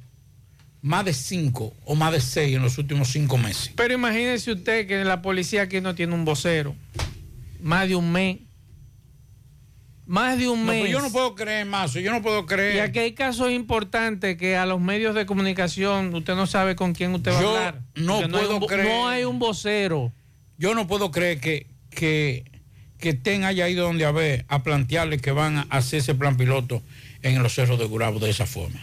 [0.80, 3.72] más de cinco o más de seis en los últimos cinco meses.
[3.76, 6.74] Pero imagínese usted que la policía aquí no tiene un vocero.
[7.60, 8.38] Más de un mes.
[10.08, 10.80] Más de un No, mes.
[10.80, 12.76] pues yo no puedo creer más, yo no puedo creer.
[12.76, 16.94] Y aquí hay casos importantes que a los medios de comunicación usted no sabe con
[16.94, 17.82] quién usted va Yo a hablar.
[17.94, 18.86] no puedo un creer.
[18.88, 20.10] No hay un vocero.
[20.56, 22.50] Yo no puedo creer que, que,
[22.98, 26.38] que Ten haya ido donde a ver a plantearle que van a hacer ese plan
[26.38, 26.82] piloto
[27.22, 28.80] en los cerros de Gurabo de esa forma.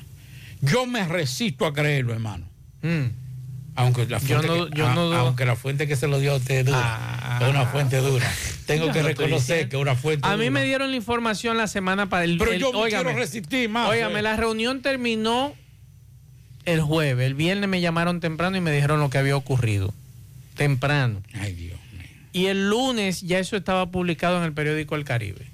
[0.62, 2.46] Yo me resisto a creerlo, hermano.
[2.84, 3.25] Mm.
[3.78, 5.18] Aunque la Yo fuente, no- que, yo no a- dudo.
[5.18, 8.32] aunque la fuente que se lo dio a usted es dura, es una fuente dura.
[8.66, 10.52] Tengo que reconocer que una fuente A mí dura.
[10.52, 12.38] me dieron la información la semana para el.
[12.38, 13.90] Pero el- yo me óigame, quiero resistir más.
[13.90, 14.22] Óigame, eh.
[14.24, 15.54] la reunión terminó
[16.64, 17.26] el jueves.
[17.28, 19.94] El viernes me llamaron temprano y me dijeron lo que había ocurrido.
[20.56, 21.22] Temprano.
[21.34, 21.78] Ay, Dios.
[22.32, 25.46] Y el lunes ya eso estaba publicado en el periódico El Caribe.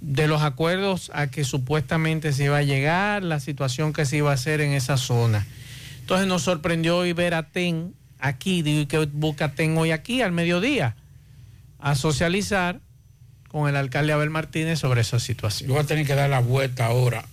[0.00, 4.30] De los acuerdos a que supuestamente se iba a llegar, la situación que se iba
[4.30, 5.46] a hacer en esa zona.
[6.08, 10.22] Entonces nos sorprendió hoy ver a TEN aquí, digo, ¿y qué busca TEN hoy aquí
[10.22, 10.96] al mediodía?
[11.78, 12.80] A socializar
[13.48, 15.68] con el alcalde Abel Martínez sobre esa situación.
[15.68, 17.26] Yo voy a tener que dar la vuelta ahora,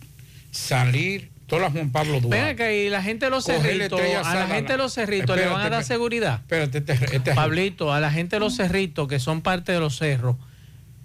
[0.51, 2.27] salir, todas las Juan Pablo Duarte.
[2.37, 5.45] Ven acá, y la gente de los cerritos, a la gente de los cerritos le
[5.47, 6.41] van a dar seguridad.
[6.41, 9.95] Espérate, este, este- Pablito, a la gente de los cerritos que son parte de los
[9.95, 10.35] cerros,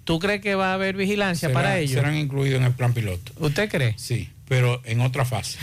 [0.03, 1.93] ¿tú crees que va a haber vigilancia para ellos?
[1.93, 3.31] Serán incluidos en el plan piloto.
[3.37, 3.93] ¿Usted cree?
[3.97, 5.57] Sí, pero en otra fase.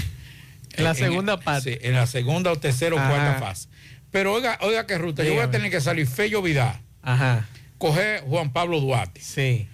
[0.79, 1.73] En la segunda parte.
[1.75, 3.69] Sí, en la segunda o tercera o cuarta fase.
[4.11, 5.23] Pero oiga, oiga qué ruta.
[5.25, 6.81] Yo voy a tener que salir Fello Vidal.
[7.03, 7.47] Ajá.
[7.79, 9.21] Coger Juan Pablo Duarte.
[9.21, 9.69] Sí.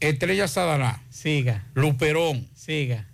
[0.00, 1.02] Estrella Sadaná.
[1.10, 1.66] Siga.
[1.74, 2.48] Luperón.
[2.54, 3.06] Siga.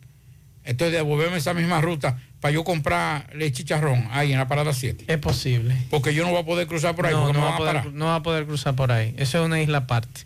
[0.64, 5.04] Entonces devolverme esa misma ruta para yo comprar el chicharrón ahí en la parada 7.
[5.08, 5.74] Es posible.
[5.90, 7.52] Porque yo no voy a poder cruzar por ahí no, porque no me va van
[7.52, 7.92] a a poder, parar.
[7.94, 9.14] no va a poder cruzar por ahí.
[9.16, 10.22] Eso es una isla aparte.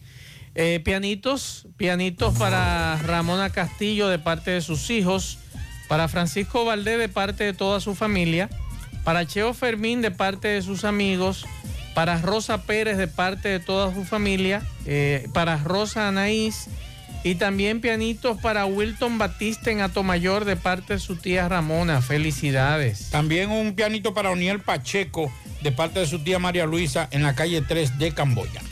[0.54, 5.38] Eh, pianitos, pianitos para Ramona Castillo de parte de sus hijos,
[5.90, 8.48] para Francisco Valdés de parte de toda su familia,
[9.02, 11.46] para Cheo Fermín de parte de sus amigos,
[11.94, 16.68] para Rosa Pérez de parte de toda su familia, eh, para Rosa Anaís
[17.24, 22.00] y también pianitos para Wilton Batista en Atomayor de parte de su tía Ramona.
[22.00, 23.10] Felicidades.
[23.10, 27.34] También un pianito para Oniel Pacheco de parte de su tía María Luisa en la
[27.34, 28.62] calle 3 de Camboya.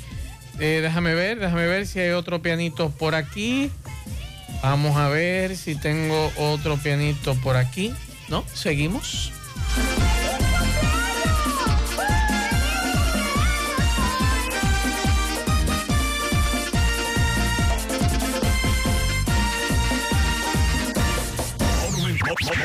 [0.61, 3.73] Eh, déjame ver, déjame ver si hay otro pianito por aquí.
[4.63, 7.93] Vamos a ver si tengo otro pianito por aquí.
[8.29, 8.45] ¿No?
[8.53, 9.33] Seguimos.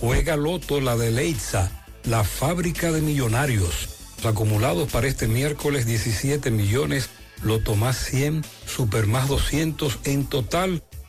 [0.00, 1.70] Juega Loto la de Leitza,
[2.04, 3.88] la fábrica de millonarios.
[4.18, 7.08] Los acumulados para este miércoles 17 millones,
[7.42, 10.82] Loto más 100, Super más 200, en total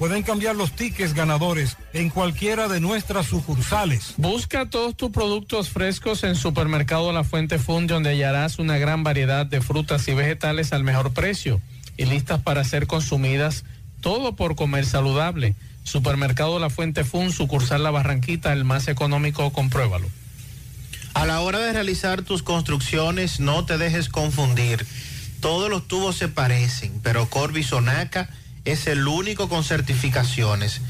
[0.00, 4.14] Pueden cambiar los tickets ganadores en cualquiera de nuestras sucursales.
[4.16, 9.44] Busca todos tus productos frescos en Supermercado La Fuente Fun, donde hallarás una gran variedad
[9.44, 11.60] de frutas y vegetales al mejor precio
[11.98, 13.66] y listas para ser consumidas,
[14.00, 15.54] todo por comer saludable.
[15.84, 20.08] Supermercado La Fuente Fun, sucursal La Barranquita, el más económico, compruébalo.
[21.12, 24.86] A la hora de realizar tus construcciones, no te dejes confundir.
[25.40, 28.30] Todos los tubos se parecen, pero Corby Sonaca
[28.64, 30.80] es el único con certificaciones.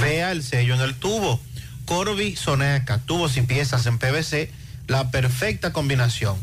[0.00, 1.40] Vea el sello en el tubo.
[1.84, 4.50] Corby Sonaca, tubos y piezas en PVC,
[4.86, 6.36] la perfecta combinación.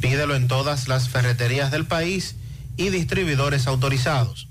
[0.00, 2.36] Pídelo en todas las ferreterías del país
[2.76, 4.46] y distribuidores autorizados.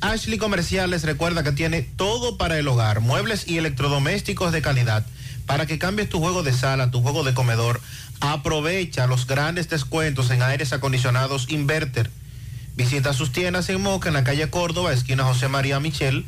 [0.00, 5.06] Ashley Comerciales recuerda que tiene todo para el hogar, muebles y electrodomésticos de calidad.
[5.46, 7.80] Para que cambies tu juego de sala, tu juego de comedor,
[8.20, 12.10] aprovecha los grandes descuentos en aires acondicionados Inverter.
[12.74, 16.24] Visita sus tiendas en Moca, en la calle Córdoba, esquina José María Michel,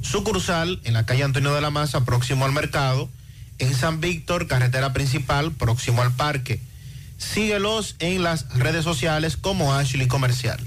[0.00, 3.10] sucursal en la calle Antonio de la Maza, próximo al mercado,
[3.58, 6.60] en San Víctor, carretera principal, próximo al parque.
[7.18, 10.58] Síguelos en las redes sociales como Ashley Comercial.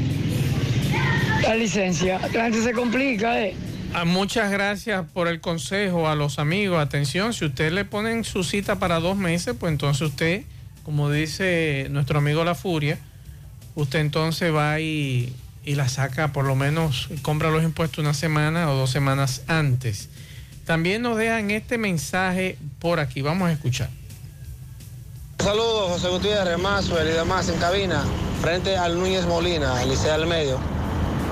[1.44, 2.20] la licencia.
[2.34, 3.56] La gente se complica, ¿eh?
[3.94, 6.80] Ah, muchas gracias por el consejo a los amigos.
[6.80, 10.44] Atención, si usted le ponen su cita para dos meses, pues entonces usted,
[10.84, 13.00] como dice nuestro amigo La Furia,
[13.76, 15.34] usted entonces va y,
[15.64, 20.10] y la saca, por lo menos compra los impuestos una semana o dos semanas antes.
[20.66, 23.22] También nos dejan este mensaje por aquí.
[23.22, 23.90] Vamos a escuchar.
[25.40, 28.04] Saludos, José Gutiérrez, Maxwell y demás en cabina,
[28.42, 30.60] frente al Núñez Molina, el Liceo del Medio,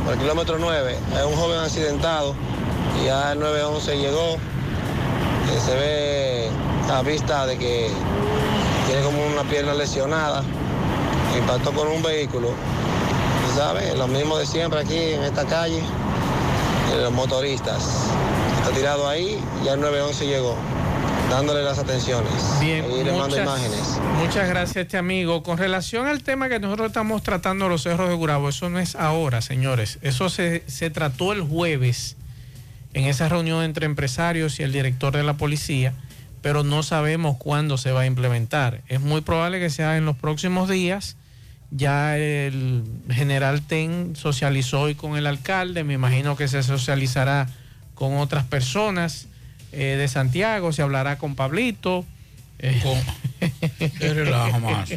[0.05, 0.97] por el kilómetro 9.
[1.17, 2.35] Es un joven accidentado,
[3.03, 6.49] ya el 911 llegó, eh, se ve
[6.93, 7.89] a vista de que
[8.85, 10.43] tiene como una pierna lesionada,
[11.35, 12.49] impactó con un vehículo.
[12.49, 13.97] Tú ¿Sabes?
[13.97, 15.81] Lo mismo de siempre aquí en esta calle,
[17.01, 17.83] los motoristas.
[18.59, 20.55] Está tirado ahí, ya el 911 llegó,
[21.29, 22.31] dándole las atenciones.
[22.59, 23.99] Bien, le mando imágenes.
[24.17, 25.43] Muchas gracias, este amigo.
[25.43, 28.95] Con relación al tema que nosotros estamos tratando los cerros de Gurabo, eso no es
[28.95, 29.99] ahora, señores.
[30.01, 32.15] Eso se, se trató el jueves
[32.93, 35.93] en esa reunión entre empresarios y el director de la policía,
[36.41, 38.81] pero no sabemos cuándo se va a implementar.
[38.87, 41.17] Es muy probable que sea en los próximos días.
[41.71, 47.47] Ya el general Ten socializó hoy con el alcalde, me imagino que se socializará
[47.95, 49.27] con otras personas
[49.75, 52.05] eh, de Santiago, se hablará con Pablito.
[52.59, 52.81] eh,
[53.99, 54.89] Qué relajo más.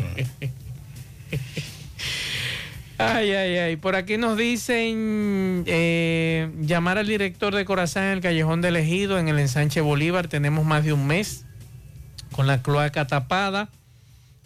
[3.00, 3.76] Ay, ay, ay.
[3.76, 9.18] Por aquí nos dicen eh, llamar al director de Corazán en el Callejón del Ejido,
[9.18, 10.26] en el ensanche Bolívar.
[10.26, 11.44] Tenemos más de un mes
[12.32, 13.68] con la cloaca tapada.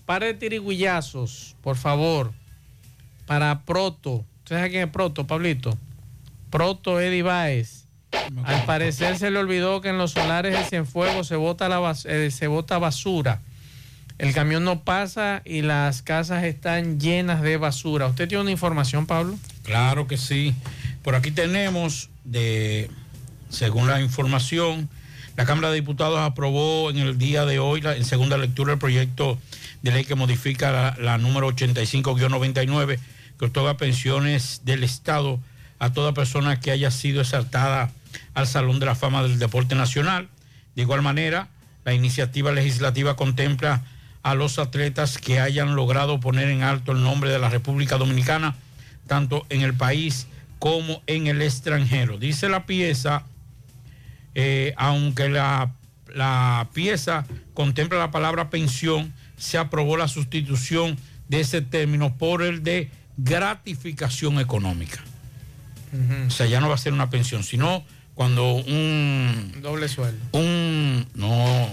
[0.04, 2.32] Para de tiriguillazos, por favor.
[3.26, 4.24] Para Proto.
[4.42, 5.78] ¿Usted sabe quién es Proto, Pablito?
[6.50, 7.81] Proto Eddie Baez.
[8.44, 12.06] Al parecer se le olvidó que en los solares de Cienfuegos se bota, la bas-
[12.08, 13.40] eh, se bota basura.
[14.18, 18.06] El camión no pasa y las casas están llenas de basura.
[18.06, 19.36] ¿Usted tiene una información, Pablo?
[19.64, 20.54] Claro que sí.
[21.02, 22.90] Por aquí tenemos, de,
[23.48, 24.88] según la información,
[25.36, 28.78] la Cámara de Diputados aprobó en el día de hoy, la- en segunda lectura, el
[28.78, 29.38] proyecto
[29.82, 32.98] de ley que modifica la, la número 85-99,
[33.38, 35.40] que otorga pensiones del Estado
[35.80, 37.90] a toda persona que haya sido exaltada
[38.34, 40.28] al Salón de la Fama del Deporte Nacional.
[40.74, 41.48] De igual manera,
[41.84, 43.82] la iniciativa legislativa contempla
[44.22, 48.54] a los atletas que hayan logrado poner en alto el nombre de la República Dominicana,
[49.06, 50.26] tanto en el país
[50.58, 52.18] como en el extranjero.
[52.18, 53.24] Dice la pieza,
[54.34, 55.72] eh, aunque la,
[56.14, 60.96] la pieza contempla la palabra pensión, se aprobó la sustitución
[61.28, 65.00] de ese término por el de gratificación económica.
[66.26, 67.84] O sea, ya no va a ser una pensión, sino
[68.14, 69.54] cuando un...
[69.62, 70.18] Doble sueldo.
[70.32, 71.06] Un...
[71.14, 71.68] No,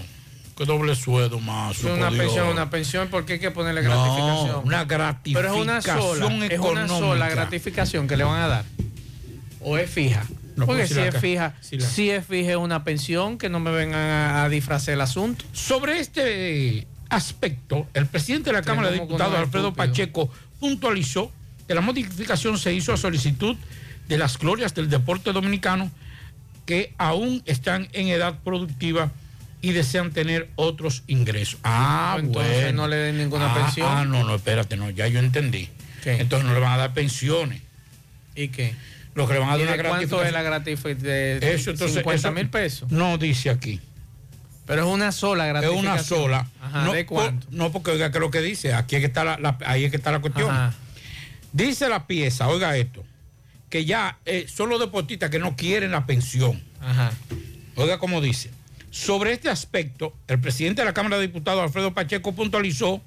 [0.56, 1.82] que doble sueldo más.
[1.84, 4.62] Una pensión, una pensión, porque hay que ponerle No, gratificación.
[4.64, 4.86] una
[5.22, 8.64] Pero es una sola, gratificación es una sola gratificación que le van a dar.
[9.60, 10.24] ¿O es fija?
[10.56, 13.70] No, porque si, es fija, si la- si es fija una pensión, que no me
[13.70, 15.44] vengan a, a disfrazar el asunto.
[15.52, 19.72] Sobre este aspecto, el presidente de la Cámara de Diputados, Alfredo.
[19.72, 21.30] Pacheco, puntualizó
[21.66, 23.56] que la modificación se hizo a solicitud
[24.08, 25.90] de las glorias del deporte dominicano
[26.66, 29.10] que aún están en edad productiva
[29.62, 31.60] y desean tener otros ingresos.
[31.64, 32.82] Ah, Entonces bueno.
[32.82, 33.86] no le den ninguna Ah, pensión.
[33.90, 35.68] Ah, no, no, espérate, no, ya yo entendí.
[36.04, 37.60] Entonces no le van a dar pensiones.
[38.34, 38.74] ¿Y qué?
[39.14, 41.42] Lo que le van a ¿Y dar cuánto es la gratificación.
[41.42, 42.90] Eso, entonces, 50 eso mil pesos?
[42.90, 43.80] No dice aquí.
[44.66, 45.92] Pero es una sola Es gratificación.
[45.92, 46.46] una sola.
[46.62, 47.46] Ajá, no, ¿De cuánto?
[47.46, 49.84] por- no, porque oiga que lo que dice, aquí es que está la, la- ahí
[49.84, 50.48] es que está la cuestión.
[50.50, 50.72] Ajá.
[51.52, 53.04] Dice la pieza, oiga esto,
[53.70, 56.60] que ya eh, son los deportistas que no quieren la pensión.
[56.80, 57.12] Ajá.
[57.76, 58.50] Oiga cómo dice.
[58.90, 63.00] Sobre este aspecto, el presidente de la Cámara de Diputados, Alfredo Pacheco, puntualizó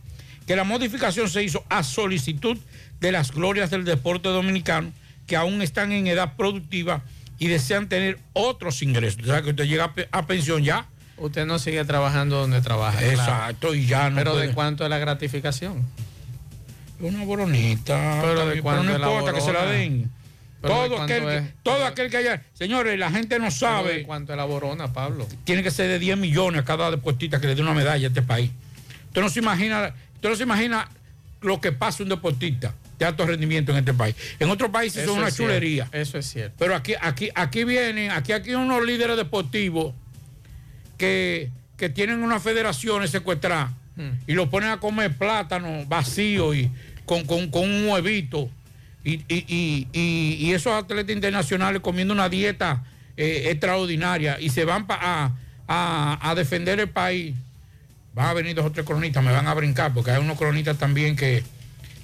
[0.48, 2.58] que la modificación se hizo a solicitud
[3.00, 4.92] de las glorias del deporte dominicano
[5.28, 7.02] que aún están en edad productiva
[7.40, 9.22] y desean tener otros ingresos.
[9.24, 10.88] O sea, que usted llega a pe- a pensión ya.
[11.18, 13.00] Usted no sigue trabajando donde trabaja.
[13.00, 13.12] claro.
[13.12, 15.84] Exacto, y ya no Pero puede- ¿de cuánto es la gratificación?
[17.02, 18.20] Una boronita.
[18.22, 20.10] Pero ¿de cuánto no la importa que se la den.
[20.64, 21.44] Pero ¿de Todo aquel, es?
[21.62, 22.42] todo aquel que haya.
[22.54, 23.94] Señores, la gente no ¿Pero sabe.
[23.98, 25.28] ¿De cuánto es la borona, Pablo?
[25.44, 28.08] Tiene que ser de 10 millones a cada deportista que le dé una medalla a
[28.08, 28.50] este país.
[29.08, 30.88] Usted no se imagina, usted no se imagina
[31.42, 34.16] lo que pasa un deportista de alto rendimiento en este país.
[34.40, 35.90] En otros países son una es cierto, chulería.
[35.92, 36.56] Eso es cierto.
[36.58, 39.94] Pero aquí, aquí, aquí vienen, aquí, aquí hay unos líderes deportivos
[40.98, 43.72] que, que tienen unas federaciones secuestradas
[44.26, 46.72] y lo ponen a comer plátano vacío y
[47.06, 48.50] con, con- con un huevito.
[49.04, 52.84] Y, y- y- y- esos atletas internacionales comiendo una dieta
[53.18, 55.32] eh, extraordinaria y se van pa- a,
[55.68, 57.36] a- a defender el país.
[58.14, 60.78] Van a venir dos o tres cronistas, me van a brincar, porque hay unos cronistas
[60.78, 61.44] también que,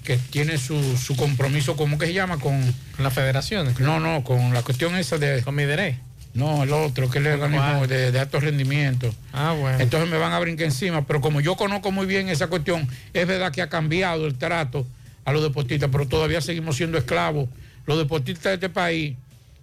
[0.03, 2.37] que tienen su, su compromiso, ¿cómo que se llama?
[2.37, 2.59] Con,
[2.97, 3.79] las federaciones.
[3.79, 5.41] No, no, con la cuestión esa de...
[5.43, 5.97] Con Miderey.
[6.33, 9.13] No, el otro, que es el organismo de, de alto rendimiento.
[9.33, 9.79] Ah, bueno.
[9.79, 13.25] Entonces me van a brincar encima, pero como yo conozco muy bien esa cuestión, es
[13.27, 14.85] verdad que ha cambiado el trato
[15.25, 17.49] a los deportistas, pero todavía seguimos siendo esclavos.
[17.85, 19.15] Los deportistas de este país,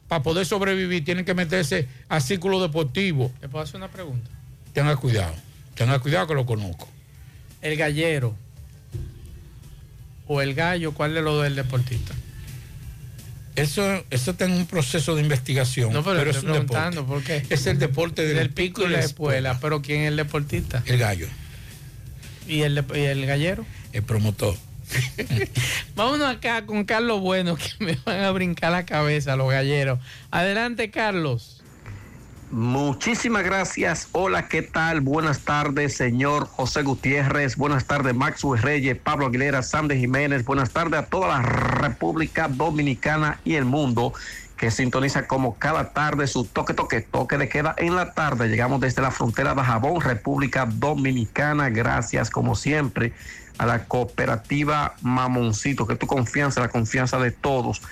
[0.09, 3.33] para poder sobrevivir, tienen que meterse al círculo deportivo.
[3.41, 4.31] ¿Le puedo hacer una pregunta?
[4.73, 5.35] Tenga cuidado,
[5.75, 6.89] tenga cuidado que lo conozco.
[7.63, 8.35] El gallero
[10.27, 12.15] o el gallo, ¿cuál de los dos es el deportista?
[13.55, 15.91] Eso, eso está en un proceso de investigación.
[15.93, 17.41] No, pero, pero es estoy un preguntando, deporte.
[17.41, 17.55] ¿por qué?
[17.55, 19.59] Es el deporte del, del pico y la espuela.
[19.61, 20.83] Pero ¿quién es el deportista?
[20.85, 21.27] El gallo.
[22.47, 23.65] ¿Y el, y el gallero?
[23.95, 24.57] El promotor.
[25.97, 29.99] Vámonos acá con Carlos Bueno, que me van a brincar la cabeza los galleros.
[30.31, 31.63] Adelante, Carlos.
[32.51, 34.09] Muchísimas gracias.
[34.13, 35.01] Hola, ¿qué tal?
[35.01, 37.57] Buenas tardes, señor José Gutiérrez.
[37.57, 40.45] Buenas tardes, Maxwell Reyes, Pablo Aguilera, Sandy Jiménez.
[40.45, 44.13] Buenas tardes a toda la República Dominicana y el mundo
[44.57, 48.49] que sintoniza como cada tarde su toque, toque, toque de queda en la tarde.
[48.49, 51.69] Llegamos desde la frontera de Jabón, República Dominicana.
[51.69, 53.13] Gracias, como siempre,
[53.59, 57.83] a la cooperativa Mamoncito, que tu confianza, la confianza de todos.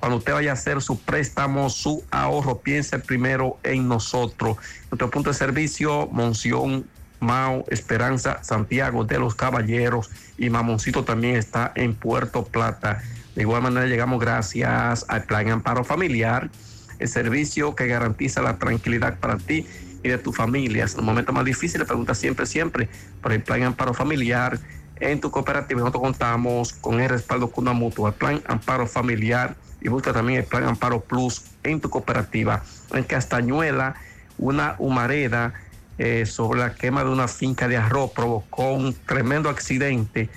[0.00, 4.58] Cuando usted vaya a hacer su préstamo, su ahorro, piense primero en nosotros.
[4.90, 6.84] Nuestro punto de servicio, Monción,
[7.20, 13.02] Mao, Esperanza, Santiago de los Caballeros y Mamoncito también está en Puerto Plata.
[13.34, 16.50] De igual manera llegamos gracias al Plan Amparo Familiar,
[16.98, 19.66] el servicio que garantiza la tranquilidad para ti
[20.02, 20.84] y de tu familia.
[20.84, 22.88] En los momentos más difíciles, pregunta siempre, siempre
[23.22, 24.60] por el Plan Amparo Familiar.
[25.04, 29.88] En tu cooperativa nosotros contamos con el respaldo Cuna Mutua, el Plan Amparo Familiar y
[29.90, 32.62] busca también el Plan Amparo Plus en tu cooperativa.
[32.90, 33.96] En Castañuela,
[34.38, 35.52] una humareda
[35.98, 40.30] eh, sobre la quema de una finca de arroz provocó un tremendo accidente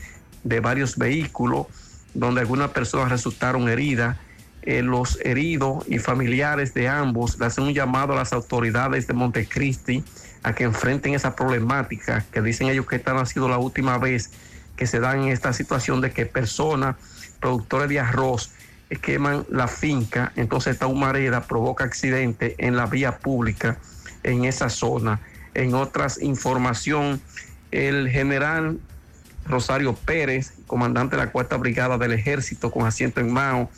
[0.44, 1.68] de varios vehículos
[2.14, 4.18] donde algunas personas resultaron heridas.
[4.64, 9.14] Eh, los heridos y familiares de ambos le hacen un llamado a las autoridades de
[9.14, 10.04] Montecristi
[10.44, 13.98] a que enfrenten esa problemática, que dicen ellos que esta no ha sido la última
[13.98, 14.30] vez
[14.78, 16.96] que se dan en esta situación de que personas,
[17.42, 18.52] productores de arroz,
[18.90, 23.78] eh, queman la finca, entonces esta humareda provoca accidente en la vía pública
[24.24, 25.20] en esa zona.
[25.54, 27.20] En otras información,
[27.72, 28.80] el general
[29.46, 33.70] Rosario Pérez, comandante de la Cuarta Brigada del Ejército con asiento en Mao,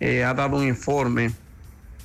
[0.00, 1.32] eh, ha dado un informe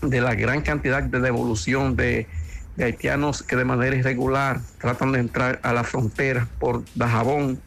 [0.02, 2.28] de la gran cantidad de devolución de,
[2.76, 7.60] de haitianos que de manera irregular tratan de entrar a la frontera por Dajabón,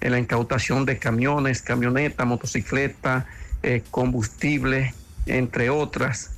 [0.00, 3.24] en la incautación de camiones, camionetas, motocicletas,
[3.62, 4.94] eh, combustible,
[5.26, 6.30] entre otras,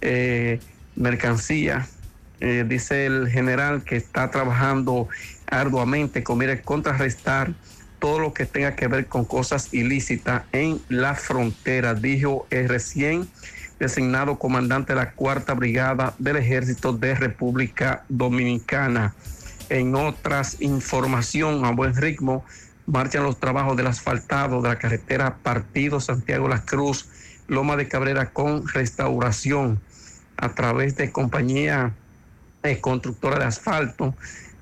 [0.00, 0.60] eh,
[0.96, 1.86] mercancía.
[2.40, 5.08] Eh, dice el general que está trabajando
[5.46, 7.52] arduamente con mira contrarrestar
[7.98, 13.28] todo lo que tenga que ver con cosas ilícitas en la frontera, dijo el recién
[13.78, 19.14] designado comandante de la Cuarta Brigada del Ejército de República Dominicana.
[19.68, 22.44] En otras información a buen ritmo,
[22.90, 27.08] marchan los trabajos del asfaltado de la carretera Partido Santiago Las Cruz,
[27.48, 29.80] Loma de Cabrera con restauración
[30.36, 31.92] a través de compañía
[32.62, 34.14] eh, constructora de asfalto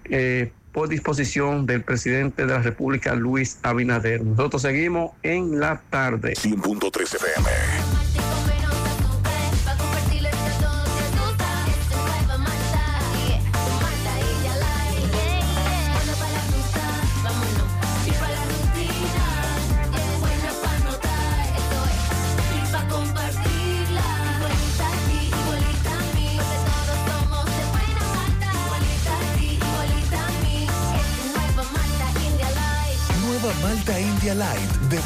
[0.04, 4.24] eh, por disposición del presidente de la República, Luis Abinader.
[4.24, 6.34] Nosotros seguimos en la tarde.
[6.34, 7.97] 100.3 FM.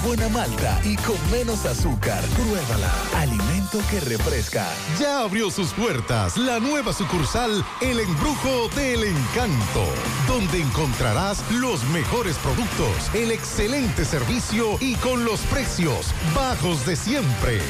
[0.02, 2.22] Buena malta y con menos azúcar.
[2.36, 2.92] Pruébala.
[3.16, 4.66] Alimento que refresca.
[4.98, 9.84] Ya abrió sus puertas la nueva sucursal El Embrujo del Encanto,
[10.26, 17.60] donde encontrarás los mejores productos, el excelente servicio y con los precios bajos de siempre.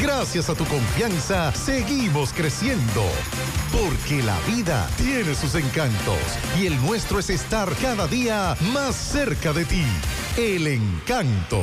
[0.00, 3.04] Gracias a tu confianza, seguimos creciendo.
[3.72, 6.18] Porque la vida tiene sus encantos
[6.58, 9.84] y el nuestro es estar cada día más cerca de ti.
[10.36, 11.62] El encanto.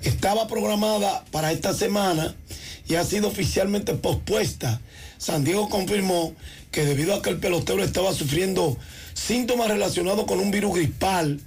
[0.02, 2.34] Estaba programada para esta semana
[2.88, 4.80] y ha sido oficialmente pospuesta.
[5.18, 6.34] San Diego confirmó
[6.70, 8.78] que debido a que el pelotero estaba sufriendo
[9.12, 11.38] síntomas relacionados con un virus gripal,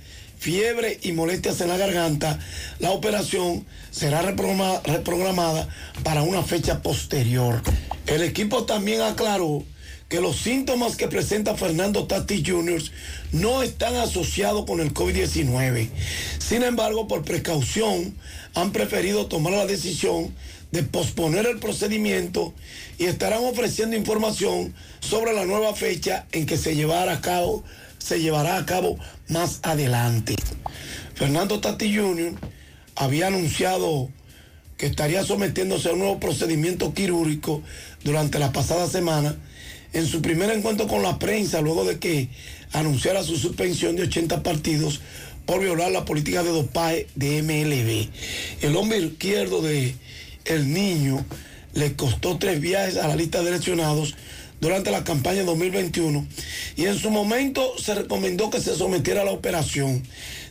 [0.41, 2.39] fiebre y molestias en la garganta,
[2.79, 5.69] la operación será reprogramada
[6.03, 7.61] para una fecha posterior.
[8.07, 9.63] El equipo también aclaró
[10.09, 12.81] que los síntomas que presenta Fernando Tati Jr.
[13.33, 15.89] no están asociados con el COVID-19.
[16.39, 18.17] Sin embargo, por precaución,
[18.55, 20.33] han preferido tomar la decisión
[20.71, 22.53] de posponer el procedimiento
[22.97, 27.63] y estarán ofreciendo información sobre la nueva fecha en que se llevará a cabo,
[28.01, 28.97] se llevará a cabo
[29.27, 30.35] más adelante.
[31.13, 32.33] Fernando Tati Jr.
[32.95, 34.09] había anunciado
[34.77, 37.61] que estaría sometiéndose a un nuevo procedimiento quirúrgico
[38.03, 39.35] durante la pasada semana
[39.93, 42.29] en su primer encuentro con la prensa luego de que
[42.71, 45.01] anunciara su suspensión de 80 partidos
[45.45, 48.65] por violar la política de dopaje de MLB.
[48.65, 49.95] El hombre izquierdo de
[50.45, 51.23] el niño
[51.73, 54.15] le costó tres viajes a la lista de lesionados
[54.61, 56.25] durante la campaña 2021
[56.77, 60.03] y en su momento se recomendó que se sometiera a la operación,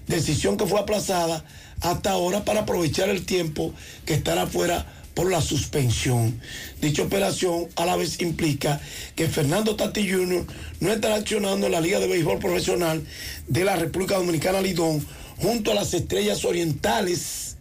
[0.07, 1.45] decisión que fue aplazada
[1.81, 3.73] hasta ahora para aprovechar el tiempo
[4.05, 4.85] que estará fuera
[5.15, 6.41] por la suspensión.
[6.81, 8.81] Dicha operación a la vez implica
[9.15, 10.45] que Fernando Tati Jr.
[10.81, 13.05] no estará accionando en la Liga de Béisbol Profesional
[13.47, 15.05] de la República Dominicana Lidón
[15.39, 17.57] junto a las Estrellas Orientales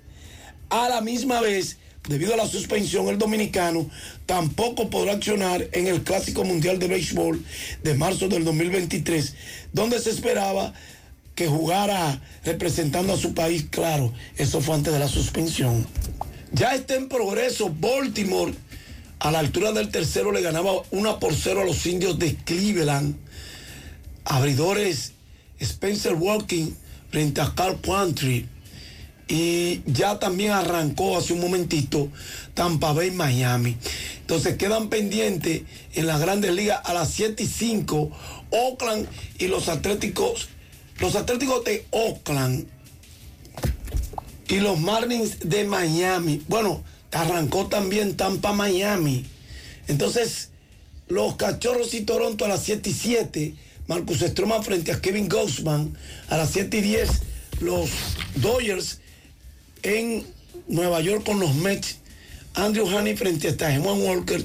[0.70, 1.78] a la misma vez
[2.10, 3.90] debido a la suspensión, el dominicano
[4.26, 7.46] tampoco podrá accionar en el Clásico Mundial de Béisbol
[7.84, 9.36] de marzo del 2023,
[9.72, 10.74] donde se esperaba
[11.36, 13.68] que jugara representando a su país.
[13.70, 15.86] Claro, eso fue antes de la suspensión.
[16.52, 18.54] Ya está en progreso Baltimore.
[19.20, 23.16] A la altura del tercero le ganaba una por cero a los indios de Cleveland.
[24.26, 25.14] Abridores
[25.60, 26.72] Spencer Walking
[27.12, 28.48] frente a Carl Quantry.
[29.30, 32.10] Y ya también arrancó hace un momentito
[32.56, 33.78] Tampa Bay Miami.
[34.22, 35.62] Entonces quedan pendientes
[35.94, 38.12] en las grandes ligas a las 7 y 5
[38.50, 39.08] Oakland
[39.38, 40.50] y los Atléticos,
[41.00, 42.68] los Atléticos de Oakland
[44.48, 46.42] y los Marlins de Miami.
[46.48, 49.26] Bueno, arrancó también Tampa Miami.
[49.88, 50.50] Entonces,
[51.08, 53.56] los Cachorros y Toronto a las 7 y 7.
[53.88, 55.96] Marcus Stroman frente a Kevin Gaussman
[56.30, 57.10] a las 7 y 10.
[57.62, 57.90] Los
[58.36, 58.99] Dodgers
[59.84, 60.26] en
[60.68, 61.98] Nueva York con los Mets.
[62.54, 64.44] Andrew Haney frente a Tajeman Walker.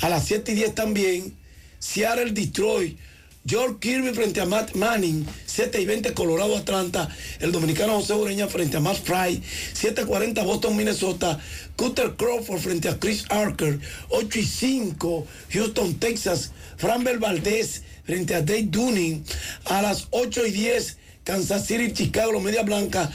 [0.00, 1.34] A las 7 y 10 también.
[1.78, 2.98] Seattle Detroit.
[3.46, 7.08] George Kirby frente a Matt Manning, 7 y 20 Colorado Atlanta,
[7.40, 9.42] el dominicano José Ureña frente a Matt Fry,
[9.72, 11.38] 7.40 Boston Minnesota,
[11.74, 13.80] Cutter Crawford frente a Chris Archer,
[14.10, 19.24] 8 y 5 Houston Texas, Framber Valdez frente a Dave Dunning,
[19.64, 23.10] a las 8 y 10 Kansas City Chicago, Media Blanca,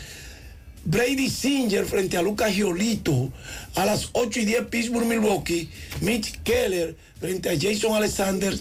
[0.86, 3.32] Brady Singer frente a Lucas Giolito.
[3.74, 5.70] A las 8 y 10 Pittsburgh Milwaukee.
[6.02, 8.56] Mitch Keller frente a Jason Alexander.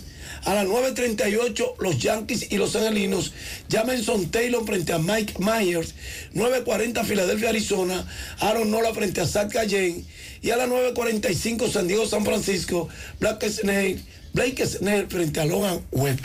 [0.45, 3.35] A las 9.38 los Yankees y los Angelinos.
[3.69, 5.95] Jameson Taylor frente a Mike Myers.
[6.35, 8.07] 9.40 Filadelfia, Arizona.
[8.41, 10.07] Aaron Nola frente a Zach Gallen.
[10.41, 12.89] Y a las 9.45 San Diego, San Francisco.
[13.21, 14.03] Blake Snell,
[14.33, 16.21] Blake Snell frente a Logan Webb.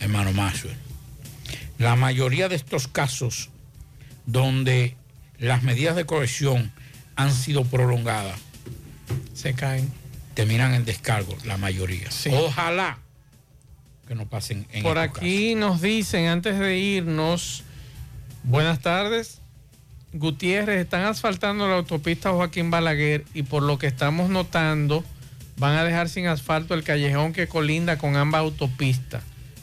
[0.00, 0.76] hermano Maxwell.
[1.78, 3.50] La mayoría de estos casos
[4.26, 4.96] donde
[5.38, 6.72] las medidas de cohesión
[7.14, 8.38] han sido prolongadas,
[9.34, 9.90] se caen.
[10.34, 12.08] Terminan en descargo, la mayoría.
[12.30, 12.98] Ojalá
[14.06, 17.64] que no pasen en Por aquí nos dicen, antes de irnos,
[18.44, 19.40] buenas tardes.
[20.12, 25.04] Gutiérrez, están asfaltando la autopista Joaquín Balaguer y por lo que estamos notando,
[25.58, 29.22] van a dejar sin asfalto el callejón que colinda con ambas autopistas.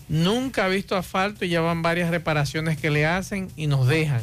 [0.10, 4.22] Nunca ha visto asfalto y ya van varias reparaciones que le hacen y nos dejan.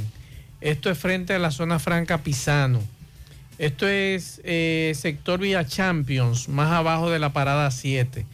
[0.61, 2.81] Esto es frente a la zona franca Pisano.
[3.59, 8.27] Esto es eh, sector Villa Champions, más abajo de la parada 7.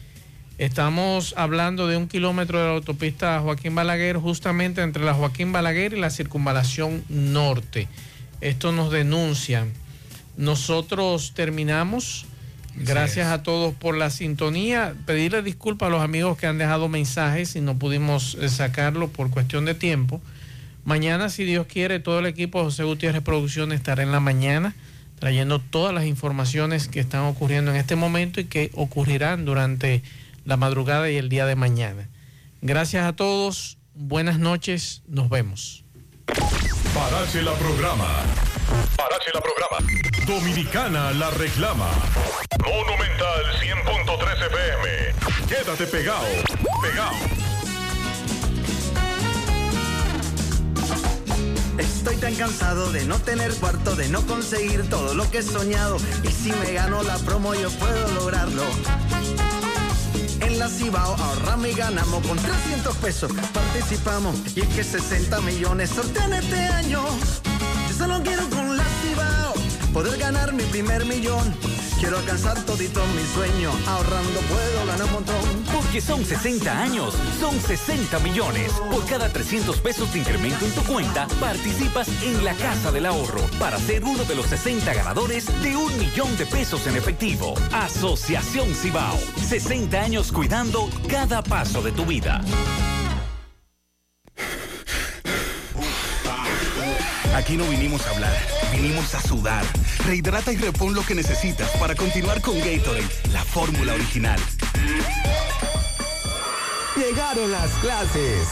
[0.57, 5.93] Estamos hablando de un kilómetro de la autopista Joaquín Balaguer, justamente entre la Joaquín Balaguer
[5.93, 7.87] y la circunvalación norte.
[8.41, 9.71] Esto nos denuncian.
[10.35, 12.25] Nosotros terminamos.
[12.75, 14.95] Gracias a todos por la sintonía.
[15.05, 19.29] Pedirle disculpas a los amigos que han dejado mensajes y no pudimos eh, sacarlo por
[19.29, 20.21] cuestión de tiempo.
[20.87, 24.73] Mañana, si Dios quiere, todo el equipo de José Gutiérrez Producciones estará en la mañana
[25.19, 30.01] trayendo todas las informaciones que están ocurriendo en este momento y que ocurrirán durante
[30.45, 32.07] la madrugada y el día de mañana.
[32.61, 35.83] Gracias a todos, buenas noches, nos vemos.
[36.93, 38.07] Parache la programa.
[38.95, 39.93] Parache la programa.
[40.25, 41.89] Dominicana la reclama.
[42.63, 45.49] Monumental 100.13 FM.
[45.49, 46.27] Quédate pegado.
[46.81, 47.46] Pegado.
[51.77, 55.97] Estoy tan cansado de no tener cuarto, de no conseguir todo lo que he soñado.
[56.23, 58.63] Y si me gano la promo, yo puedo lograrlo.
[60.41, 63.31] En la Cibao ahorramos y ganamos con 300 pesos.
[63.53, 67.03] Participamos y es que 60 millones sortean este año.
[67.89, 69.53] Yo solo quiero con la Cibao
[69.93, 71.53] poder ganar mi primer millón.
[71.99, 75.35] Quiero alcanzar todito mi sueño, ahorrando puedo ganar un montón.
[75.73, 78.71] Porque son 60 años, son 60 millones.
[78.91, 83.41] Por cada 300 pesos de incremento en tu cuenta, participas en la Casa del Ahorro
[83.59, 87.55] para ser uno de los 60 ganadores de un millón de pesos en efectivo.
[87.71, 89.17] Asociación Cibao,
[89.47, 92.41] 60 años cuidando cada paso de tu vida.
[97.37, 98.35] Aquí no vinimos a hablar,
[98.71, 99.63] vinimos a sudar.
[100.07, 104.39] Rehidrata y repon lo que necesitas para continuar con Gatorade, la fórmula original.
[106.95, 108.47] Llegaron las clases.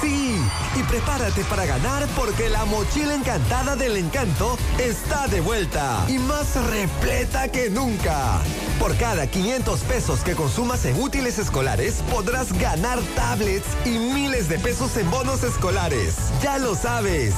[0.00, 0.40] Sí,
[0.74, 6.56] y prepárate para ganar porque la mochila encantada del encanto está de vuelta y más
[6.70, 8.40] repleta que nunca.
[8.84, 14.58] Por cada 500 pesos que consumas en útiles escolares, podrás ganar tablets y miles de
[14.58, 16.16] pesos en bonos escolares.
[16.42, 17.32] Ya lo sabes.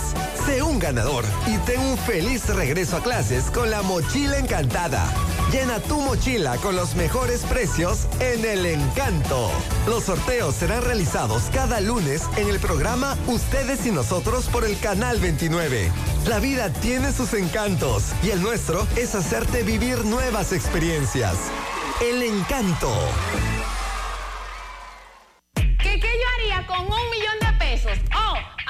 [0.44, 5.06] Sé un ganador y ten un feliz regreso a clases con la mochila encantada.
[5.52, 9.50] Llena tu mochila con los mejores precios en el encanto.
[9.86, 15.20] Los sorteos serán realizados cada lunes en el programa Ustedes y Nosotros por el Canal
[15.20, 15.92] 29.
[16.26, 21.36] La vida tiene sus encantos y el nuestro es hacerte vivir nuevas experiencias.
[22.00, 22.92] El encanto.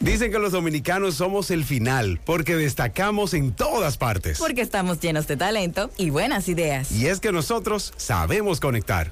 [0.00, 4.38] Dicen que los dominicanos somos el final porque destacamos en todas partes.
[4.38, 6.92] Porque estamos llenos de talento y buenas ideas.
[6.92, 9.10] Y es que nosotros sabemos conectar.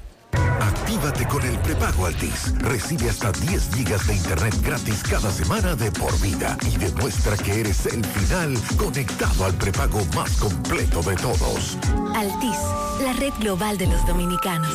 [0.65, 2.57] Actívate con el prepago Altis.
[2.57, 7.59] Recibe hasta 10 gigas de internet gratis cada semana de por vida y demuestra que
[7.59, 11.77] eres el final conectado al prepago más completo de todos.
[12.15, 12.57] Altis,
[13.03, 14.73] la red global de los dominicanos.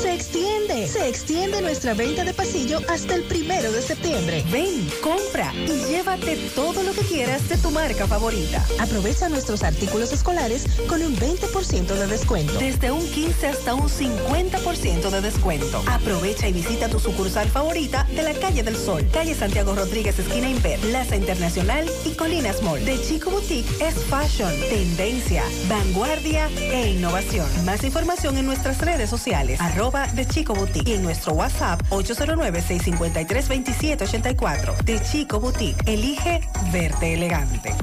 [0.00, 4.44] Se extiende, se extiende nuestra venta de pasillo hasta el primero de septiembre.
[4.50, 8.64] Ven, compra y llévate todo lo que quieras de tu marca favorita.
[8.80, 12.54] Aprovecha nuestros artículos escolares con un 20% de descuento.
[12.58, 15.82] Desde un 15 hasta un 50% de descuento.
[15.86, 20.48] Aprovecha y visita tu sucursal favorita de la calle del Sol, calle Santiago Rodríguez, esquina
[20.48, 22.84] Imper, Plaza Internacional y Colinas Mall.
[22.84, 27.48] De Chico Boutique es fashion, tendencia, vanguardia e innovación.
[27.64, 34.76] Más información en nuestras redes sociales, arroba de Chico Boutique y en nuestro WhatsApp 809-653-2784.
[34.84, 36.40] De Chico Boutique, elige
[36.72, 37.74] verte elegante.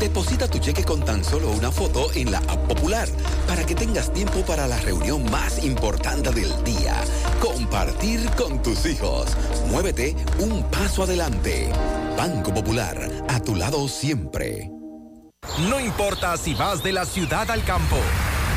[0.00, 3.06] Deposita tu cheque con tan solo una foto en la app popular
[3.46, 6.96] para que tengas tiempo para la reunión más importante del día.
[7.38, 9.26] Compartir con tus hijos.
[9.68, 11.68] Muévete un paso adelante.
[12.16, 14.70] Banco Popular, a tu lado siempre.
[15.68, 17.96] No importa si vas de la ciudad al campo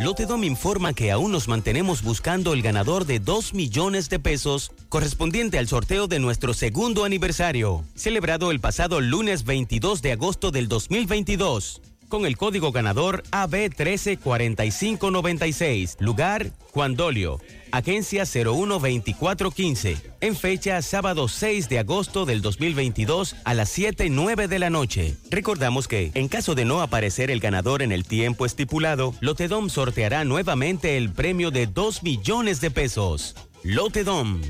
[0.00, 5.56] Lotedom informa que aún nos mantenemos buscando el ganador de 2 millones de pesos correspondiente
[5.56, 11.80] al sorteo de nuestro segundo aniversario, celebrado el pasado lunes 22 de agosto del 2022
[12.08, 15.96] con el código ganador AB134596.
[15.98, 17.40] Lugar, Juan Dolio.
[17.74, 19.96] Agencia 012415.
[20.20, 25.16] En fecha sábado 6 de agosto del 2022 a las 7.09 de la noche.
[25.28, 30.22] Recordamos que, en caso de no aparecer el ganador en el tiempo estipulado, Lotedom sorteará
[30.22, 33.34] nuevamente el premio de 2 millones de pesos.
[33.64, 34.42] Lotedom,